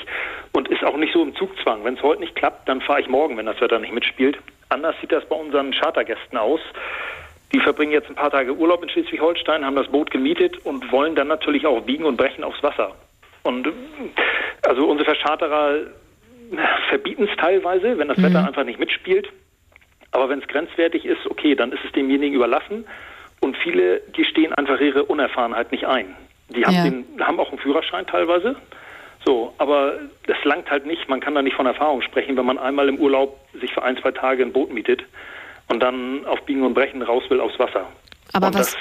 und 0.52 0.68
ist 0.68 0.84
auch 0.84 0.96
nicht 0.96 1.12
so 1.12 1.22
im 1.22 1.34
Zugzwang. 1.34 1.84
Wenn 1.84 1.94
es 1.94 2.02
heute 2.02 2.20
nicht 2.20 2.34
klappt, 2.34 2.68
dann 2.68 2.80
fahre 2.80 3.00
ich 3.00 3.08
morgen, 3.08 3.36
wenn 3.36 3.46
das 3.46 3.60
Wetter 3.60 3.78
nicht 3.78 3.92
mitspielt. 3.92 4.38
Anders 4.72 4.96
sieht 5.00 5.12
das 5.12 5.24
bei 5.26 5.36
unseren 5.36 5.72
Chartergästen 5.72 6.38
aus. 6.38 6.60
Die 7.52 7.60
verbringen 7.60 7.92
jetzt 7.92 8.08
ein 8.08 8.14
paar 8.14 8.30
Tage 8.30 8.54
Urlaub 8.54 8.82
in 8.82 8.88
Schleswig-Holstein, 8.88 9.64
haben 9.64 9.76
das 9.76 9.88
Boot 9.88 10.10
gemietet 10.10 10.64
und 10.64 10.90
wollen 10.90 11.14
dann 11.14 11.28
natürlich 11.28 11.66
auch 11.66 11.82
biegen 11.82 12.04
und 12.04 12.16
brechen 12.16 12.42
aufs 12.42 12.62
Wasser. 12.62 12.94
Und 13.42 13.68
also 14.62 14.88
unsere 14.88 15.14
Verscharterer 15.14 15.80
verbieten 16.88 17.28
es 17.30 17.36
teilweise, 17.36 17.98
wenn 17.98 18.08
das 18.08 18.16
mhm. 18.16 18.24
Wetter 18.24 18.46
einfach 18.46 18.64
nicht 18.64 18.78
mitspielt. 18.78 19.28
Aber 20.12 20.28
wenn 20.28 20.40
es 20.40 20.48
grenzwertig 20.48 21.04
ist, 21.04 21.26
okay, 21.26 21.54
dann 21.54 21.72
ist 21.72 21.84
es 21.84 21.92
demjenigen 21.92 22.34
überlassen. 22.34 22.86
Und 23.40 23.56
viele 23.56 24.00
gestehen 24.12 24.54
einfach 24.54 24.80
ihre 24.80 25.04
Unerfahrenheit 25.04 25.72
nicht 25.72 25.86
ein. 25.86 26.14
Die 26.50 26.64
haben, 26.64 26.74
ja. 26.74 26.84
den, 26.84 27.04
haben 27.20 27.40
auch 27.40 27.50
einen 27.50 27.58
Führerschein 27.58 28.06
teilweise. 28.06 28.56
So, 29.24 29.52
aber 29.58 29.94
das 30.26 30.36
langt 30.44 30.70
halt 30.70 30.86
nicht. 30.86 31.08
Man 31.08 31.20
kann 31.20 31.34
da 31.34 31.42
nicht 31.42 31.54
von 31.54 31.66
Erfahrung 31.66 32.02
sprechen, 32.02 32.36
wenn 32.36 32.46
man 32.46 32.58
einmal 32.58 32.88
im 32.88 32.98
Urlaub 32.98 33.38
sich 33.60 33.72
für 33.72 33.82
ein, 33.82 33.96
zwei 33.98 34.10
Tage 34.10 34.42
ein 34.42 34.52
Boot 34.52 34.72
mietet 34.72 35.04
und 35.68 35.80
dann 35.80 36.24
auf 36.26 36.42
Biegen 36.42 36.62
und 36.64 36.74
Brechen 36.74 37.02
raus 37.02 37.22
will 37.28 37.40
aufs 37.40 37.58
Wasser. 37.58 37.86
Aber 38.32 38.48
und 38.48 38.54
was? 38.54 38.72
Das, 38.72 38.76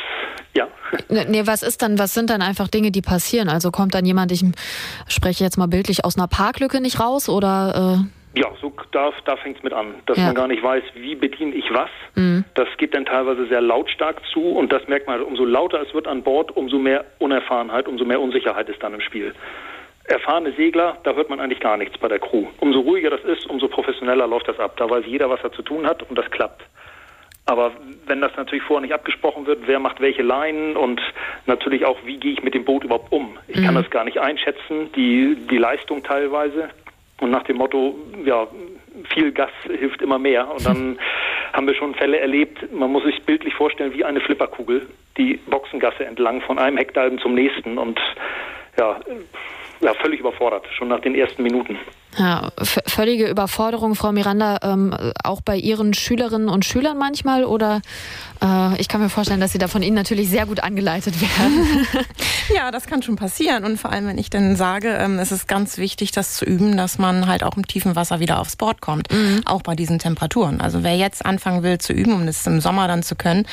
ja. 0.54 0.67
Nee, 1.30 1.45
was 1.45 1.62
ist 1.62 1.82
dann, 1.82 1.99
was 1.99 2.13
sind 2.13 2.30
dann 2.30 2.41
einfach 2.41 2.67
Dinge, 2.67 2.91
die 2.91 3.01
passieren? 3.01 3.49
Also 3.49 3.71
kommt 3.71 3.93
dann 3.93 4.06
jemand, 4.06 4.32
ich 4.32 4.43
spreche 5.08 5.43
jetzt 5.43 5.58
mal 5.58 5.67
bildlich, 5.67 6.04
aus 6.06 6.17
einer 6.17 6.27
Parklücke 6.27 6.82
nicht 6.82 6.99
raus 6.99 7.30
oder? 7.30 8.04
Äh 8.34 8.39
ja, 8.39 8.47
so 8.62 8.71
da, 8.91 9.12
da 9.25 9.36
fängt 9.36 9.58
es 9.58 9.63
mit 9.63 9.73
an, 9.73 9.95
dass 10.06 10.17
ja. 10.17 10.27
man 10.27 10.36
gar 10.36 10.47
nicht 10.47 10.63
weiß, 10.63 10.84
wie 10.95 11.15
bediene 11.15 11.54
ich 11.54 11.65
was. 11.73 11.89
Mhm. 12.15 12.45
Das 12.54 12.67
geht 12.77 12.95
dann 12.95 13.06
teilweise 13.06 13.45
sehr 13.47 13.60
lautstark 13.60 14.21
zu 14.32 14.41
und 14.41 14.71
das 14.71 14.88
merkt 14.88 15.08
man, 15.08 15.19
halt, 15.19 15.27
umso 15.27 15.43
lauter 15.43 15.82
es 15.82 15.93
wird 15.93 16.08
an 16.08 16.23
Bord, 16.23 16.56
umso 16.56 16.80
mehr 16.80 17.04
Unerfahrenheit, 17.19 17.89
umso 17.89 18.06
mehr 18.06 18.21
Unsicherheit 18.21 18.69
ist 18.69 18.82
dann 18.82 18.93
im 18.93 19.01
Spiel 19.01 19.34
erfahrene 20.06 20.52
Segler, 20.54 20.98
da 21.04 21.14
hört 21.14 21.30
man 21.30 21.40
eigentlich 21.40 21.60
gar 21.60 21.78
nichts 21.78 21.98
bei 21.98 22.08
der 22.08 22.20
Crew. 22.20 22.48
Umso 22.60 22.80
ruhiger 22.80 23.10
das 23.10 23.24
ist, 23.24 23.46
umso 23.48 23.68
professioneller 23.68 24.28
läuft 24.28 24.48
das 24.48 24.60
ab. 24.60 24.76
Da 24.78 24.90
weiß 24.90 25.06
jeder, 25.06 25.30
was 25.30 25.42
er 25.44 25.52
zu 25.52 25.62
tun 25.62 25.86
hat 25.86 26.04
und 26.04 26.18
das 26.18 26.30
klappt. 26.32 26.64
Aber 27.46 27.72
wenn 28.06 28.22
das 28.22 28.32
natürlich 28.38 28.64
vorher 28.64 28.82
nicht 28.82 28.94
abgesprochen 28.94 29.46
wird, 29.46 29.68
wer 29.68 29.80
macht 29.80 30.00
welche 30.00 30.22
Leinen 30.22 30.78
und 30.78 31.02
natürlich 31.48 31.86
auch, 31.86 31.98
wie 32.06 32.18
gehe 32.18 32.34
ich 32.34 32.44
mit 32.44 32.54
dem 32.54 32.66
Boot 32.66 32.84
überhaupt 32.84 33.12
um? 33.12 33.38
Ich 33.48 33.58
mhm. 33.58 33.66
kann 33.66 33.76
das 33.76 33.90
gar 33.90 34.06
nicht 34.06 34.20
einschätzen, 34.20 34.92
die, 34.96 35.36
die 35.50 35.58
Leistung 35.58 36.04
teilweise. 36.04 36.70
Und 37.20 37.32
nach 37.32 37.44
dem 37.44 37.58
Motto, 37.58 37.96
ja, 38.26 38.48
viel 39.14 39.32
Gas 39.32 39.52
hilft 39.64 40.02
immer 40.02 40.20
mehr. 40.20 40.50
Und 40.52 40.66
dann 40.66 41.00
haben 41.54 41.68
wir 41.68 41.76
schon 41.76 41.96
Fälle 41.96 42.20
erlebt, 42.20 42.72
man 42.72 42.92
muss 42.92 43.04
sich 43.04 43.22
bildlich 43.24 43.54
vorstellen, 43.54 43.94
wie 43.94 44.06
eine 44.06 44.22
Flipperkugel, 44.22 44.88
die 45.18 45.36
Boxengasse 45.48 46.06
entlang 46.06 46.42
von 46.42 46.58
einem 46.58 46.78
Hektalben 46.78 47.20
zum 47.20 47.34
nächsten. 47.34 47.78
Und 47.78 48.00
ja, 48.78 49.00
ja, 49.82 49.94
völlig 49.96 50.20
überfordert, 50.20 50.67
schon 50.74 50.88
nach 50.88 51.02
den 51.02 51.15
ersten 51.15 51.44
Minuten. 51.44 51.78
Ja, 52.17 52.52
völlige 52.58 53.28
Überforderung, 53.28 53.95
Frau 53.95 54.12
Miranda, 54.12 54.60
ähm, 54.63 54.93
auch 55.24 55.41
bei 55.41 55.56
Ihren 55.56 55.93
Schülerinnen 55.93 56.50
und 56.50 56.65
Schülern 56.65 56.97
manchmal 56.97 57.45
oder 57.45 57.82
äh, 58.41 58.80
ich 58.82 58.88
kann 58.88 59.02
mir 59.02 59.10
vorstellen, 59.10 59.39
dass 59.39 59.52
Sie 59.54 59.60
da 59.60 59.67
von 59.67 59.82
Ihnen 59.82 59.95
natürlich 59.95 60.30
sehr 60.30 60.45
gut 60.45 60.62
angeleitet 60.62 61.15
werden. 61.21 61.88
ja, 62.56 62.71
das 62.71 62.86
kann 62.86 63.02
schon 63.02 63.15
passieren 63.15 63.63
und 63.63 63.78
vor 63.78 63.91
allem, 63.91 64.08
wenn 64.08 64.17
ich 64.17 64.30
dann 64.30 64.56
sage, 64.56 64.89
ähm, 64.89 65.19
es 65.19 65.32
ist 65.32 65.47
ganz 65.47 65.78
wichtig, 65.78 66.12
das 66.12 66.36
zu 66.36 66.45
üben, 66.45 66.76
dass 66.76 66.97
man 66.97 67.28
halt 67.28 67.43
auch 67.43 67.56
im 67.56 67.65
tiefen 67.65 67.95
Wasser 67.95 68.19
wieder 68.19 68.39
aufs 68.39 68.56
Board 68.56 68.82
kommt, 68.82 69.12
mhm. 69.12 69.41
auch 69.45 69.62
bei 69.62 69.76
diesen 69.76 70.00
Temperaturen. 70.00 70.60
Also 70.60 70.84
wer 70.84 70.97
jetzt 70.97 71.26
anfangen 71.26 71.63
will 71.63 71.78
zu 71.78 71.93
üben, 71.93 72.13
um 72.13 72.26
das 72.26 72.45
im 72.47 72.60
Sommer 72.60 72.88
dann 72.88 73.04
zu 73.04 73.15
können, 73.15 73.45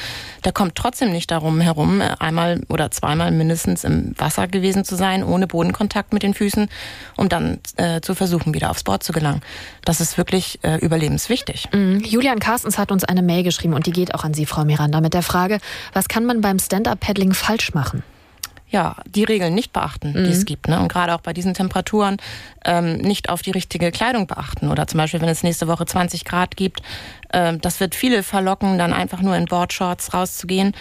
der 0.45 0.53
kommt 0.53 0.75
trotzdem 0.75 1.13
nicht 1.13 1.31
darum 1.31 1.61
herum, 1.61 2.01
äh, 2.01 2.17
einmal 2.19 2.63
oder 2.69 2.91
zweimal 2.91 3.31
mindestens 3.31 3.85
im 3.85 4.15
Wasser 4.19 4.49
gewesen 4.49 4.85
zu 4.85 4.97
sein, 4.97 5.23
ohne 5.23 5.47
Bodenkontakt 5.47 6.13
mit 6.13 6.23
den 6.23 6.35
Füßen, 6.35 6.69
um 7.17 7.29
dann 7.29 7.61
äh, 7.77 8.01
zu 8.01 8.15
versuchen, 8.15 8.48
wieder 8.55 8.71
aufs 8.71 8.85
Board 8.85 9.03
zu 9.03 9.13
gelangen. 9.13 9.41
Das 9.85 10.01
ist 10.01 10.19
wirklich 10.19 10.59
äh, 10.63 10.77
überlebenswichtig. 10.77 11.69
Mhm. 11.73 12.01
Julian 12.05 12.39
Carstens 12.39 12.79
hat 12.79 12.93
uns 12.93 13.05
eine 13.05 13.23
Mail 13.23 13.43
geschrieben 13.43 13.75
und 13.75 13.87
die 13.87 13.93
geht 13.93 14.15
auch 14.15 14.25
an 14.25 14.35
Sie, 14.35 14.47
Frau 14.47 14.65
Miranda, 14.65 15.01
mit 15.01 15.15
der 15.15 15.23
Frage, 15.23 15.59
was 15.93 16.09
kann 16.09 16.25
man 16.25 16.41
beim 16.41 16.59
Stand-Up-Paddling 16.59 17.35
falsch 17.35 17.75
machen? 17.75 18.03
ja, 18.71 18.97
die 19.07 19.25
Regeln 19.25 19.55
nicht 19.55 19.73
beachten, 19.73 20.13
die 20.13 20.31
es 20.31 20.41
mhm. 20.41 20.45
gibt. 20.45 20.69
Ne? 20.69 20.79
Und 20.79 20.89
gerade 20.93 21.15
auch 21.15 21.21
bei 21.21 21.33
diesen 21.33 21.55
Temperaturen 21.55 22.19
ähm, 22.65 22.99
nicht 22.99 23.31
auf 23.31 23.41
die 23.41 23.51
richtige 23.51 23.91
Kleidung 23.91 24.27
beachten. 24.27 24.69
Oder 24.69 24.87
zum 24.87 24.99
Beispiel, 24.99 25.21
wenn 25.21 25.29
es 25.29 25.43
nächste 25.43 25.69
Woche 25.69 25.87
20 25.87 26.25
Grad 26.25 26.57
gibt, 26.57 26.83
äh, 27.31 27.57
das 27.57 27.81
wird 27.81 27.95
viele 27.95 28.23
verlocken, 28.23 28.79
dann 28.79 28.93
einfach 28.93 29.23
nur 29.23 29.37
in 29.37 29.47
Boardshorts 29.47 30.13
rauszugehen. 30.13 30.75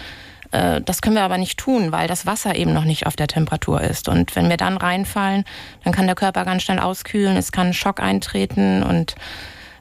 Äh, 0.52 0.80
das 0.80 1.02
können 1.02 1.16
wir 1.16 1.22
aber 1.22 1.38
nicht 1.38 1.58
tun, 1.58 1.92
weil 1.92 2.08
das 2.08 2.26
Wasser 2.26 2.54
eben 2.54 2.72
noch 2.72 2.84
nicht 2.84 3.06
auf 3.06 3.16
der 3.16 3.26
Temperatur 3.26 3.80
ist. 3.80 4.08
Und 4.08 4.36
wenn 4.36 4.48
wir 4.48 4.56
dann 4.56 4.76
reinfallen, 4.76 5.44
dann 5.84 5.92
kann 5.92 6.06
der 6.06 6.16
Körper 6.16 6.44
ganz 6.44 6.62
schnell 6.62 6.78
auskühlen, 6.78 7.36
es 7.36 7.52
kann 7.52 7.72
Schock 7.72 8.00
eintreten 8.00 8.82
und 8.82 9.14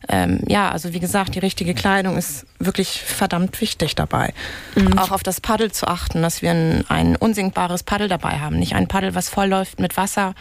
ähm, 0.10 0.39
ja, 0.47 0.71
also 0.71 0.93
wie 0.93 0.99
gesagt, 0.99 1.36
die 1.36 1.39
richtige 1.39 1.73
Kleidung 1.73 2.17
ist 2.17 2.45
wirklich 2.60 3.01
verdammt 3.01 3.60
wichtig 3.60 3.95
dabei. 3.95 4.34
Mhm. 4.75 4.98
Auch 4.98 5.12
auf 5.12 5.23
das 5.23 5.41
Paddel 5.41 5.71
zu 5.71 5.87
achten, 5.87 6.21
dass 6.21 6.41
wir 6.41 6.52
ein, 6.52 6.85
ein 6.87 7.15
unsinkbares 7.15 7.83
Paddel 7.83 8.08
dabei 8.08 8.39
haben. 8.39 8.58
Nicht 8.58 8.75
ein 8.75 8.87
Paddel, 8.87 9.15
was 9.15 9.27
voll 9.27 9.48
läuft 9.48 9.79
mit 9.79 9.98
Wasser, 9.98 10.33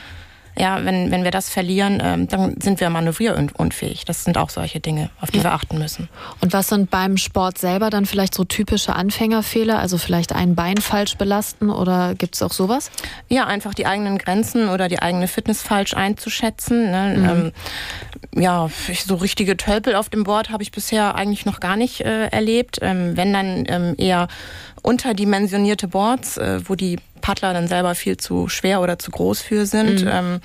ja, 0.58 0.84
wenn, 0.84 1.10
wenn 1.10 1.24
wir 1.24 1.30
das 1.30 1.50
verlieren, 1.50 2.00
ähm, 2.02 2.28
dann 2.28 2.60
sind 2.60 2.80
wir 2.80 2.88
manövrierunfähig. 2.88 4.04
Das 4.04 4.24
sind 4.24 4.38
auch 4.38 4.50
solche 4.50 4.80
Dinge, 4.80 5.10
auf 5.20 5.30
die 5.30 5.38
ja. 5.38 5.44
wir 5.44 5.52
achten 5.52 5.78
müssen. 5.78 6.08
Und 6.40 6.52
was 6.52 6.68
sind 6.68 6.90
beim 6.90 7.16
Sport 7.16 7.58
selber 7.58 7.90
dann 7.90 8.06
vielleicht 8.06 8.34
so 8.34 8.44
typische 8.44 8.94
Anfängerfehler? 8.94 9.78
Also 9.78 9.98
vielleicht 9.98 10.32
ein 10.32 10.54
Bein 10.54 10.78
falsch 10.78 11.16
belasten 11.16 11.70
oder 11.70 12.14
gibt 12.14 12.36
es 12.36 12.42
auch 12.42 12.52
sowas? 12.52 12.90
Ja, 13.28 13.46
einfach 13.46 13.74
die 13.74 13.86
eigenen 13.86 14.18
Grenzen 14.18 14.68
oder 14.68 14.88
die 14.88 15.00
eigene 15.00 15.28
Fitness 15.28 15.62
falsch 15.62 15.94
einzuschätzen. 15.94 16.90
Ne? 16.90 17.16
Mhm. 17.16 17.24
Ähm, 17.24 17.52
ja, 18.42 18.70
so 19.06 19.16
richtige 19.16 19.56
Tölpel 19.56 19.94
auf 19.94 20.08
dem 20.08 20.24
Board 20.24 20.50
habe 20.50 20.62
ich 20.62 20.72
bisher 20.72 21.14
eigentlich 21.14 21.44
noch 21.44 21.60
gar 21.60 21.76
nicht 21.76 22.00
äh, 22.00 22.28
erlebt. 22.28 22.78
Ähm, 22.80 23.16
wenn 23.16 23.32
dann 23.32 23.64
ähm, 23.68 23.94
eher 23.98 24.28
unterdimensionierte 24.82 25.88
Boards, 25.88 26.36
äh, 26.38 26.60
wo 26.64 26.76
die 26.76 26.98
Paddler 27.26 27.52
dann 27.52 27.66
selber 27.66 27.96
viel 27.96 28.16
zu 28.16 28.48
schwer 28.48 28.80
oder 28.80 29.00
zu 29.00 29.10
groß 29.10 29.40
für 29.40 29.66
sind. 29.66 30.02
Mhm. 30.02 30.10
Ähm, 30.12 30.40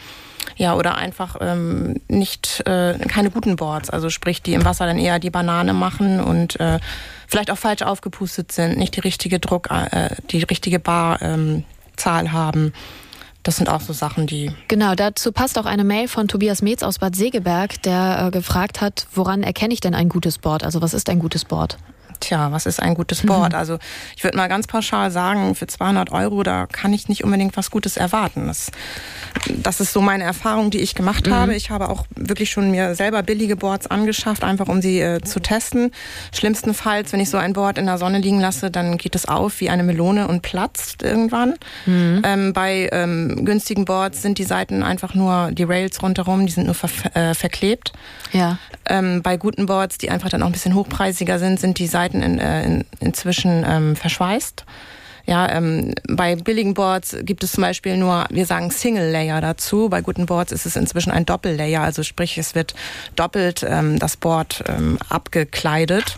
ja, 0.57 0.73
oder 0.73 0.97
einfach 0.97 1.35
ähm, 1.39 2.01
nicht 2.07 2.63
äh, 2.65 2.97
keine 3.07 3.29
guten 3.29 3.55
Boards, 3.55 3.91
also 3.91 4.09
sprich, 4.09 4.41
die 4.41 4.55
im 4.55 4.65
Wasser 4.65 4.87
dann 4.87 4.97
eher 4.97 5.19
die 5.19 5.29
Banane 5.29 5.73
machen 5.73 6.19
und 6.19 6.59
äh, 6.59 6.79
vielleicht 7.27 7.51
auch 7.51 7.57
falsch 7.59 7.83
aufgepustet 7.83 8.51
sind, 8.51 8.79
nicht 8.79 8.95
die 8.95 9.01
richtige 9.01 9.39
Druck, 9.39 9.69
äh, 9.69 10.15
die 10.31 10.41
richtige 10.41 10.79
Barzahl 10.79 12.25
ähm, 12.25 12.31
haben. 12.31 12.73
Das 13.43 13.57
sind 13.57 13.69
auch 13.69 13.81
so 13.81 13.93
Sachen, 13.93 14.25
die. 14.25 14.51
Genau, 14.67 14.95
dazu 14.95 15.31
passt 15.31 15.59
auch 15.59 15.65
eine 15.65 15.83
Mail 15.83 16.07
von 16.07 16.27
Tobias 16.27 16.63
Metz 16.63 16.81
aus 16.81 16.97
Bad 16.97 17.15
Segeberg, 17.15 17.79
der 17.83 18.25
äh, 18.25 18.31
gefragt 18.31 18.81
hat, 18.81 19.05
woran 19.13 19.43
erkenne 19.43 19.75
ich 19.75 19.81
denn 19.81 19.93
ein 19.93 20.09
gutes 20.09 20.39
Board? 20.39 20.63
Also 20.63 20.81
was 20.81 20.95
ist 20.95 21.09
ein 21.09 21.19
gutes 21.19 21.45
Board? 21.45 21.77
Tja, 22.21 22.51
was 22.51 22.65
ist 22.65 22.81
ein 22.81 22.93
gutes 22.93 23.23
Board? 23.23 23.51
Mhm. 23.51 23.59
Also 23.59 23.79
ich 24.15 24.23
würde 24.23 24.37
mal 24.37 24.47
ganz 24.47 24.67
pauschal 24.67 25.11
sagen, 25.11 25.55
für 25.55 25.67
200 25.67 26.11
Euro, 26.11 26.43
da 26.43 26.67
kann 26.67 26.93
ich 26.93 27.09
nicht 27.09 27.23
unbedingt 27.23 27.57
was 27.57 27.71
Gutes 27.71 27.97
erwarten. 27.97 28.47
Das, 28.47 28.71
das 29.49 29.81
ist 29.81 29.91
so 29.91 30.01
meine 30.01 30.23
Erfahrung, 30.23 30.69
die 30.69 30.79
ich 30.79 30.95
gemacht 30.95 31.27
mhm. 31.27 31.33
habe. 31.33 31.55
Ich 31.55 31.69
habe 31.69 31.89
auch 31.89 32.05
wirklich 32.15 32.51
schon 32.51 32.71
mir 32.71 32.95
selber 32.95 33.23
billige 33.23 33.55
Boards 33.55 33.87
angeschafft, 33.87 34.43
einfach 34.43 34.67
um 34.67 34.81
sie 34.81 35.01
äh, 35.01 35.21
zu 35.21 35.39
testen. 35.39 35.91
Schlimmstenfalls, 36.33 37.11
wenn 37.11 37.19
ich 37.19 37.29
so 37.29 37.37
ein 37.37 37.53
Board 37.53 37.77
in 37.77 37.87
der 37.87 37.97
Sonne 37.97 38.19
liegen 38.19 38.39
lasse, 38.39 38.71
dann 38.71 38.97
geht 38.97 39.15
es 39.15 39.27
auf 39.27 39.59
wie 39.59 39.69
eine 39.69 39.83
Melone 39.83 40.27
und 40.27 40.43
platzt 40.43 41.03
irgendwann. 41.03 41.55
Mhm. 41.87 42.21
Ähm, 42.23 42.53
bei 42.53 42.87
ähm, 42.91 43.45
günstigen 43.45 43.85
Boards 43.85 44.21
sind 44.21 44.37
die 44.37 44.43
Seiten 44.43 44.83
einfach 44.83 45.15
nur 45.15 45.51
die 45.51 45.63
Rails 45.63 46.01
rundherum, 46.03 46.45
die 46.45 46.51
sind 46.51 46.65
nur 46.65 46.75
ver 46.75 46.89
äh, 47.15 47.33
verklebt. 47.33 47.93
Ja. 48.31 48.59
Ähm, 48.85 49.21
bei 49.21 49.37
guten 49.37 49.65
Boards, 49.65 49.97
die 49.97 50.09
einfach 50.09 50.29
dann 50.29 50.43
auch 50.43 50.47
ein 50.47 50.51
bisschen 50.51 50.75
hochpreisiger 50.75 51.39
sind, 51.39 51.59
sind 51.59 51.79
die 51.79 51.87
Seiten 51.87 52.10
Seiten 52.11 52.21
in, 52.21 52.39
äh, 52.39 52.63
in, 52.63 52.85
inzwischen 52.99 53.65
ähm, 53.67 53.95
verschweißt. 53.95 54.65
Ja, 55.31 55.49
ähm, 55.49 55.93
bei 56.09 56.35
billigen 56.35 56.73
Boards 56.73 57.15
gibt 57.21 57.45
es 57.45 57.53
zum 57.53 57.61
Beispiel 57.61 57.95
nur, 57.95 58.25
wir 58.31 58.45
sagen 58.45 58.69
Single 58.69 59.11
Layer 59.11 59.39
dazu. 59.39 59.87
Bei 59.87 60.01
guten 60.01 60.25
Boards 60.25 60.51
ist 60.51 60.65
es 60.65 60.75
inzwischen 60.75 61.09
ein 61.09 61.25
Doppellayer, 61.25 61.83
also 61.83 62.03
sprich, 62.03 62.37
es 62.37 62.53
wird 62.53 62.75
doppelt 63.15 63.65
ähm, 63.65 63.97
das 63.97 64.17
Board 64.17 64.61
ähm, 64.67 64.97
abgekleidet. 65.07 66.17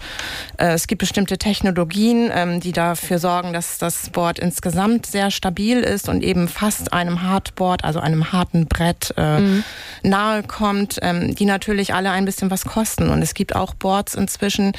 Äh, 0.57 0.73
es 0.73 0.87
gibt 0.87 1.01
bestimmte 1.01 1.37
Technologien, 1.37 2.31
ähm, 2.33 2.59
die 2.59 2.71
dafür 2.71 3.19
sorgen, 3.19 3.53
dass 3.53 3.77
das 3.77 4.09
Board 4.09 4.39
insgesamt 4.39 5.05
sehr 5.05 5.29
stabil 5.29 5.81
ist 5.81 6.09
und 6.09 6.23
eben 6.23 6.47
fast 6.47 6.91
einem 6.91 7.21
Hardboard, 7.21 7.83
also 7.83 7.99
einem 7.99 8.31
harten 8.31 8.65
Brett 8.65 9.13
äh, 9.15 9.39
mhm. 9.39 9.63
nahe 10.01 10.41
kommt, 10.41 10.97
ähm, 11.03 11.35
die 11.35 11.45
natürlich 11.45 11.93
alle 11.93 12.09
ein 12.09 12.25
bisschen 12.25 12.49
was 12.49 12.65
kosten. 12.65 13.11
Und 13.11 13.21
es 13.21 13.35
gibt 13.35 13.55
auch 13.55 13.75
Boards 13.75 14.15
inzwischen, 14.15 14.71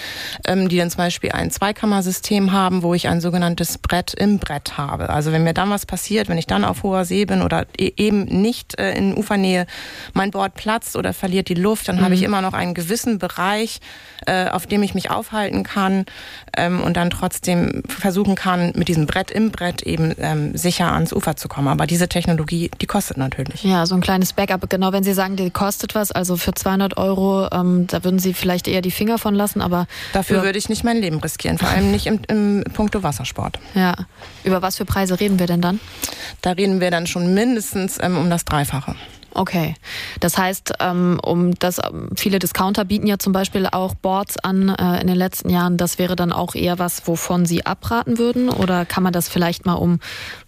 ähm, 0.44 0.68
die 0.68 0.78
dann 0.78 0.90
zum 0.90 0.98
Beispiel 0.98 1.30
ein 1.30 1.52
Zweikammersystem 1.52 2.50
haben, 2.50 2.82
wo 2.82 2.94
ich 2.94 3.06
ein 3.06 3.20
sogenanntes 3.20 3.78
Brett 3.78 4.23
im 4.24 4.38
Brett 4.38 4.76
habe. 4.76 5.10
Also 5.10 5.30
wenn 5.30 5.44
mir 5.44 5.54
dann 5.54 5.70
was 5.70 5.86
passiert, 5.86 6.28
wenn 6.28 6.38
ich 6.38 6.46
dann 6.46 6.64
auf 6.64 6.82
hoher 6.82 7.04
See 7.04 7.24
bin 7.24 7.42
oder 7.42 7.66
e-, 7.78 7.92
eben 7.96 8.24
nicht 8.24 8.78
äh, 8.78 8.96
in 8.96 9.16
Ufernähe 9.16 9.66
mein 10.14 10.30
Board 10.30 10.54
platzt 10.54 10.96
oder 10.96 11.12
verliert 11.12 11.48
die 11.48 11.54
Luft, 11.54 11.88
dann 11.88 11.96
mhm. 11.96 12.00
habe 12.00 12.14
ich 12.14 12.22
immer 12.22 12.40
noch 12.40 12.54
einen 12.54 12.74
gewissen 12.74 13.18
Bereich, 13.18 13.80
äh, 14.26 14.48
auf 14.48 14.66
dem 14.66 14.82
ich 14.82 14.94
mich 14.94 15.10
aufhalten 15.10 15.62
kann 15.62 16.06
ähm, 16.56 16.82
und 16.82 16.96
dann 16.96 17.10
trotzdem 17.10 17.82
versuchen 17.86 18.34
kann, 18.34 18.72
mit 18.74 18.88
diesem 18.88 19.06
Brett 19.06 19.30
im 19.30 19.50
Brett 19.50 19.82
eben 19.82 20.14
ähm, 20.18 20.56
sicher 20.56 20.92
ans 20.92 21.12
Ufer 21.12 21.36
zu 21.36 21.48
kommen. 21.48 21.68
Aber 21.68 21.86
diese 21.86 22.08
Technologie, 22.08 22.70
die 22.80 22.86
kostet 22.86 23.16
natürlich. 23.16 23.62
Ja, 23.62 23.86
so 23.86 23.94
ein 23.94 24.00
kleines 24.00 24.32
Backup. 24.32 24.68
Genau, 24.70 24.92
wenn 24.92 25.04
Sie 25.04 25.12
sagen, 25.12 25.36
die 25.36 25.50
kostet 25.50 25.94
was, 25.94 26.10
also 26.10 26.36
für 26.36 26.54
200 26.54 26.96
Euro, 26.96 27.48
ähm, 27.52 27.86
da 27.86 28.02
würden 28.02 28.18
Sie 28.18 28.34
vielleicht 28.34 28.66
eher 28.66 28.80
die 28.80 28.90
Finger 28.90 29.18
von 29.18 29.34
lassen, 29.34 29.60
aber... 29.60 29.86
Dafür 30.12 30.42
würde 30.42 30.58
ich 30.58 30.68
nicht 30.68 30.84
mein 30.84 30.96
Leben 30.96 31.20
riskieren, 31.20 31.58
vor 31.58 31.68
allem 31.68 31.90
nicht 31.90 32.06
im, 32.06 32.20
im 32.28 32.64
Punkto 32.72 33.02
Wassersport. 33.02 33.58
Ja. 33.74 33.94
Über 34.44 34.62
was 34.62 34.76
für 34.76 34.84
Preise 34.84 35.20
reden 35.20 35.38
wir 35.38 35.46
denn 35.46 35.60
dann? 35.60 35.80
Da 36.42 36.52
reden 36.52 36.80
wir 36.80 36.90
dann 36.90 37.06
schon 37.06 37.34
mindestens 37.34 37.98
ähm, 38.00 38.16
um 38.16 38.30
das 38.30 38.44
Dreifache. 38.44 38.94
Okay. 39.34 39.74
Das 40.20 40.38
heißt, 40.38 40.74
ähm, 40.78 41.18
um 41.22 41.54
das 41.58 41.80
viele 42.14 42.38
Discounter 42.38 42.84
bieten 42.84 43.08
ja 43.08 43.18
zum 43.18 43.32
Beispiel 43.32 43.66
auch 43.66 43.94
Boards 43.94 44.38
an 44.38 44.68
äh, 44.68 45.00
in 45.00 45.08
den 45.08 45.16
letzten 45.16 45.50
Jahren. 45.50 45.76
Das 45.76 45.98
wäre 45.98 46.14
dann 46.14 46.32
auch 46.32 46.54
eher 46.54 46.78
was, 46.78 47.06
wovon 47.08 47.44
Sie 47.44 47.66
abraten 47.66 48.18
würden? 48.18 48.48
Oder 48.48 48.86
kann 48.86 49.02
man 49.02 49.12
das 49.12 49.28
vielleicht 49.28 49.66
mal 49.66 49.74
um, 49.74 49.98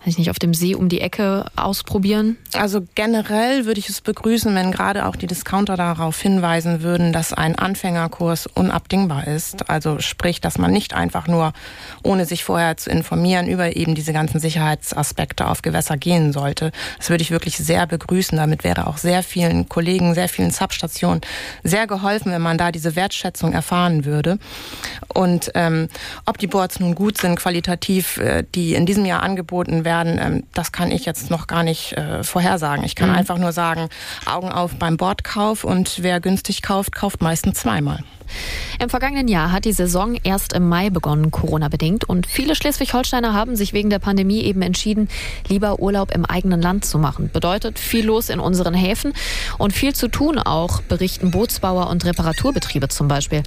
weiß 0.06 0.14
ich 0.14 0.18
nicht, 0.18 0.30
auf 0.30 0.38
dem 0.38 0.54
See 0.54 0.76
um 0.76 0.88
die 0.88 1.00
Ecke 1.00 1.46
ausprobieren? 1.56 2.36
Also 2.54 2.82
generell 2.94 3.66
würde 3.66 3.80
ich 3.80 3.88
es 3.88 4.00
begrüßen, 4.00 4.54
wenn 4.54 4.70
gerade 4.70 5.06
auch 5.06 5.16
die 5.16 5.26
Discounter 5.26 5.76
darauf 5.76 6.20
hinweisen 6.20 6.82
würden, 6.82 7.12
dass 7.12 7.32
ein 7.32 7.56
Anfängerkurs 7.56 8.46
unabdingbar 8.46 9.26
ist. 9.26 9.68
Also 9.68 9.98
sprich, 9.98 10.40
dass 10.40 10.58
man 10.58 10.70
nicht 10.70 10.94
einfach 10.94 11.26
nur, 11.26 11.52
ohne 12.04 12.24
sich 12.24 12.44
vorher 12.44 12.76
zu 12.76 12.88
informieren, 12.88 13.48
über 13.48 13.74
eben 13.74 13.96
diese 13.96 14.12
ganzen 14.12 14.38
Sicherheitsaspekte 14.38 15.48
auf 15.48 15.62
Gewässer 15.62 15.96
gehen 15.96 16.32
sollte. 16.32 16.70
Das 16.98 17.10
würde 17.10 17.22
ich 17.22 17.32
wirklich 17.32 17.56
sehr 17.56 17.86
begrüßen. 17.88 18.38
Damit 18.38 18.62
wäre 18.62 18.76
wäre 18.76 18.86
auch 18.86 18.98
sehr 18.98 19.22
vielen 19.22 19.68
Kollegen, 19.68 20.14
sehr 20.14 20.28
vielen 20.28 20.50
Substationen 20.50 21.20
sehr 21.62 21.86
geholfen, 21.86 22.32
wenn 22.32 22.42
man 22.42 22.58
da 22.58 22.72
diese 22.72 22.96
Wertschätzung 22.96 23.52
erfahren 23.52 24.04
würde. 24.04 24.38
Und 25.12 25.50
ähm, 25.54 25.88
ob 26.26 26.38
die 26.38 26.46
Boards 26.46 26.80
nun 26.80 26.94
gut 26.94 27.18
sind, 27.18 27.36
qualitativ, 27.36 28.18
äh, 28.18 28.44
die 28.54 28.74
in 28.74 28.86
diesem 28.86 29.04
Jahr 29.04 29.22
angeboten 29.22 29.84
werden, 29.84 29.95
ähm, 30.04 30.44
das 30.52 30.72
kann 30.72 30.90
ich 30.90 31.04
jetzt 31.04 31.30
noch 31.30 31.46
gar 31.46 31.62
nicht 31.62 31.92
äh, 31.94 32.22
vorhersagen. 32.22 32.84
Ich 32.84 32.94
kann 32.94 33.10
mhm. 33.10 33.16
einfach 33.16 33.38
nur 33.38 33.52
sagen, 33.52 33.88
Augen 34.26 34.50
auf 34.50 34.76
beim 34.76 34.96
Bordkauf 34.96 35.64
und 35.64 36.02
wer 36.02 36.20
günstig 36.20 36.62
kauft, 36.62 36.94
kauft 36.94 37.22
meistens 37.22 37.60
zweimal. 37.60 38.00
Im 38.80 38.88
vergangenen 38.88 39.28
Jahr 39.28 39.52
hat 39.52 39.64
die 39.64 39.72
Saison 39.72 40.16
erst 40.22 40.52
im 40.52 40.68
Mai 40.68 40.90
begonnen, 40.90 41.30
Corona-bedingt. 41.30 42.08
Und 42.08 42.26
viele 42.26 42.54
Schleswig-Holsteiner 42.54 43.32
haben 43.32 43.56
sich 43.56 43.72
wegen 43.72 43.90
der 43.90 43.98
Pandemie 43.98 44.42
eben 44.42 44.62
entschieden, 44.62 45.08
lieber 45.48 45.80
Urlaub 45.80 46.12
im 46.14 46.24
eigenen 46.24 46.60
Land 46.60 46.84
zu 46.84 46.98
machen. 46.98 47.30
Bedeutet 47.32 47.78
viel 47.78 48.06
los 48.06 48.28
in 48.28 48.40
unseren 48.40 48.74
Häfen 48.74 49.12
und 49.58 49.72
viel 49.72 49.94
zu 49.94 50.08
tun 50.08 50.38
auch, 50.38 50.82
berichten 50.82 51.30
Bootsbauer 51.30 51.88
und 51.88 52.04
Reparaturbetriebe 52.04 52.88
zum 52.88 53.08
Beispiel. 53.08 53.42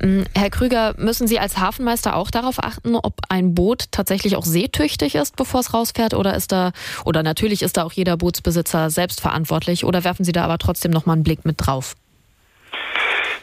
Hm, 0.00 0.24
Herr 0.34 0.50
Krüger, 0.50 0.94
müssen 0.98 1.26
Sie 1.26 1.38
als 1.38 1.58
Hafenmeister 1.58 2.16
auch 2.16 2.30
darauf 2.30 2.62
achten, 2.62 2.96
ob 2.96 3.14
ein 3.28 3.54
Boot 3.54 3.86
tatsächlich 3.90 4.36
auch 4.36 4.44
seetüchtig 4.44 5.14
ist, 5.14 5.36
bevor 5.36 5.60
es 5.60 5.74
rausfährt? 5.74 6.14
Oder 6.14 6.34
ist 6.34 6.52
da, 6.52 6.72
oder 7.04 7.22
natürlich 7.22 7.62
ist 7.62 7.76
da 7.76 7.84
auch 7.84 7.92
jeder 7.92 8.16
Bootsbesitzer 8.16 8.90
selbst 8.90 9.20
verantwortlich? 9.20 9.84
Oder 9.84 10.04
werfen 10.04 10.24
Sie 10.24 10.32
da 10.32 10.44
aber 10.44 10.58
trotzdem 10.58 10.90
noch 10.90 11.06
mal 11.06 11.14
einen 11.14 11.24
Blick 11.24 11.44
mit 11.44 11.56
drauf? 11.58 11.94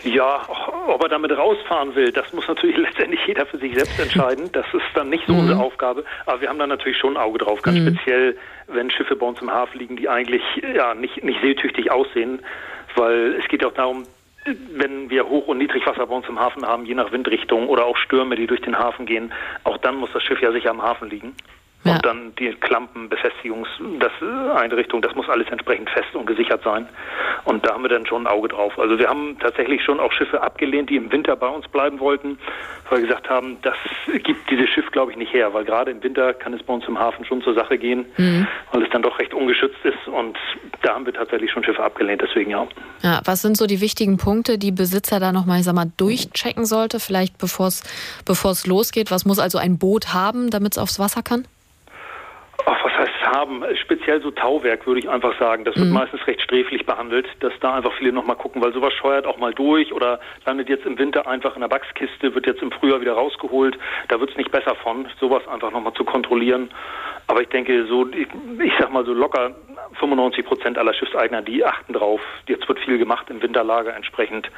Ja, 0.03 0.47
ob 0.89 1.03
er 1.03 1.09
damit 1.09 1.35
rausfahren 1.35 1.95
will, 1.95 2.11
das 2.11 2.31
muss 2.33 2.47
natürlich 2.47 2.77
letztendlich 2.77 3.19
jeder 3.25 3.45
für 3.45 3.57
sich 3.57 3.73
selbst 3.73 3.99
entscheiden. 3.99 4.49
Das 4.51 4.65
ist 4.73 4.83
dann 4.93 5.09
nicht 5.09 5.25
so 5.27 5.33
mhm. 5.33 5.39
unsere 5.39 5.59
Aufgabe. 5.59 6.03
Aber 6.25 6.41
wir 6.41 6.49
haben 6.49 6.59
da 6.59 6.67
natürlich 6.67 6.97
schon 6.97 7.15
ein 7.15 7.23
Auge 7.23 7.39
drauf, 7.39 7.61
ganz 7.61 7.79
mhm. 7.79 7.95
speziell, 7.95 8.37
wenn 8.67 8.89
Schiffe 8.91 9.15
bei 9.15 9.25
uns 9.25 9.41
im 9.41 9.51
Hafen 9.51 9.79
liegen, 9.79 9.97
die 9.97 10.09
eigentlich 10.09 10.43
ja 10.75 10.93
nicht, 10.93 11.23
nicht 11.23 11.41
seetüchtig 11.41 11.91
aussehen. 11.91 12.41
Weil 12.95 13.35
es 13.39 13.47
geht 13.47 13.61
ja 13.61 13.67
auch 13.67 13.73
darum, 13.73 14.03
wenn 14.45 15.09
wir 15.09 15.27
Hoch- 15.27 15.47
und 15.47 15.57
Niedrigwasser 15.57 16.07
bei 16.07 16.15
uns 16.15 16.27
im 16.27 16.39
Hafen 16.39 16.65
haben, 16.65 16.85
je 16.85 16.95
nach 16.95 17.11
Windrichtung 17.11 17.67
oder 17.67 17.85
auch 17.85 17.97
Stürme, 17.97 18.35
die 18.35 18.47
durch 18.47 18.61
den 18.61 18.77
Hafen 18.77 19.05
gehen, 19.05 19.31
auch 19.63 19.77
dann 19.77 19.95
muss 19.95 20.11
das 20.13 20.23
Schiff 20.23 20.41
ja 20.41 20.51
sicher 20.51 20.71
am 20.71 20.81
Hafen 20.81 21.09
liegen. 21.09 21.35
Ja. 21.85 21.93
Und 21.93 22.05
dann 22.05 22.35
die 22.37 22.49
Klampen, 22.55 23.07
Befestigungs, 23.07 23.69
das 23.99 24.11
Einrichtung, 24.55 25.01
das 25.01 25.15
muss 25.15 25.29
alles 25.29 25.47
entsprechend 25.49 25.89
fest 25.89 26.13
und 26.13 26.25
gesichert 26.25 26.61
sein. 26.63 26.87
Und 27.45 27.65
da 27.65 27.73
haben 27.73 27.83
wir 27.83 27.89
dann 27.89 28.05
schon 28.05 28.23
ein 28.23 28.27
Auge 28.27 28.49
drauf. 28.49 28.77
Also 28.77 28.99
wir 28.99 29.07
haben 29.07 29.37
tatsächlich 29.39 29.81
schon 29.81 29.99
auch 29.99 30.11
Schiffe 30.11 30.41
abgelehnt, 30.41 30.89
die 30.89 30.97
im 30.97 31.09
Winter 31.09 31.37
bei 31.37 31.47
uns 31.47 31.69
bleiben 31.69 32.01
wollten, 32.01 32.37
weil 32.89 32.99
wir 32.99 33.07
gesagt 33.07 33.29
haben, 33.29 33.57
das 33.61 33.77
gibt 34.23 34.49
dieses 34.51 34.67
Schiff, 34.69 34.91
glaube 34.91 35.11
ich, 35.11 35.17
nicht 35.17 35.33
her, 35.33 35.53
weil 35.53 35.63
gerade 35.63 35.91
im 35.91 36.03
Winter 36.03 36.33
kann 36.33 36.53
es 36.53 36.61
bei 36.63 36.73
uns 36.73 36.85
im 36.85 36.99
Hafen 36.99 37.23
schon 37.23 37.41
zur 37.41 37.53
Sache 37.53 37.77
gehen, 37.77 38.05
mhm. 38.17 38.45
weil 38.73 38.83
es 38.83 38.89
dann 38.89 39.01
doch 39.01 39.17
recht 39.17 39.33
ungeschützt 39.33 39.79
ist. 39.83 40.07
Und 40.07 40.37
da 40.81 40.95
haben 40.95 41.05
wir 41.05 41.13
tatsächlich 41.13 41.49
schon 41.49 41.63
Schiffe 41.63 41.81
abgelehnt, 41.81 42.21
deswegen 42.21 42.51
ja. 42.51 42.67
Ja, 43.03 43.21
was 43.23 43.41
sind 43.41 43.55
so 43.55 43.67
die 43.67 43.79
wichtigen 43.79 44.17
Punkte, 44.17 44.57
die 44.57 44.71
Besitzer 44.71 45.21
da 45.21 45.31
nochmal, 45.31 45.59
ich 45.59 45.65
sag 45.65 45.75
mal, 45.75 45.91
durchchecken 45.95 46.65
sollte, 46.65 46.99
vielleicht 46.99 47.37
bevor 47.37 47.67
es 47.67 48.67
losgeht? 48.67 49.11
Was 49.11 49.23
muss 49.23 49.39
also 49.39 49.57
ein 49.57 49.77
Boot 49.77 50.13
haben, 50.13 50.49
damit 50.49 50.73
es 50.73 50.77
aufs 50.77 50.99
Wasser 50.99 51.21
kann? 51.23 51.45
Ach, 52.65 52.83
was 52.83 52.93
heißt 52.93 53.19
haben? 53.25 53.63
Speziell 53.81 54.21
so 54.21 54.31
Tauwerk 54.31 54.85
würde 54.85 54.99
ich 54.99 55.09
einfach 55.09 55.37
sagen. 55.39 55.65
Das 55.65 55.75
wird 55.75 55.87
mhm. 55.87 55.93
meistens 55.93 56.25
recht 56.27 56.41
sträflich 56.41 56.85
behandelt, 56.85 57.27
dass 57.39 57.53
da 57.61 57.75
einfach 57.75 57.93
viele 57.93 58.11
nochmal 58.11 58.35
gucken, 58.35 58.61
weil 58.61 58.73
sowas 58.73 58.93
scheuert 58.93 59.25
auch 59.25 59.37
mal 59.37 59.53
durch 59.53 59.93
oder 59.93 60.19
landet 60.45 60.69
jetzt 60.69 60.85
im 60.85 60.97
Winter 60.97 61.27
einfach 61.27 61.55
in 61.55 61.61
der 61.61 61.71
Wachskiste, 61.71 62.33
wird 62.35 62.47
jetzt 62.47 62.61
im 62.61 62.71
Frühjahr 62.71 63.01
wieder 63.01 63.13
rausgeholt. 63.13 63.77
Da 64.07 64.19
wird 64.19 64.31
es 64.31 64.37
nicht 64.37 64.51
besser 64.51 64.75
von, 64.75 65.07
sowas 65.19 65.47
einfach 65.47 65.71
nochmal 65.71 65.93
zu 65.93 66.03
kontrollieren. 66.03 66.69
Aber 67.27 67.41
ich 67.41 67.49
denke, 67.49 67.85
so, 67.85 68.07
ich, 68.07 68.27
ich 68.63 68.73
sag 68.79 68.91
mal 68.91 69.05
so 69.05 69.13
locker 69.13 69.55
95 69.99 70.45
Prozent 70.45 70.77
aller 70.77 70.93
Schiffseigner, 70.93 71.41
die 71.41 71.63
achten 71.63 71.93
drauf. 71.93 72.21
Jetzt 72.47 72.67
wird 72.67 72.79
viel 72.79 72.97
gemacht 72.97 73.29
im 73.29 73.41
Winterlager 73.41 73.95
entsprechend. 73.95 74.49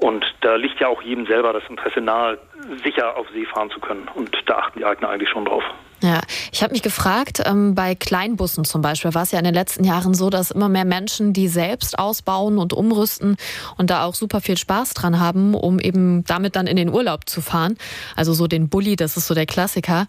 Und 0.00 0.24
da 0.40 0.56
liegt 0.56 0.80
ja 0.80 0.88
auch 0.88 1.02
jedem 1.02 1.26
selber 1.26 1.52
das 1.52 1.62
Interesse 1.68 2.00
nahe, 2.00 2.38
sicher 2.82 3.16
auf 3.16 3.28
See 3.30 3.44
fahren 3.44 3.70
zu 3.70 3.78
können. 3.78 4.08
Und 4.14 4.36
da 4.46 4.58
achten 4.58 4.80
die 4.80 4.84
Eigner 4.84 5.08
eigentlich 5.08 5.28
schon 5.30 5.44
drauf. 5.44 5.62
Ja, 6.02 6.20
ich 6.52 6.62
habe 6.62 6.72
mich 6.72 6.82
gefragt, 6.82 7.42
ähm, 7.46 7.74
bei 7.74 7.94
Kleinbussen 7.94 8.64
zum 8.64 8.82
Beispiel 8.82 9.14
war 9.14 9.22
es 9.22 9.30
ja 9.30 9.38
in 9.38 9.44
den 9.44 9.54
letzten 9.54 9.84
Jahren 9.84 10.12
so, 10.12 10.28
dass 10.28 10.50
immer 10.50 10.68
mehr 10.68 10.84
Menschen 10.84 11.32
die 11.32 11.48
selbst 11.48 11.98
ausbauen 11.98 12.58
und 12.58 12.74
umrüsten 12.74 13.36
und 13.78 13.88
da 13.88 14.04
auch 14.04 14.14
super 14.14 14.40
viel 14.40 14.58
Spaß 14.58 14.92
dran 14.94 15.18
haben, 15.18 15.54
um 15.54 15.78
eben 15.78 16.24
damit 16.24 16.56
dann 16.56 16.66
in 16.66 16.76
den 16.76 16.90
Urlaub 16.90 17.28
zu 17.28 17.40
fahren. 17.40 17.76
Also 18.16 18.34
so 18.34 18.46
den 18.46 18.68
Bulli, 18.68 18.96
das 18.96 19.16
ist 19.16 19.26
so 19.26 19.34
der 19.34 19.46
Klassiker. 19.46 20.06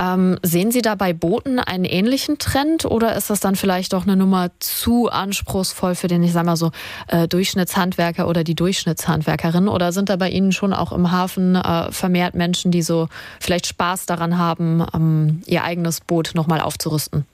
Ähm, 0.00 0.38
sehen 0.42 0.72
Sie 0.72 0.82
da 0.82 0.96
bei 0.96 1.12
Booten 1.12 1.60
einen 1.60 1.84
ähnlichen 1.84 2.38
Trend 2.38 2.84
oder 2.84 3.14
ist 3.14 3.30
das 3.30 3.40
dann 3.40 3.54
vielleicht 3.54 3.92
doch 3.92 4.02
eine 4.02 4.16
Nummer 4.16 4.50
zu 4.58 5.08
anspruchsvoll 5.08 5.94
für 5.94 6.08
den, 6.08 6.24
ich 6.24 6.32
sag 6.32 6.44
mal 6.44 6.56
so, 6.56 6.72
äh, 7.08 7.28
Durchschnittshandwerker 7.28 8.26
oder 8.26 8.42
die 8.42 8.54
Durchschnittshandwerkerin? 8.54 9.68
Oder 9.68 9.92
sind 9.92 10.08
da 10.08 10.16
bei 10.16 10.30
Ihnen 10.30 10.52
schon 10.52 10.72
auch 10.72 10.92
im 10.92 11.12
Hafen 11.12 11.54
äh, 11.54 11.92
vermehrt 11.92 12.34
Menschen, 12.34 12.72
die 12.72 12.82
so 12.82 13.08
vielleicht 13.38 13.66
Spaß 13.66 14.06
daran 14.06 14.38
haben, 14.38 14.84
ähm, 14.94 15.25
ihr 15.46 15.64
eigenes 15.64 16.00
Boot 16.00 16.32
nochmal 16.34 16.60
aufzurüsten? 16.60 17.26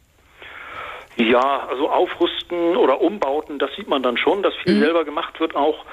Ja, 1.16 1.66
also 1.68 1.90
aufrüsten 1.90 2.76
oder 2.76 3.00
umbauten, 3.00 3.58
das 3.58 3.70
sieht 3.76 3.88
man 3.88 4.02
dann 4.02 4.16
schon, 4.16 4.42
dass 4.42 4.54
viel 4.56 4.76
mhm. 4.76 4.80
selber 4.80 5.04
gemacht 5.04 5.38
wird 5.40 5.54
auch. 5.54 5.84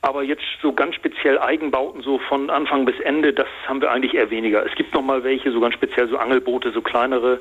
Aber 0.00 0.22
jetzt 0.22 0.44
so 0.62 0.72
ganz 0.72 0.94
speziell 0.94 1.38
Eigenbauten, 1.38 2.02
so 2.02 2.20
von 2.20 2.50
Anfang 2.50 2.84
bis 2.84 2.98
Ende, 3.00 3.32
das 3.32 3.48
haben 3.66 3.80
wir 3.80 3.90
eigentlich 3.90 4.14
eher 4.14 4.30
weniger. 4.30 4.64
Es 4.64 4.74
gibt 4.76 4.94
noch 4.94 5.02
mal 5.02 5.24
welche, 5.24 5.50
so 5.50 5.60
ganz 5.60 5.74
speziell 5.74 6.08
so 6.08 6.16
Angelboote, 6.16 6.70
so 6.70 6.80
kleinere, 6.80 7.40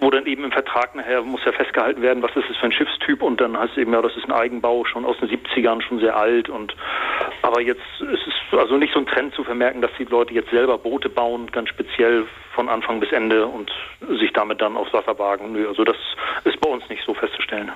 wo 0.00 0.10
dann 0.10 0.26
eben 0.26 0.44
im 0.44 0.52
Vertrag 0.52 0.94
nachher 0.94 1.22
muss 1.22 1.44
ja 1.44 1.52
festgehalten 1.52 2.02
werden, 2.02 2.22
was 2.22 2.34
ist 2.36 2.48
das 2.48 2.56
für 2.56 2.66
ein 2.66 2.72
Schiffstyp 2.72 3.22
und 3.22 3.40
dann 3.40 3.58
heißt 3.58 3.72
es 3.72 3.78
eben, 3.78 3.92
ja, 3.92 4.02
das 4.02 4.16
ist 4.16 4.24
ein 4.24 4.32
Eigenbau, 4.32 4.84
schon 4.84 5.04
aus 5.04 5.16
den 5.18 5.28
70ern, 5.28 5.80
schon 5.82 6.00
sehr 6.00 6.16
alt 6.16 6.48
und 6.48 6.74
aber 7.42 7.60
jetzt 7.60 7.82
ist 8.00 8.26
es 8.26 8.58
also 8.58 8.76
nicht 8.76 8.92
so 8.92 9.00
ein 9.00 9.06
Trend 9.06 9.34
zu 9.34 9.44
vermerken, 9.44 9.82
dass 9.82 9.90
die 9.98 10.04
Leute 10.04 10.34
jetzt 10.34 10.50
selber 10.50 10.78
Boote 10.78 11.08
bauen, 11.08 11.50
ganz 11.52 11.68
speziell 11.68 12.26
von 12.54 12.68
Anfang 12.68 13.00
bis 13.00 13.12
Ende 13.12 13.46
und 13.46 13.70
sich 14.20 14.32
damit 14.32 14.60
dann 14.60 14.76
aufs 14.76 14.92
Wasser 14.92 15.18
wagen. 15.18 15.56
Also 15.66 15.84
das 15.84 15.96
ist 16.44 16.60
bei 16.60 16.68
uns 16.68 16.88
nicht 16.88 17.02
so 17.04 17.14
festzustellen. 17.14 17.72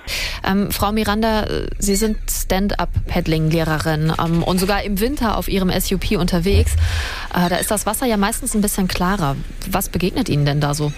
Ähm, 0.48 0.70
Frau 0.70 0.92
Miranda, 0.92 1.46
Sie 1.78 1.96
sind 1.96 2.18
Stand-up-Paddling-Lehrerin 2.30 4.12
ähm, 4.24 4.42
und 4.42 4.58
sogar 4.58 4.82
im 4.84 5.00
Winter 5.00 5.36
auf 5.36 5.48
Ihrem 5.48 5.70
SUP 5.70 6.12
unterwegs. 6.12 6.76
Äh, 7.34 7.48
da 7.48 7.56
ist 7.56 7.70
das 7.70 7.86
Wasser 7.86 8.06
ja 8.06 8.16
meistens 8.16 8.54
ein 8.54 8.62
bisschen 8.62 8.88
klarer. 8.88 9.36
Was 9.70 9.90
begegnet 9.90 10.28
Ihnen 10.28 10.46
denn 10.46 10.60
da 10.60 10.74
so? 10.74 10.92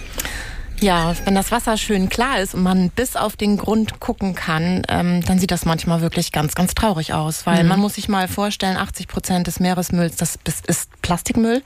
Ja, 0.81 1.13
wenn 1.25 1.35
das 1.35 1.51
Wasser 1.51 1.77
schön 1.77 2.09
klar 2.09 2.39
ist 2.39 2.55
und 2.55 2.63
man 2.63 2.89
bis 2.89 3.15
auf 3.15 3.35
den 3.35 3.57
Grund 3.57 3.99
gucken 3.99 4.33
kann, 4.33 4.81
ähm, 4.89 5.23
dann 5.23 5.37
sieht 5.37 5.51
das 5.51 5.63
manchmal 5.63 6.01
wirklich 6.01 6.31
ganz, 6.31 6.55
ganz 6.55 6.73
traurig 6.73 7.13
aus, 7.13 7.45
weil 7.45 7.61
mhm. 7.61 7.69
man 7.69 7.79
muss 7.79 7.93
sich 7.93 8.09
mal 8.09 8.27
vorstellen, 8.27 8.77
80 8.77 9.07
Prozent 9.07 9.45
des 9.45 9.59
Meeresmülls, 9.59 10.15
das 10.15 10.39
ist 10.65 10.89
Plastikmüll 11.03 11.61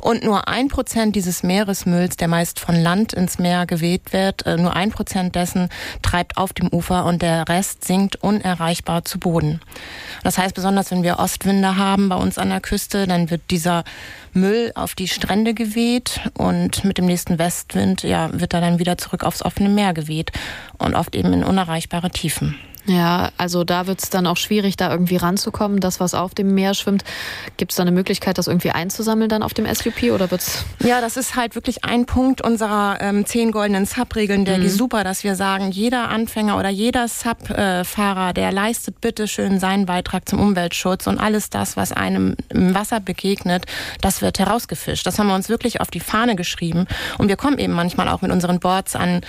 und 0.00 0.22
nur 0.22 0.46
ein 0.46 0.68
Prozent 0.68 1.16
dieses 1.16 1.42
Meeresmülls, 1.42 2.16
der 2.16 2.28
meist 2.28 2.60
von 2.60 2.76
Land 2.76 3.12
ins 3.12 3.40
Meer 3.40 3.66
geweht 3.66 4.12
wird, 4.12 4.46
äh, 4.46 4.56
nur 4.56 4.76
ein 4.76 4.90
Prozent 4.90 5.34
dessen 5.34 5.68
treibt 6.02 6.36
auf 6.36 6.52
dem 6.52 6.68
Ufer 6.68 7.04
und 7.04 7.20
der 7.20 7.48
Rest 7.48 7.84
sinkt 7.84 8.22
unerreichbar 8.22 9.04
zu 9.04 9.18
Boden. 9.18 9.60
Das 10.22 10.38
heißt, 10.38 10.54
besonders 10.54 10.92
wenn 10.92 11.02
wir 11.02 11.18
Ostwinde 11.18 11.76
haben 11.76 12.08
bei 12.08 12.16
uns 12.16 12.38
an 12.38 12.50
der 12.50 12.60
Küste, 12.60 13.08
dann 13.08 13.28
wird 13.28 13.42
dieser 13.50 13.82
Müll 14.34 14.72
auf 14.76 14.94
die 14.94 15.08
Strände 15.08 15.52
geweht 15.52 16.20
und 16.34 16.84
mit 16.84 16.98
dem 16.98 17.06
nächsten 17.06 17.38
Westwind 17.38 18.02
ja, 18.02 18.30
wird 18.32 18.51
er 18.52 18.60
dann 18.60 18.78
wieder 18.78 18.98
zurück 18.98 19.24
aufs 19.24 19.44
offene 19.44 19.68
Meer 19.68 19.94
geweht 19.94 20.32
und 20.78 20.94
oft 20.94 21.14
eben 21.14 21.32
in 21.32 21.44
unerreichbare 21.44 22.10
Tiefen. 22.10 22.58
Ja, 22.86 23.30
also 23.36 23.62
da 23.62 23.86
wird 23.86 24.02
es 24.02 24.10
dann 24.10 24.26
auch 24.26 24.36
schwierig, 24.36 24.76
da 24.76 24.90
irgendwie 24.90 25.16
ranzukommen. 25.16 25.78
Das, 25.78 26.00
was 26.00 26.14
auf 26.14 26.34
dem 26.34 26.52
Meer 26.54 26.74
schwimmt, 26.74 27.04
gibt 27.56 27.72
es 27.72 27.76
da 27.76 27.82
eine 27.82 27.92
Möglichkeit, 27.92 28.38
das 28.38 28.48
irgendwie 28.48 28.70
einzusammeln 28.70 29.28
dann 29.28 29.44
auf 29.44 29.54
dem 29.54 29.72
SUP 29.72 30.10
oder 30.12 30.30
wird's? 30.32 30.64
Ja, 30.80 31.00
das 31.00 31.16
ist 31.16 31.36
halt 31.36 31.54
wirklich 31.54 31.84
ein 31.84 32.06
Punkt 32.06 32.42
unserer 32.42 32.98
ähm, 33.00 33.24
zehn 33.24 33.52
goldenen 33.52 33.86
Sub-Regeln 33.86 34.44
der 34.44 34.58
mhm. 34.58 34.68
super, 34.68 35.04
dass 35.04 35.22
wir 35.22 35.36
sagen, 35.36 35.70
jeder 35.70 36.08
Anfänger 36.08 36.58
oder 36.58 36.70
jeder 36.70 37.06
Sub-Fahrer, 37.06 38.30
äh, 38.30 38.34
der 38.34 38.50
leistet 38.50 39.00
bitte 39.00 39.28
schön 39.28 39.60
seinen 39.60 39.86
Beitrag 39.86 40.28
zum 40.28 40.40
Umweltschutz 40.40 41.06
und 41.06 41.18
alles 41.18 41.50
das, 41.50 41.76
was 41.76 41.92
einem 41.92 42.36
im 42.48 42.74
Wasser 42.74 42.98
begegnet, 42.98 43.66
das 44.00 44.22
wird 44.22 44.40
herausgefischt. 44.40 45.06
Das 45.06 45.20
haben 45.20 45.28
wir 45.28 45.36
uns 45.36 45.48
wirklich 45.48 45.80
auf 45.80 45.90
die 45.90 46.00
Fahne 46.00 46.34
geschrieben 46.34 46.86
und 47.18 47.28
wir 47.28 47.36
kommen 47.36 47.58
eben 47.58 47.74
manchmal 47.74 48.08
auch 48.08 48.22
mit 48.22 48.32
unseren 48.32 48.58
Boards 48.58 48.96
an, 48.96 49.20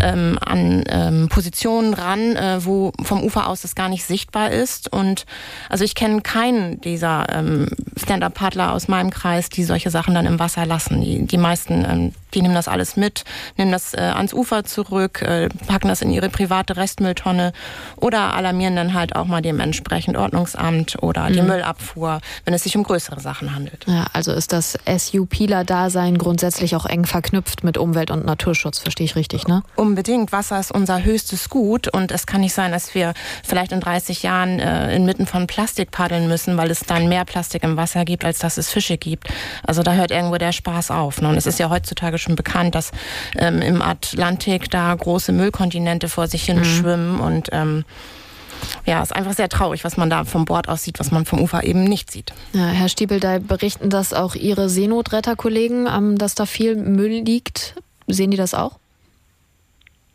ähm, 0.00 0.38
an 0.40 0.84
ähm, 0.88 1.28
Positionen 1.28 1.92
ran, 1.92 2.36
äh, 2.36 2.64
wo 2.64 2.92
vom 3.04 3.22
Ufer 3.22 3.46
aus 3.48 3.62
das 3.62 3.74
gar 3.74 3.88
nicht 3.88 4.04
sichtbar 4.04 4.50
ist. 4.50 4.92
Und 4.92 5.26
also 5.68 5.84
ich 5.84 5.94
kenne 5.94 6.22
keinen 6.22 6.80
dieser 6.80 7.26
ähm, 7.30 7.68
Stand-up-Paddler 7.96 8.72
aus 8.72 8.88
meinem 8.88 9.10
Kreis, 9.10 9.48
die 9.48 9.64
solche 9.64 9.90
Sachen 9.90 10.14
dann 10.14 10.26
im 10.26 10.38
Wasser 10.38 10.66
lassen. 10.66 11.00
Die, 11.00 11.26
die 11.26 11.38
meisten 11.38 11.84
ähm, 11.84 12.12
die 12.34 12.42
nehmen 12.42 12.54
das 12.54 12.68
alles 12.68 12.96
mit, 12.96 13.24
nehmen 13.56 13.72
das 13.72 13.94
äh, 13.94 14.00
ans 14.00 14.32
Ufer 14.32 14.64
zurück, 14.64 15.22
äh, 15.22 15.48
packen 15.66 15.88
das 15.88 16.02
in 16.02 16.10
ihre 16.10 16.28
private 16.28 16.76
Restmülltonne 16.76 17.52
oder 17.96 18.34
alarmieren 18.34 18.76
dann 18.76 18.94
halt 18.94 19.14
auch 19.16 19.26
mal 19.26 19.42
dementsprechend 19.42 20.16
Ordnungsamt 20.16 21.02
oder 21.02 21.28
die 21.30 21.42
mhm. 21.42 21.48
Müllabfuhr, 21.48 22.20
wenn 22.44 22.54
es 22.54 22.62
sich 22.62 22.76
um 22.76 22.82
größere 22.82 23.20
Sachen 23.20 23.54
handelt. 23.54 23.84
Ja, 23.86 24.06
also 24.12 24.32
ist 24.32 24.52
das 24.52 24.78
SU-Pieler-Dasein 24.86 26.18
grundsätzlich 26.18 26.76
auch 26.76 26.86
eng 26.86 27.04
verknüpft 27.04 27.64
mit 27.64 27.78
Umwelt- 27.78 28.10
und 28.10 28.24
Naturschutz, 28.24 28.78
verstehe 28.78 29.04
ich 29.04 29.16
richtig, 29.16 29.46
ne? 29.46 29.62
Unbedingt. 29.76 30.32
Wasser 30.32 30.58
ist 30.60 30.72
unser 30.72 31.04
höchstes 31.04 31.48
Gut 31.48 31.88
und 31.88 32.12
es 32.12 32.26
kann 32.26 32.40
nicht 32.40 32.54
sein, 32.54 32.72
dass 32.72 32.91
wir 32.94 33.14
vielleicht 33.44 33.72
in 33.72 33.80
30 33.80 34.22
Jahren 34.22 34.58
äh, 34.58 34.94
inmitten 34.94 35.26
von 35.26 35.46
Plastik 35.46 35.90
paddeln 35.90 36.28
müssen, 36.28 36.56
weil 36.56 36.70
es 36.70 36.80
dann 36.80 37.08
mehr 37.08 37.24
Plastik 37.24 37.62
im 37.62 37.76
Wasser 37.76 38.04
gibt, 38.04 38.24
als 38.24 38.38
dass 38.38 38.56
es 38.58 38.70
Fische 38.70 38.98
gibt. 38.98 39.28
Also 39.64 39.82
da 39.82 39.94
hört 39.94 40.10
irgendwo 40.10 40.38
der 40.38 40.52
Spaß 40.52 40.90
auf. 40.90 41.20
Ne? 41.20 41.28
Und 41.28 41.36
es 41.36 41.46
ist 41.46 41.58
ja 41.58 41.70
heutzutage 41.70 42.18
schon 42.18 42.36
bekannt, 42.36 42.74
dass 42.74 42.92
ähm, 43.36 43.62
im 43.62 43.82
Atlantik 43.82 44.70
da 44.70 44.94
große 44.94 45.32
Müllkontinente 45.32 46.08
vor 46.08 46.26
sich 46.26 46.44
hin 46.44 46.58
mhm. 46.58 46.64
schwimmen 46.64 47.20
und 47.20 47.48
ähm, 47.52 47.84
ja, 48.86 49.02
ist 49.02 49.14
einfach 49.14 49.32
sehr 49.32 49.48
traurig, 49.48 49.84
was 49.84 49.96
man 49.96 50.10
da 50.10 50.24
vom 50.24 50.44
Bord 50.44 50.68
aus 50.68 50.82
sieht, 50.82 51.00
was 51.00 51.10
man 51.10 51.24
vom 51.24 51.40
Ufer 51.40 51.64
eben 51.64 51.84
nicht 51.84 52.10
sieht. 52.10 52.32
Ja, 52.52 52.66
Herr 52.66 52.88
Stiebel, 52.88 53.20
da 53.20 53.38
berichten 53.38 53.90
das 53.90 54.12
auch 54.12 54.34
Ihre 54.34 54.68
Seenotretterkollegen, 54.68 55.88
ähm, 55.92 56.18
dass 56.18 56.34
da 56.34 56.46
viel 56.46 56.76
Müll 56.76 57.22
liegt. 57.24 57.74
Sehen 58.06 58.30
die 58.30 58.36
das 58.36 58.54
auch? 58.54 58.78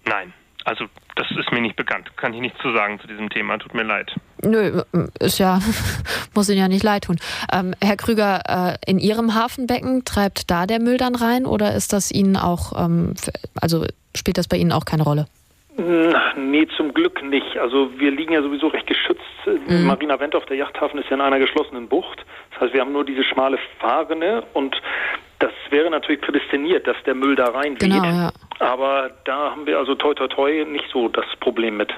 Nein. 0.06 0.34
Also 0.68 0.84
das 1.16 1.32
ist 1.32 1.50
mir 1.54 1.62
nicht 1.62 1.78
bekannt. 1.78 2.12
Kann 2.18 2.34
ich 2.34 2.42
nichts 2.42 2.60
zu 2.62 2.74
sagen 2.74 3.00
zu 3.00 3.08
diesem 3.08 3.30
Thema. 3.30 3.58
Tut 3.58 3.74
mir 3.74 3.84
leid. 3.84 4.14
Nö, 4.44 4.84
ist 5.18 5.40
ja, 5.40 5.60
muss 6.36 6.50
Ihnen 6.50 6.60
ja 6.60 6.68
nicht 6.68 6.84
leid 6.84 7.06
tun. 7.06 7.16
Ähm, 7.54 7.74
Herr 7.82 7.96
Krüger, 7.96 8.42
äh, 8.50 8.78
in 8.86 9.00
Ihrem 9.00 9.34
Hafenbecken 9.34 10.04
treibt 10.04 10.52
da 10.52 10.66
der 10.66 10.82
Müll 10.82 10.98
dann 10.98 11.16
rein 11.16 11.46
oder 11.46 11.74
ist 11.74 11.94
das 11.94 12.12
Ihnen 12.12 12.36
auch, 12.36 12.74
ähm, 12.78 13.14
also 13.62 13.86
spielt 14.14 14.38
das 14.38 14.50
bei 14.50 14.58
Ihnen 14.58 14.74
auch 14.74 14.84
keine 14.84 15.04
Rolle? 15.04 15.28
Nee, 15.78 16.68
zum 16.76 16.94
Glück 16.94 17.24
nicht. 17.24 17.58
Also 17.58 17.98
wir 17.98 18.12
liegen 18.12 18.34
ja 18.34 18.42
sowieso 18.42 18.68
recht 18.68 18.88
geschützt. 18.88 19.22
Mhm. 19.46 19.86
Marina 19.86 20.20
Wendt 20.20 20.36
auf 20.36 20.46
der 20.48 20.58
Yachthafen 20.58 21.00
ist 21.00 21.10
ja 21.10 21.16
in 21.16 21.22
einer 21.22 21.40
geschlossenen 21.40 21.88
Bucht. 21.88 22.26
Das 22.52 22.62
heißt, 22.62 22.74
wir 22.74 22.82
haben 22.82 22.92
nur 22.92 23.06
diese 23.06 23.24
schmale 23.24 23.58
Fahrrinne 23.80 24.44
und 24.54 24.76
das 25.40 25.52
wäre 25.70 25.90
natürlich 25.90 26.22
prädestiniert, 26.22 26.88
dass 26.88 26.98
der 27.06 27.16
Müll 27.16 27.36
da 27.36 27.46
reinweht. 27.46 27.80
Genau, 27.80 28.04
ja. 28.04 28.32
Aber 28.60 29.12
da 29.26 29.52
haben 29.52 29.66
wir 29.68 29.78
also 29.78 29.96
toi 29.96 30.14
toi 30.14 30.28
toi 30.28 30.66
nicht 30.66 30.86
so 30.92 31.10
das 31.10 31.26
Problem 31.40 31.78
mit. 31.78 31.94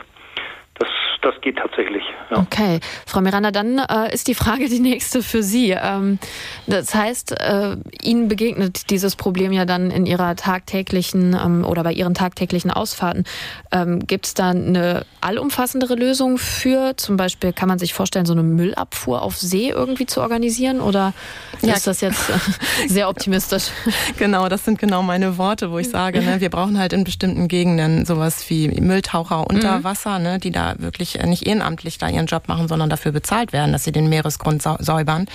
Das 0.79 0.89
das 1.21 1.35
geht 1.41 1.57
tatsächlich. 1.57 2.03
Ja. 2.31 2.37
Okay, 2.37 2.79
Frau 3.05 3.21
Miranda, 3.21 3.51
dann 3.51 3.79
äh, 3.79 4.13
ist 4.13 4.27
die 4.27 4.35
Frage 4.35 4.69
die 4.69 4.79
nächste 4.79 5.21
für 5.21 5.43
Sie. 5.43 5.71
Ähm, 5.71 6.19
das 6.65 6.95
heißt, 6.95 7.33
äh, 7.39 7.75
Ihnen 8.01 8.27
begegnet 8.27 8.89
dieses 8.89 9.15
Problem 9.15 9.51
ja 9.51 9.65
dann 9.65 9.91
in 9.91 10.05
Ihrer 10.05 10.35
tagtäglichen 10.35 11.33
ähm, 11.33 11.65
oder 11.65 11.83
bei 11.83 11.91
Ihren 11.91 12.13
tagtäglichen 12.13 12.71
Ausfahrten. 12.71 13.25
Ähm, 13.71 14.05
Gibt 14.07 14.27
es 14.27 14.33
da 14.33 14.51
eine 14.51 15.05
allumfassendere 15.21 15.95
Lösung 15.95 16.37
für? 16.37 16.95
Zum 16.95 17.17
Beispiel 17.17 17.51
kann 17.51 17.67
man 17.67 17.79
sich 17.79 17.93
vorstellen, 17.93 18.25
so 18.25 18.33
eine 18.33 18.43
Müllabfuhr 18.43 19.21
auf 19.21 19.37
See 19.37 19.69
irgendwie 19.69 20.05
zu 20.05 20.21
organisieren 20.21 20.79
oder 20.79 21.13
ja. 21.61 21.73
ist 21.73 21.87
das 21.87 21.99
jetzt 22.01 22.29
äh, 22.29 22.33
sehr 22.87 23.09
optimistisch? 23.09 23.69
Genau, 24.17 24.49
das 24.49 24.65
sind 24.65 24.79
genau 24.79 25.01
meine 25.01 25.37
Worte, 25.37 25.71
wo 25.71 25.77
ich 25.77 25.89
sage, 25.89 26.21
ne, 26.21 26.41
wir 26.41 26.49
brauchen 26.49 26.77
halt 26.77 26.93
in 26.93 27.03
bestimmten 27.03 27.47
Gegenden 27.47 28.05
sowas 28.05 28.49
wie 28.49 28.67
Mülltaucher 28.67 29.47
unter 29.47 29.79
mhm. 29.79 29.83
Wasser, 29.83 30.19
ne, 30.19 30.39
die 30.39 30.51
da 30.51 30.68
wirklich 30.77 31.21
nicht 31.23 31.45
ehrenamtlich 31.47 31.97
da 31.97 32.09
ihren 32.09 32.25
Job 32.25 32.47
machen, 32.47 32.67
sondern 32.67 32.89
dafür 32.89 33.11
bezahlt 33.11 33.53
werden, 33.53 33.71
dass 33.71 33.83
sie 33.83 33.91
den 33.91 34.09
Meeresgrund 34.09 34.61
säubern. 34.61 35.27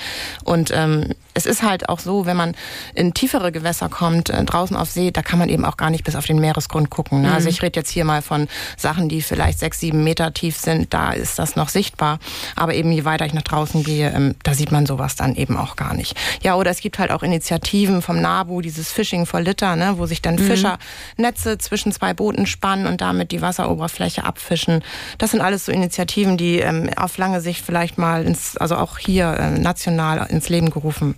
Und 0.44 0.70
ähm, 0.72 1.14
es 1.34 1.46
ist 1.46 1.62
halt 1.62 1.88
auch 1.88 1.98
so, 1.98 2.26
wenn 2.26 2.36
man 2.36 2.54
in 2.94 3.12
tiefere 3.12 3.52
Gewässer 3.52 3.88
kommt, 3.88 4.30
äh, 4.30 4.44
draußen 4.44 4.76
auf 4.76 4.90
See, 4.90 5.10
da 5.10 5.22
kann 5.22 5.38
man 5.38 5.48
eben 5.48 5.64
auch 5.64 5.76
gar 5.76 5.90
nicht 5.90 6.04
bis 6.04 6.16
auf 6.16 6.26
den 6.26 6.38
Meeresgrund 6.38 6.90
gucken. 6.90 7.22
Ne? 7.22 7.28
Also 7.28 7.32
mhm. 7.32 7.44
Also 7.44 7.56
ich 7.56 7.62
rede 7.62 7.78
jetzt 7.78 7.90
hier 7.90 8.06
mal 8.06 8.22
von 8.22 8.48
Sachen, 8.78 9.10
die 9.10 9.20
vielleicht 9.20 9.58
sechs, 9.58 9.78
sieben 9.78 10.02
Meter 10.02 10.32
tief 10.32 10.56
sind, 10.56 10.94
da 10.94 11.12
ist 11.12 11.38
das 11.38 11.56
noch 11.56 11.68
sichtbar. 11.68 12.18
Aber 12.56 12.74
eben 12.74 12.90
je 12.90 13.04
weiter 13.04 13.26
ich 13.26 13.34
nach 13.34 13.42
draußen 13.42 13.82
gehe, 13.82 14.10
ähm, 14.10 14.34
da 14.44 14.54
sieht 14.54 14.72
man 14.72 14.86
sowas 14.86 15.14
dann 15.16 15.34
eben 15.34 15.58
auch 15.58 15.76
gar 15.76 15.92
nicht. 15.92 16.16
Ja, 16.42 16.54
oder 16.54 16.70
es 16.70 16.80
gibt 16.80 16.98
halt 16.98 17.10
auch 17.10 17.22
Initiativen 17.22 18.00
vom 18.00 18.20
NABU, 18.20 18.62
dieses 18.62 18.90
Fishing 18.90 19.26
for 19.26 19.40
Litter, 19.40 19.76
ne, 19.76 19.94
wo 19.98 20.06
sich 20.06 20.22
dann 20.22 20.36
mhm. 20.36 20.46
Fischer 20.46 20.78
Netze 21.16 21.58
zwischen 21.58 21.92
zwei 21.92 22.14
Booten 22.14 22.46
spannen 22.46 22.86
und 22.86 23.00
damit 23.00 23.32
die 23.32 23.42
Wasseroberfläche 23.42 24.24
abfischen. 24.24 24.82
Das 25.18 25.23
sind 25.30 25.40
alles 25.40 25.66
so 25.66 25.72
Initiativen, 25.72 26.36
die 26.36 26.58
ähm, 26.60 26.90
auf 26.96 27.18
lange 27.18 27.40
Sicht 27.40 27.64
vielleicht 27.64 27.98
mal 27.98 28.24
ins, 28.24 28.56
also 28.56 28.76
auch 28.76 28.98
hier 28.98 29.34
äh, 29.34 29.58
national 29.58 30.26
ins 30.28 30.48
Leben 30.48 30.70
gerufen 30.70 31.16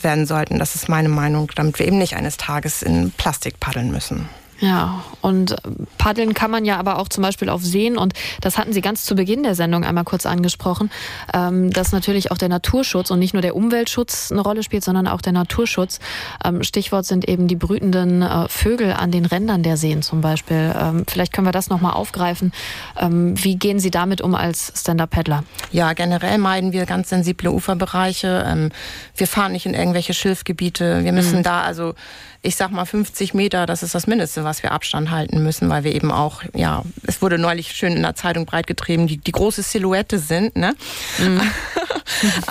werden 0.00 0.26
sollten. 0.26 0.58
Das 0.58 0.74
ist 0.74 0.88
meine 0.88 1.08
Meinung, 1.08 1.50
damit 1.54 1.78
wir 1.78 1.86
eben 1.86 1.98
nicht 1.98 2.16
eines 2.16 2.36
Tages 2.36 2.82
in 2.82 3.10
Plastik 3.12 3.60
paddeln 3.60 3.90
müssen. 3.90 4.28
Ja, 4.62 5.02
und 5.22 5.56
paddeln 5.98 6.34
kann 6.34 6.52
man 6.52 6.64
ja 6.64 6.78
aber 6.78 7.00
auch 7.00 7.08
zum 7.08 7.22
Beispiel 7.22 7.48
auf 7.48 7.64
Seen 7.64 7.98
und 7.98 8.14
das 8.40 8.58
hatten 8.58 8.72
Sie 8.72 8.80
ganz 8.80 9.04
zu 9.04 9.16
Beginn 9.16 9.42
der 9.42 9.56
Sendung 9.56 9.82
einmal 9.82 10.04
kurz 10.04 10.24
angesprochen, 10.24 10.88
ähm, 11.34 11.72
dass 11.72 11.90
natürlich 11.90 12.30
auch 12.30 12.38
der 12.38 12.48
Naturschutz 12.48 13.10
und 13.10 13.18
nicht 13.18 13.32
nur 13.32 13.42
der 13.42 13.56
Umweltschutz 13.56 14.30
eine 14.30 14.40
Rolle 14.40 14.62
spielt, 14.62 14.84
sondern 14.84 15.08
auch 15.08 15.20
der 15.20 15.32
Naturschutz. 15.32 15.98
Ähm, 16.44 16.62
Stichwort 16.62 17.06
sind 17.06 17.28
eben 17.28 17.48
die 17.48 17.56
brütenden 17.56 18.22
äh, 18.22 18.48
Vögel 18.48 18.92
an 18.92 19.10
den 19.10 19.24
Rändern 19.24 19.64
der 19.64 19.76
Seen 19.76 20.00
zum 20.00 20.20
Beispiel. 20.20 20.72
Ähm, 20.78 21.06
vielleicht 21.08 21.32
können 21.32 21.48
wir 21.48 21.52
das 21.52 21.68
nochmal 21.68 21.94
aufgreifen. 21.94 22.52
Wie 23.00 23.56
gehen 23.56 23.80
Sie 23.80 23.90
damit 23.90 24.20
um 24.20 24.34
als 24.34 24.72
Stand-Up-Paddler? 24.76 25.44
Ja, 25.72 25.92
generell 25.92 26.38
meiden 26.38 26.72
wir 26.72 26.86
ganz 26.86 27.08
sensible 27.08 27.50
Uferbereiche. 27.50 28.70
Wir 29.16 29.26
fahren 29.26 29.52
nicht 29.52 29.66
in 29.66 29.74
irgendwelche 29.74 30.14
Schilfgebiete. 30.14 31.04
Wir 31.04 31.12
müssen 31.12 31.38
mhm. 31.38 31.42
da 31.42 31.62
also 31.62 31.94
ich 32.42 32.56
sag 32.56 32.72
mal 32.72 32.84
50 32.84 33.34
Meter, 33.34 33.66
das 33.66 33.84
ist 33.84 33.94
das 33.94 34.08
Mindeste, 34.08 34.42
was 34.42 34.64
wir 34.64 34.72
Abstand 34.72 35.12
halten 35.12 35.42
müssen, 35.44 35.70
weil 35.70 35.84
wir 35.84 35.94
eben 35.94 36.10
auch, 36.10 36.42
ja, 36.54 36.82
es 37.06 37.22
wurde 37.22 37.38
neulich 37.38 37.72
schön 37.72 37.94
in 37.94 38.02
der 38.02 38.16
Zeitung 38.16 38.46
breitgetrieben, 38.46 39.06
die, 39.06 39.18
die 39.18 39.32
große 39.32 39.62
Silhouette 39.62 40.18
sind. 40.18 40.56
Ne? 40.56 40.74
Mhm. 41.18 41.40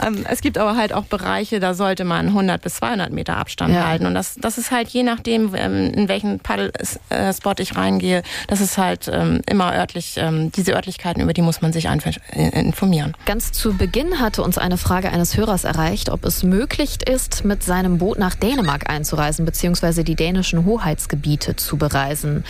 Ähm, 0.02 0.26
es 0.30 0.42
gibt 0.42 0.58
aber 0.58 0.76
halt 0.76 0.94
auch 0.94 1.04
Bereiche, 1.06 1.60
da 1.60 1.74
sollte 1.74 2.04
man 2.04 2.28
100 2.28 2.62
bis 2.62 2.76
200 2.76 3.12
Meter 3.12 3.38
Abstand 3.38 3.74
ja. 3.74 3.86
halten. 3.86 4.06
Und 4.06 4.16
das, 4.16 4.36
das 4.36 4.58
ist 4.58 4.72
halt 4.72 4.90
je 4.90 5.04
nachdem, 5.04 5.54
ähm, 5.56 5.92
in 5.94 6.08
welchen 6.08 6.40
Paddelspot 6.40 7.60
ich 7.60 7.76
reingehe, 7.76 8.24
das 8.48 8.62
ist 8.62 8.78
halt 8.78 9.10
ähm, 9.12 9.42
immer 9.46 9.74
örtlich, 9.74 10.20
diese 10.56 10.74
Örtlichkeiten, 10.74 11.22
über 11.22 11.34
die 11.34 11.42
muss 11.42 11.62
man 11.62 11.74
sich 11.74 11.90
einfach 11.90 12.12
äh, 12.32 12.60
informieren. 12.60 13.16
Ganz 13.26 13.52
zu 13.52 13.74
Beginn 13.74 14.20
hatte 14.20 14.42
uns 14.42 14.58
eine 14.58 14.78
Frage 14.78 15.12
eines 15.12 15.38
Hörers 15.38 15.64
erreicht, 15.64 16.10
ob 16.10 16.26
es 16.26 16.44
möglich 16.44 17.08
ist, 17.08 17.46
mit 17.46 17.62
seinem 17.62 17.98
Boot 17.98 18.18
nach 18.18 18.36
Dänemark 18.36 18.90
einzureisen, 18.90 19.46
beziehungsweise 19.46 19.81
beziehungsweise 19.82 20.04
die 20.04 20.16
dänischen 20.16 20.66
Hoheitsgebiete 20.66 21.56
zu 21.56 21.78
bereisen. 21.78 22.44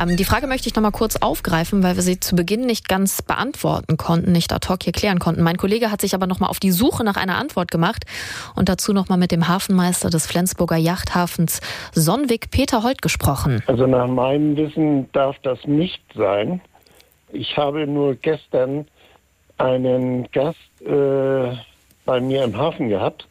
Ähm, 0.00 0.16
die 0.16 0.24
Frage 0.24 0.46
möchte 0.46 0.68
ich 0.68 0.74
noch 0.74 0.82
mal 0.82 0.90
kurz 0.90 1.16
aufgreifen, 1.16 1.82
weil 1.82 1.96
wir 1.96 2.02
sie 2.02 2.18
zu 2.18 2.34
Beginn 2.34 2.64
nicht 2.64 2.88
ganz 2.88 3.20
beantworten 3.20 3.98
konnten, 3.98 4.32
nicht 4.32 4.52
ad 4.54 4.66
hoc 4.68 4.82
hier 4.82 4.94
klären 4.94 5.18
konnten. 5.18 5.42
Mein 5.42 5.58
Kollege 5.58 5.90
hat 5.90 6.00
sich 6.00 6.14
aber 6.14 6.26
noch 6.26 6.40
mal 6.40 6.46
auf 6.46 6.60
die 6.60 6.70
Suche 6.70 7.04
nach 7.04 7.16
einer 7.16 7.36
Antwort 7.36 7.70
gemacht 7.70 8.04
und 8.56 8.70
dazu 8.70 8.94
noch 8.94 9.10
mal 9.10 9.18
mit 9.18 9.32
dem 9.32 9.48
Hafenmeister 9.48 10.08
des 10.08 10.26
Flensburger 10.26 10.76
Yachthafens 10.76 11.60
Sonnwig 11.92 12.50
Peter 12.50 12.82
Holt 12.82 13.02
gesprochen. 13.02 13.62
Also 13.66 13.86
nach 13.86 14.08
meinem 14.08 14.56
Wissen 14.56 15.12
darf 15.12 15.36
das 15.42 15.58
nicht 15.66 16.02
sein. 16.14 16.62
Ich 17.32 17.56
habe 17.58 17.86
nur 17.86 18.14
gestern 18.14 18.86
einen 19.58 20.30
Gast 20.32 20.56
äh, 20.80 21.54
bei 22.06 22.20
mir 22.20 22.44
im 22.44 22.56
Hafen 22.56 22.88
gehabt 22.88 23.28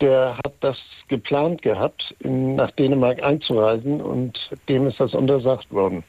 der 0.00 0.36
hat 0.44 0.54
das 0.60 0.78
geplant 1.08 1.62
gehabt, 1.62 2.14
nach 2.22 2.70
Dänemark 2.72 3.22
einzureisen 3.22 4.00
und 4.00 4.38
dem 4.68 4.86
ist 4.86 5.00
das 5.00 5.14
untersagt 5.14 5.70
worden. 5.72 6.04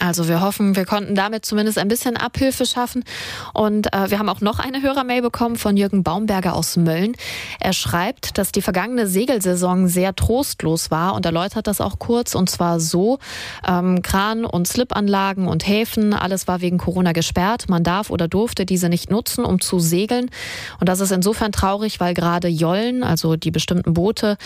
Also 0.00 0.28
wir 0.28 0.40
hoffen, 0.40 0.76
wir 0.76 0.84
konnten 0.84 1.14
damit 1.14 1.44
zumindest 1.44 1.78
ein 1.78 1.88
bisschen 1.88 2.16
Abhilfe 2.16 2.66
schaffen. 2.66 3.04
Und 3.52 3.92
äh, 3.92 4.10
wir 4.10 4.18
haben 4.18 4.28
auch 4.28 4.40
noch 4.40 4.58
eine 4.58 4.82
Hörermail 4.82 5.22
bekommen 5.22 5.56
von 5.56 5.76
Jürgen 5.76 6.02
Baumberger 6.02 6.54
aus 6.54 6.76
Mölln. 6.76 7.14
Er 7.60 7.72
schreibt, 7.72 8.38
dass 8.38 8.52
die 8.52 8.62
vergangene 8.62 9.06
Segelsaison 9.06 9.88
sehr 9.88 10.14
trostlos 10.14 10.90
war 10.90 11.14
und 11.14 11.26
erläutert 11.26 11.66
das 11.66 11.80
auch 11.80 11.98
kurz. 11.98 12.34
Und 12.34 12.48
zwar 12.50 12.80
so, 12.80 13.18
ähm, 13.66 14.02
Kran- 14.02 14.44
und 14.44 14.68
Slipanlagen 14.68 15.48
und 15.48 15.66
Häfen, 15.66 16.14
alles 16.14 16.46
war 16.46 16.60
wegen 16.60 16.78
Corona 16.78 17.12
gesperrt. 17.12 17.68
Man 17.68 17.82
darf 17.82 18.10
oder 18.10 18.28
durfte 18.28 18.66
diese 18.66 18.88
nicht 18.88 19.10
nutzen, 19.10 19.44
um 19.44 19.60
zu 19.60 19.78
segeln. 19.78 20.30
Und 20.80 20.88
das 20.88 21.00
ist 21.00 21.12
insofern 21.12 21.52
traurig, 21.52 22.00
weil 22.00 22.14
gerade 22.14 22.48
Jollen, 22.48 23.02
also 23.02 23.36
die 23.36 23.50
bestimmten 23.50 23.94
Boote, 23.94 24.36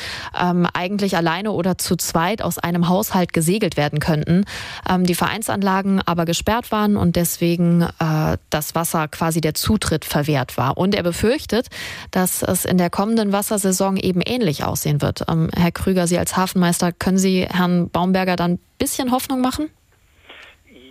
ähm, 0.41 0.67
eigentlich 0.73 1.17
alleine 1.17 1.53
oder 1.53 1.79
zu 1.79 1.97
zweit 1.97 2.43
aus 2.43 2.59
einem 2.59 2.89
Haushalt 2.89 3.33
gesegelt 3.33 3.77
werden 3.77 4.01
könnten. 4.01 4.45
Ähm, 4.89 5.05
die 5.05 5.15
Vereins 5.15 5.42
Vereinsanlagen 5.43 6.01
aber 6.07 6.25
gesperrt 6.25 6.71
waren 6.71 6.97
und 6.97 7.17
deswegen 7.17 7.83
äh, 7.83 8.37
das 8.51 8.75
Wasser 8.75 9.09
quasi 9.09 9.41
der 9.41 9.55
Zutritt 9.55 10.05
verwehrt 10.05 10.57
war. 10.57 10.77
Und 10.77 10.95
er 10.95 11.03
befürchtet, 11.03 11.69
dass 12.11 12.43
es 12.43 12.65
in 12.65 12.79
der 12.79 12.91
kommenden 12.91 13.33
Wassersaison 13.33 13.97
eben 13.97 14.21
ähnlich 14.21 14.65
aussehen 14.65 15.03
wird. 15.03 15.23
Ähm, 15.29 15.51
Herr 15.55 15.73
Krüger, 15.73 16.07
Sie 16.07 16.19
als 16.19 16.37
Hafenmeister, 16.37 16.93
können 16.93 17.19
Sie 17.19 17.47
Herrn 17.51 17.91
Baumberger 17.91 18.37
dann 18.37 18.53
ein 18.53 18.61
bisschen 18.79 19.11
Hoffnung 19.11 19.41
machen? 19.41 19.71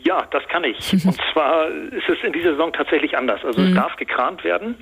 Ja, 0.04 0.26
das 0.32 0.44
kann 0.50 0.64
ich. 0.64 0.94
Und 1.06 1.18
zwar 1.32 1.68
ist 1.68 2.10
es 2.10 2.24
in 2.24 2.34
dieser 2.34 2.52
Saison 2.52 2.74
tatsächlich 2.74 3.18
anders. 3.18 3.44
Also 3.46 3.62
mhm. 3.62 3.70
es 3.70 3.76
darf 3.76 3.96
gekrant 3.96 4.44
werden, 4.44 4.76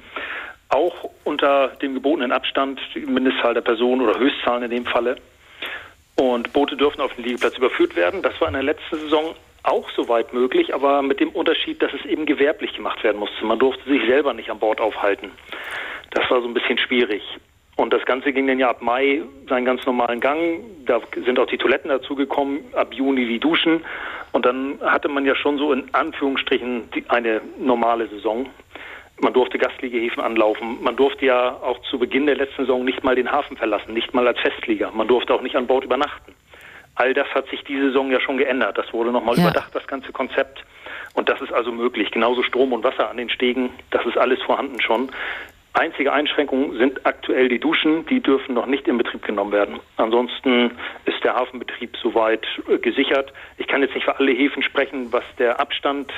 auch 0.69 1.09
unter 1.23 1.69
dem 1.81 1.93
gebotenen 1.93 2.31
Abstand, 2.31 2.79
Mindestzahl 2.95 3.53
der 3.53 3.61
Personen 3.61 4.01
oder 4.01 4.17
Höchstzahlen 4.19 4.63
in 4.63 4.71
dem 4.71 4.85
Falle. 4.85 5.17
Und 6.15 6.51
Boote 6.51 6.75
dürfen 6.75 6.99
auf 7.01 7.13
den 7.15 7.23
Liegeplatz 7.23 7.57
überführt 7.57 7.95
werden. 7.95 8.21
Das 8.21 8.39
war 8.41 8.49
in 8.49 8.53
der 8.53 8.63
letzten 8.63 8.97
Saison 8.97 9.35
auch 9.63 9.89
soweit 9.91 10.33
möglich, 10.33 10.73
aber 10.73 11.01
mit 11.01 11.19
dem 11.19 11.29
Unterschied, 11.29 11.81
dass 11.81 11.93
es 11.93 12.05
eben 12.05 12.25
gewerblich 12.25 12.73
gemacht 12.73 13.03
werden 13.03 13.17
musste. 13.17 13.45
Man 13.45 13.59
durfte 13.59 13.87
sich 13.89 14.01
selber 14.07 14.33
nicht 14.33 14.49
an 14.49 14.59
Bord 14.59 14.79
aufhalten. 14.79 15.31
Das 16.11 16.29
war 16.29 16.41
so 16.41 16.47
ein 16.47 16.53
bisschen 16.53 16.77
schwierig. 16.77 17.21
Und 17.75 17.93
das 17.93 18.03
Ganze 18.05 18.33
ging 18.33 18.45
dann 18.47 18.59
ja 18.59 18.69
ab 18.69 18.81
Mai 18.81 19.21
seinen 19.47 19.63
ganz 19.63 19.85
normalen 19.85 20.19
Gang. 20.19 20.59
Da 20.85 20.99
sind 21.13 21.39
auch 21.39 21.45
die 21.45 21.57
Toiletten 21.57 21.89
dazugekommen, 21.89 22.59
ab 22.73 22.93
Juni 22.93 23.25
die 23.25 23.39
Duschen. 23.39 23.85
Und 24.33 24.45
dann 24.45 24.79
hatte 24.81 25.07
man 25.07 25.25
ja 25.25 25.33
schon 25.33 25.57
so 25.57 25.71
in 25.71 25.85
Anführungsstrichen 25.93 26.89
eine 27.07 27.41
normale 27.57 28.07
Saison. 28.07 28.49
Man 29.21 29.33
durfte 29.33 29.57
Gastliegehäfen 29.57 30.21
anlaufen. 30.21 30.77
Man 30.81 30.95
durfte 30.95 31.25
ja 31.25 31.51
auch 31.61 31.79
zu 31.89 31.99
Beginn 31.99 32.25
der 32.25 32.35
letzten 32.35 32.63
Saison 32.63 32.83
nicht 32.83 33.03
mal 33.03 33.15
den 33.15 33.31
Hafen 33.31 33.55
verlassen, 33.55 33.93
nicht 33.93 34.13
mal 34.13 34.27
als 34.27 34.39
Festlieger. 34.39 34.91
Man 34.91 35.07
durfte 35.07 35.33
auch 35.33 35.41
nicht 35.41 35.55
an 35.55 35.67
Bord 35.67 35.85
übernachten. 35.85 36.35
All 36.99 37.13
das 37.13 37.27
hat 37.33 37.47
sich 37.47 37.63
diese 37.63 37.87
Saison 37.87 38.11
ja 38.11 38.19
schon 38.19 38.37
geändert. 38.37 38.77
Das 38.77 38.91
wurde 38.91 39.13
nochmal 39.13 39.37
ja. 39.37 39.43
überdacht, 39.43 39.73
das 39.73 39.87
ganze 39.87 40.11
Konzept. 40.11 40.65
Und 41.13 41.29
das 41.29 41.39
ist 41.39 41.53
also 41.53 41.71
möglich. 41.71 42.11
Genauso 42.11 42.43
Strom 42.43 42.73
und 42.73 42.83
Wasser 42.83 43.09
an 43.09 43.15
den 43.15 43.29
Stegen, 43.29 43.69
das 43.89 44.05
ist 44.05 44.17
alles 44.17 44.41
vorhanden 44.41 44.81
schon. 44.81 45.09
Einzige 45.79 46.11
Einschränkung 46.11 46.75
sind 46.75 47.05
aktuell 47.05 47.47
die 47.47 47.57
Duschen, 47.57 48.05
die 48.07 48.19
dürfen 48.19 48.53
noch 48.53 48.65
nicht 48.65 48.85
in 48.89 48.97
Betrieb 48.97 49.23
genommen 49.23 49.53
werden. 49.53 49.79
Ansonsten 49.95 50.71
ist 51.05 51.23
der 51.23 51.35
Hafenbetrieb 51.35 51.95
soweit 52.03 52.45
äh, 52.67 52.77
gesichert. 52.79 53.31
Ich 53.57 53.65
kann 53.67 53.81
jetzt 53.81 53.95
nicht 53.95 54.03
für 54.03 54.19
alle 54.19 54.33
Häfen 54.33 54.61
sprechen, 54.61 55.07
was 55.13 55.23
der 55.37 55.61
Abstand, 55.61 56.11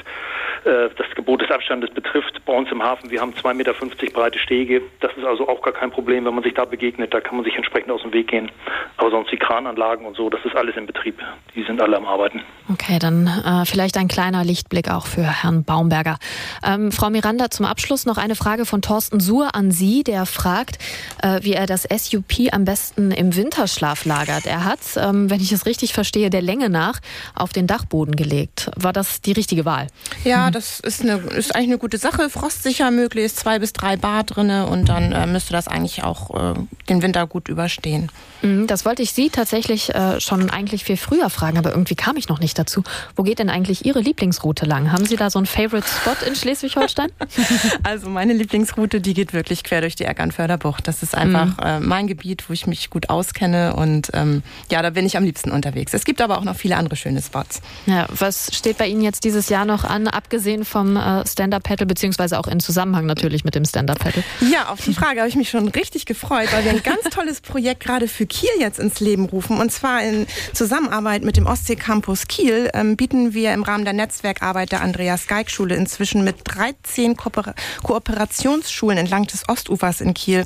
äh, 0.66 0.89
das 0.97 1.07
Gebot 1.16 1.43
des 1.43 1.51
Abstandes 1.51 1.91
betrifft. 1.91 2.43
Bei 2.43 2.53
uns 2.53 2.72
im 2.72 2.82
Hafen, 2.82 3.12
wir 3.12 3.22
haben 3.22 3.34
2,50 3.34 3.53
Meter 3.53 3.74
breite 4.12 4.39
Stege. 4.39 4.82
Das 4.99 5.16
ist 5.16 5.26
also 5.26 5.47
auch 5.47 5.62
gar 5.62 5.74
kein 5.74 5.91
Problem, 5.91 6.26
wenn 6.26 6.34
man 6.34 6.43
sich 6.43 6.55
da 6.55 6.66
begegnet. 6.66 7.14
Da 7.14 7.22
kann 7.22 7.36
man 7.36 7.45
sich 7.45 7.55
entsprechend 7.55 7.91
aus 7.91 8.01
dem 8.01 8.14
Weg 8.14 8.30
gehen. 8.30 8.51
Aber 8.97 9.12
sonst 9.12 9.32
die 9.32 9.38
Krananlagen 9.38 10.07
und 10.07 10.18
so, 10.18 10.32
das 10.32 10.43
ist 10.43 10.55
alles 10.55 10.76
in 10.76 10.88
Betrieb. 10.88 11.20
Die 11.53 11.62
sind 11.62 11.80
alle 11.82 11.97
am 11.97 12.07
Arbeiten. 12.07 12.41
Okay, 12.74 12.97
dann 12.99 13.28
äh, 13.28 13.66
vielleicht 13.66 13.95
ein 13.97 14.07
kleiner 14.07 14.43
Lichtblick 14.43 14.89
auch 14.89 15.05
für 15.05 15.22
Herrn 15.22 15.64
Baumberger. 15.64 16.18
Ähm, 16.66 16.91
Frau 16.91 17.12
Miranda, 17.12 17.51
zum 17.51 17.68
Abschluss 17.68 18.07
noch 18.07 18.18
eine 18.18 18.34
Frage 18.34 18.66
von 18.66 18.82
Thorsten 18.82 19.20
Suhr 19.20 19.51
an 19.54 19.72
Sie, 19.72 20.04
der 20.04 20.26
fragt, 20.26 20.78
äh, 21.22 21.39
wie 21.43 21.54
er 21.54 21.66
das 21.66 21.84
SUP 21.84 22.52
am 22.52 22.66
besten 22.66 23.12
im 23.12 23.36
Winterschlaf 23.36 24.06
lagert. 24.06 24.45
Er 24.45 24.66
hat, 24.66 24.80
ähm, 24.97 25.30
wenn 25.30 25.39
ich 25.39 25.52
es 25.52 25.66
richtig 25.66 25.93
verstehe, 25.93 26.30
der 26.30 26.41
Länge 26.41 26.70
nach 26.70 26.99
auf 27.36 27.54
den 27.54 27.68
Dachboden 27.68 28.16
gelegt. 28.16 28.72
War 28.76 28.93
das 28.93 29.22
die 29.22 29.32
richtige 29.32 29.66
Wahl? 29.66 29.88
Ja, 30.24 30.32
Ja, 30.32 30.49
das 30.49 30.80
ist, 30.80 31.02
eine, 31.02 31.18
ist 31.18 31.54
eigentlich 31.54 31.70
eine 31.70 31.78
gute 31.78 31.97
Sache. 31.97 32.30
Frostsicher 32.30 32.89
möglichst, 32.89 33.38
zwei 33.38 33.60
bis 33.60 33.74
drei 33.74 33.97
Bar 33.97 34.24
drinne 34.24 34.66
und 34.66 34.88
dann 34.89 35.12
äh, 35.12 35.28
müsste 35.28 35.52
das 35.54 35.68
eigentlich 35.68 36.04
auch 36.04 36.56
äh, 36.56 36.60
den 36.89 37.02
Winter 37.02 37.28
gut 37.28 37.47
überstehen. 37.47 38.10
Mhm, 38.41 38.66
das 38.66 38.86
wollte 38.86 39.04
ich 39.04 39.12
Sie 39.12 39.30
tatsächlich 39.30 39.93
äh, 39.93 40.20
schon 40.20 40.49
eigentlich 40.49 40.84
viel 40.84 40.97
früher 40.97 41.30
fragen, 41.30 41.58
aber 41.58 41.72
irgendwie 41.72 41.95
kam 41.95 42.18
ich 42.18 42.28
noch 42.30 42.39
nicht 42.39 42.58
dazu. 42.58 42.84
Wo 43.16 43.24
geht 43.24 43.39
denn 43.39 43.49
eigentlich 43.49 43.86
Ihre 43.86 43.99
Lieblingsroute 43.99 44.66
lang? 44.66 44.91
Haben 44.91 45.06
Sie 45.06 45.16
da 45.16 45.30
so 45.30 45.38
einen 45.38 45.45
Favorite 45.45 45.88
Spot 45.88 46.26
in 46.26 46.36
Schleswig-Holstein? 46.36 47.12
also 47.84 48.10
meine 48.10 48.34
Lieblingsroute, 48.34 49.02
die 49.02 49.14
geht 49.14 49.34
wirklich 49.34 49.41
quer 49.44 49.82
durch 49.82 49.96
die 49.96 50.06
Eckernförder 50.06 50.58
Bucht. 50.58 50.88
Das 50.88 51.04
ist 51.04 51.16
einfach 51.16 51.58
mhm. 51.58 51.64
äh, 51.64 51.80
mein 51.80 52.08
Gebiet, 52.08 52.50
wo 52.50 52.54
ich 52.54 52.68
mich 52.68 52.89
gut 52.89 53.10
auskenne 53.10 53.76
und 53.76 54.10
ähm, 54.14 54.44
ja, 54.70 54.82
da 54.82 54.92
bin 54.92 55.06
ich 55.06 55.18
am 55.18 55.24
liebsten 55.24 55.52
unterwegs. 55.52 55.94
Es 55.94 56.06
gibt 56.06 56.22
aber 56.22 56.38
auch 56.38 56.44
noch 56.44 56.56
viele 56.56 56.78
andere 56.78 56.96
schöne 56.96 57.22
Spots. 57.22 57.62
Ja, 57.86 58.08
was 58.10 58.56
steht 58.56 58.78
bei 58.78 58.88
Ihnen 58.88 59.02
jetzt 59.02 59.24
dieses 59.24 59.50
Jahr 59.50 59.66
noch 59.66 59.84
an, 59.84 60.08
abgesehen 60.08 60.66
vom 60.66 60.98
äh, 60.98 61.26
Stand-Up-Paddle, 61.28 61.86
beziehungsweise 61.86 62.39
auch 62.39 62.48
in 62.48 62.60
Zusammenhang 62.60 63.06
natürlich 63.06 63.44
mit 63.44 63.56
dem 63.56 63.66
Stand-Up-Paddle? 63.66 64.24
Ja, 64.52 64.70
auf 64.70 64.82
die 64.82 64.94
Frage 64.94 65.20
habe 65.20 65.30
ich 65.30 65.36
mich 65.36 65.50
schon 65.50 65.68
richtig 65.68 66.06
gefreut, 66.06 66.50
weil 66.52 66.64
wir 66.64 66.72
ein 66.72 66.84
ganz 66.84 67.04
tolles 67.12 67.42
Projekt 67.42 67.84
gerade 67.84 68.08
für 68.08 68.26
Kiel 68.26 68.50
jetzt 68.60 68.80
ins 68.80 69.00
Leben 69.00 69.26
rufen. 69.26 69.60
Und 69.60 69.72
zwar 69.72 70.04
in 70.04 70.28
Zusammenarbeit 70.54 71.24
mit 71.24 71.38
dem 71.38 71.46
Ostsee 71.46 71.76
Campus 71.76 72.28
Kiel 72.28 72.70
ähm, 72.74 72.96
bieten 72.98 73.34
wir 73.34 73.54
im 73.54 73.64
Rahmen 73.64 73.86
der 73.86 73.94
Netzwerkarbeit 73.94 74.72
der 74.72 74.82
Andreas 74.82 75.28
Geig 75.28 75.50
Schule 75.50 75.76
inzwischen 75.76 76.24
mit 76.24 76.38
13 76.46 77.18
Kooper 77.18 77.54
Kooperationsschulen 77.84 78.98
entlang 78.98 79.20
des 79.28 79.47
Ostufers 79.47 80.01
in 80.01 80.13
Kiel 80.13 80.45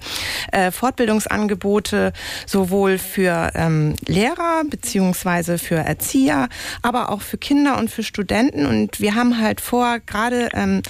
äh, 0.51 0.71
Fortbildungsangebote 0.71 2.13
sowohl 2.45 2.97
für 2.97 3.51
ähm, 3.55 3.95
Lehrer 4.05 4.63
beziehungsweise 4.69 5.57
für 5.57 5.75
Erzieher, 5.75 6.49
aber 6.81 7.09
auch 7.09 7.21
für 7.21 7.37
Kinder 7.37 7.77
und 7.77 7.89
für 7.89 8.03
Studenten. 8.03 8.65
Und 8.65 8.99
wir 8.99 9.15
haben 9.15 9.39
halt 9.39 9.61
vor, 9.61 9.99
gerade 10.05 10.49
ähm, 10.53 10.81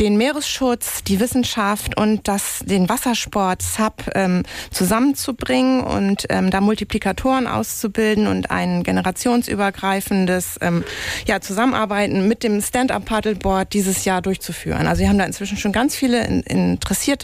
den 0.00 0.16
Meeresschutz, 0.16 1.04
die 1.04 1.20
Wissenschaft 1.20 1.98
und 1.98 2.26
das, 2.28 2.60
den 2.64 2.88
Wassersport 2.88 3.62
SAP 3.62 4.10
ähm, 4.14 4.42
zusammenzubringen 4.70 5.82
und 5.82 6.26
da 6.28 6.60
Multiplikatoren 6.60 7.46
auszubilden 7.46 8.26
und 8.26 8.50
ein 8.50 8.82
generationsübergreifendes 8.82 10.58
ja, 11.26 11.40
Zusammenarbeiten 11.40 12.26
mit 12.28 12.42
dem 12.42 12.60
Stand-Up-Paddleboard 12.60 13.72
dieses 13.72 14.04
Jahr 14.04 14.22
durchzuführen. 14.22 14.86
Also 14.86 15.00
wir 15.00 15.08
haben 15.08 15.18
da 15.18 15.24
inzwischen 15.24 15.56
schon 15.56 15.72
ganz 15.72 15.94
viele 15.94 16.24
Interessierte, 16.24 17.23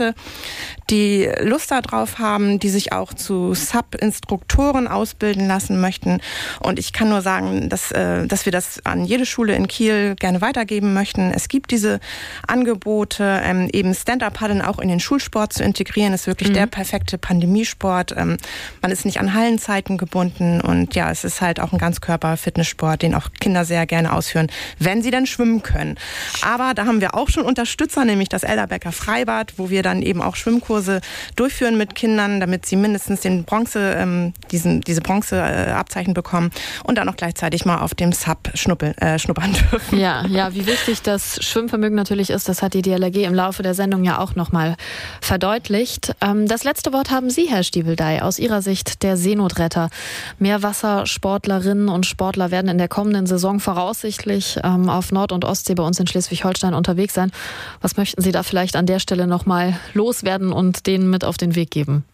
die 0.91 1.31
Lust 1.41 1.71
darauf 1.71 2.19
haben, 2.19 2.59
die 2.59 2.69
sich 2.69 2.93
auch 2.93 3.15
zu 3.15 3.55
Sub-Instruktoren 3.55 4.89
ausbilden 4.89 5.47
lassen 5.47 5.81
möchten. 5.81 6.21
Und 6.61 6.79
ich 6.79 6.93
kann 6.93 7.09
nur 7.09 7.23
sagen, 7.23 7.69
dass, 7.69 7.93
äh, 7.93 8.27
dass 8.27 8.45
wir 8.45 8.53
das 8.53 8.85
an 8.85 9.05
jede 9.05 9.27
Schule 9.27 9.55
in 9.55 9.69
Kiel 9.69 10.17
gerne 10.19 10.41
weitergeben 10.41 10.95
möchten. 10.95 11.31
Es 11.31 11.49
gibt 11.49 11.71
diese 11.71 12.01
Angebote, 12.47 13.41
ähm, 13.45 13.69
eben 13.73 13.95
Stand-Up-Paddeln 13.95 14.63
auch 14.63 14.79
in 14.79 14.89
den 14.89 15.01
Schulsport 15.01 15.53
zu 15.53 15.63
integrieren, 15.63 16.13
ist 16.13 16.27
wirklich 16.27 16.51
mhm. 16.51 16.55
der 16.55 16.67
perfekte 16.67 17.19
Pandemiesport. 17.19 18.15
Ähm, 18.17 18.37
man 18.83 18.91
ist 18.91 19.05
nicht 19.05 19.21
an 19.21 19.35
Hallenzeiten 19.35 19.99
gebunden 19.99 20.61
und 20.61 20.95
ja, 20.95 21.11
es 21.11 21.25
ist 21.25 21.41
halt 21.41 21.61
auch 21.61 21.73
ein 21.73 21.79
Ganzkörper-Fitnesssport, 21.79 23.03
den 23.03 23.15
auch 23.15 23.29
Kinder 23.41 23.65
sehr 23.65 23.87
gerne 23.87 24.13
ausführen, 24.13 24.49
wenn 24.79 25.03
sie 25.03 25.11
dann 25.11 25.27
schwimmen 25.27 25.63
können. 25.63 25.97
Aber 26.43 26.75
da 26.75 26.87
haben 26.87 27.01
wir 27.01 27.15
auch 27.15 27.29
schon 27.29 27.45
Unterstützer, 27.45 28.05
nämlich 28.05 28.29
das 28.29 28.43
Elderbecker 28.43 28.93
Freibad, 28.93 29.55
wo 29.57 29.71
wir 29.71 29.83
dann 29.83 29.90
eben 29.99 30.23
auch 30.23 30.37
Schwimmkurse 30.37 31.01
durchführen 31.37 31.77
mit 31.77 31.95
Kindern, 31.95 32.41
damit 32.41 32.67
sie 32.67 32.77
mindestens 32.77 33.21
den 33.21 33.45
Bronze, 33.45 33.95
ähm, 33.97 34.33
diesen, 34.51 34.81
diese 34.81 35.01
Bronzeabzeichen 35.01 36.13
äh, 36.13 36.15
bekommen 36.15 36.51
und 36.85 36.97
dann 36.99 37.09
auch 37.09 37.17
gleichzeitig 37.17 37.65
mal 37.65 37.79
auf 37.79 37.95
dem 37.95 38.13
Sub 38.13 38.51
schnuppeln, 38.55 38.97
äh, 38.99 39.19
schnuppern 39.19 39.53
dürfen. 39.73 39.99
Ja, 39.99 40.25
ja, 40.27 40.55
wie 40.55 40.67
wichtig 40.67 41.03
das 41.03 41.45
Schwimmvermögen 41.45 41.97
natürlich 41.97 42.31
ist, 42.31 42.49
das 42.49 42.63
hat 42.63 42.75
die 42.75 42.83
DLRG 42.83 43.25
im 43.25 43.35
Laufe 43.35 43.63
der 43.63 43.75
Sendung 43.75 44.05
ja 44.05 44.19
auch 44.19 44.35
nochmal 44.35 44.77
verdeutlicht. 45.21 46.15
Ähm, 46.21 46.47
das 46.47 46.65
letzte 46.65 46.93
Wort 46.93 47.11
haben 47.11 47.31
Sie, 47.31 47.49
Herr 47.49 47.63
Stiebeldey, 47.63 48.21
aus 48.21 48.39
Ihrer 48.39 48.63
Sicht 48.63 49.03
der 49.03 49.17
Seenotretter. 49.17 49.91
Meerwassersportlerinnen 50.39 51.89
und 51.89 52.07
Sportler 52.07 52.51
werden 52.51 52.69
in 52.69 52.79
der 52.79 52.89
kommenden 52.89 53.27
Saison 53.27 53.61
voraussichtlich 53.61 54.59
ähm, 54.63 54.89
auf 54.89 55.13
Nord- 55.13 55.33
und 55.33 55.45
Ostsee 55.45 55.75
bei 55.75 55.83
uns 55.83 55.99
in 55.99 56.07
Schleswig-Holstein 56.07 56.75
unterwegs 56.75 57.15
sein. 57.15 57.33
Was 57.81 57.97
möchten 57.97 58.23
Sie 58.23 58.33
da 58.33 58.43
vielleicht 58.43 58.77
an 58.77 58.87
der 58.87 58.99
Stelle 58.99 59.27
nochmal 59.27 59.79
loswerden 59.95 60.53
und 60.53 60.87
denen 60.87 61.11
mit 61.11 61.25
auf 61.25 61.37
den 61.37 61.55
Weg 61.55 61.71
geben? 61.71 62.05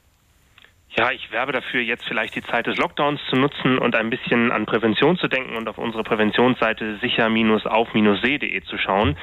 Ja, 0.99 1.11
ich 1.11 1.31
werbe 1.31 1.53
dafür, 1.53 1.83
jetzt 1.83 2.07
vielleicht 2.07 2.35
die 2.37 2.43
Zeit 2.43 2.67
des 2.67 2.79
Lockdowns 2.79 3.21
zu 3.29 3.37
nutzen 3.37 3.77
und 3.77 3.95
ein 3.95 4.09
bisschen 4.09 4.51
an 4.51 4.65
Prävention 4.65 5.19
zu 5.19 5.29
denken 5.29 5.55
und 5.55 5.69
auf 5.69 5.77
unsere 5.77 6.03
Präventionsseite 6.03 6.97
sicher-auf-see.de 7.03 8.63
zu 8.63 8.79
schauen. 8.79 9.15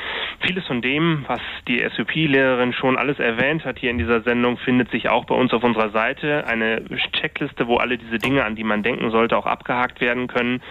Vieles 0.42 0.68
von 0.68 0.84
dem, 0.84 1.26
was 1.28 1.42
die 1.68 1.80
SUP-Lehrerin 1.80 2.74
schon 2.74 2.96
alles 2.96 3.18
erwähnt 3.18 3.66
hat 3.66 3.80
hier 3.80 3.90
in 3.90 3.98
dieser 3.98 4.22
Sendung, 4.22 4.60
findet 4.60 4.92
sich 4.92 5.10
auch 5.10 5.26
bei 5.26 5.34
uns 5.34 5.52
auf 5.52 5.64
unserer 5.64 5.90
Seite. 5.90 6.46
Eine 6.46 6.86
Checkliste, 7.12 7.66
wo 7.66 7.78
alle 7.78 7.98
diese 7.98 8.20
Dinge, 8.20 8.46
an 8.46 8.56
die 8.56 8.64
man 8.64 8.84
denken 8.84 9.10
sollte, 9.10 9.36
auch 9.36 9.48
abgehakt 9.48 10.00
werden 10.00 10.28
können. 10.28 10.62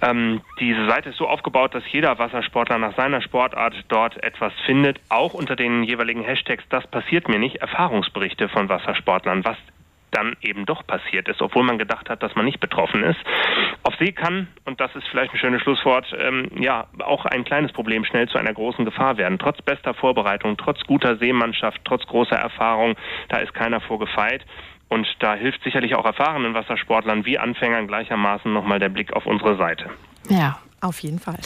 Ähm, 0.00 0.40
diese 0.58 0.88
Seite 0.88 1.10
ist 1.10 1.18
so 1.18 1.28
aufgebaut, 1.28 1.74
dass 1.74 1.84
jeder 1.92 2.18
Wassersportler 2.18 2.78
nach 2.78 2.96
seiner 2.96 3.20
Sportart 3.20 3.74
dort 3.88 4.16
etwas 4.24 4.54
findet, 4.64 5.00
auch 5.10 5.34
unter 5.34 5.54
den 5.54 5.82
jeweiligen 5.82 6.22
Hashtags, 6.22 6.64
das 6.70 6.86
passiert 6.86 7.28
mir 7.28 7.38
nicht, 7.38 7.56
Erfahrungsberichte 7.56 8.48
von 8.48 8.70
Wassersportlern, 8.70 9.44
was 9.44 9.58
dann 10.10 10.36
eben 10.40 10.66
doch 10.66 10.86
passiert 10.86 11.28
ist, 11.28 11.42
obwohl 11.42 11.62
man 11.62 11.78
gedacht 11.78 12.08
hat, 12.08 12.22
dass 12.22 12.34
man 12.34 12.44
nicht 12.44 12.60
betroffen 12.60 13.02
ist. 13.04 13.18
Auf 13.82 13.94
See 13.98 14.12
kann, 14.12 14.48
und 14.64 14.80
das 14.80 14.94
ist 14.94 15.06
vielleicht 15.08 15.32
ein 15.32 15.38
schönes 15.38 15.62
Schlusswort, 15.62 16.06
ähm, 16.18 16.48
ja, 16.58 16.86
auch 17.00 17.24
ein 17.24 17.44
kleines 17.44 17.72
Problem 17.72 18.04
schnell 18.04 18.28
zu 18.28 18.38
einer 18.38 18.52
großen 18.52 18.84
Gefahr 18.84 19.16
werden. 19.16 19.38
Trotz 19.38 19.62
bester 19.62 19.94
Vorbereitung, 19.94 20.56
trotz 20.56 20.80
guter 20.84 21.16
Seemannschaft, 21.16 21.80
trotz 21.84 22.06
großer 22.06 22.36
Erfahrung, 22.36 22.96
da 23.28 23.38
ist 23.38 23.54
keiner 23.54 23.80
vorgefeit. 23.80 24.44
Und 24.88 25.06
da 25.20 25.34
hilft 25.34 25.62
sicherlich 25.62 25.94
auch 25.94 26.04
erfahrenen 26.04 26.52
Wassersportlern 26.52 27.24
wie 27.24 27.38
Anfängern 27.38 27.86
gleichermaßen 27.86 28.52
nochmal 28.52 28.80
der 28.80 28.88
Blick 28.88 29.12
auf 29.12 29.24
unsere 29.24 29.56
Seite. 29.56 29.88
Ja, 30.28 30.58
auf 30.80 31.00
jeden 31.00 31.18
Fall. 31.18 31.38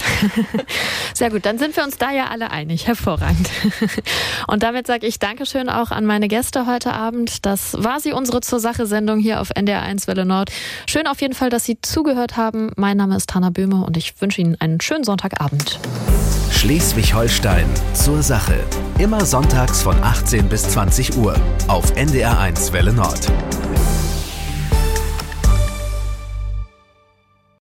Sehr 1.15 1.31
gut, 1.31 1.45
dann 1.45 1.59
sind 1.59 1.77
wir 1.77 1.85
uns 1.85 1.99
da 1.99 2.11
ja 2.11 2.27
alle 2.27 2.51
einig. 2.51 2.87
Hervorragend. 2.87 3.51
Und 4.47 4.63
damit 4.63 4.87
sage 4.87 5.07
ich 5.07 5.19
Dankeschön 5.19 5.69
auch 5.69 5.91
an 5.91 6.07
meine 6.07 6.29
Gäste 6.29 6.67
heute 6.67 6.93
Abend. 6.93 7.45
Das 7.47 7.75
war 7.79 8.01
sie, 8.01 8.13
unsere 8.13 8.41
Zur 8.41 8.61
Sache-Sendung 8.61 9.19
hier 9.19 9.41
auf 9.41 9.51
NDR1 9.51 10.07
Welle 10.07 10.25
Nord. 10.25 10.51
Schön 10.89 11.07
auf 11.07 11.21
jeden 11.21 11.35
Fall, 11.35 11.51
dass 11.51 11.65
Sie 11.65 11.79
zugehört 11.81 12.37
haben. 12.37 12.71
Mein 12.77 12.97
Name 12.97 13.17
ist 13.17 13.35
Hanna 13.35 13.51
Böhme 13.51 13.85
und 13.85 13.97
ich 13.97 14.21
wünsche 14.21 14.41
Ihnen 14.41 14.61
einen 14.61 14.81
schönen 14.81 15.05
Sonntagabend. 15.05 15.79
Schleswig-Holstein 16.51 17.67
zur 17.95 18.23
Sache. 18.23 18.59
Immer 18.99 19.25
sonntags 19.25 19.83
von 19.83 20.01
18 20.03 20.49
bis 20.49 20.69
20 20.69 21.17
Uhr 21.17 21.37
auf 21.69 21.95
NDR1 21.95 22.73
Welle 22.73 22.93
Nord. 22.93 23.31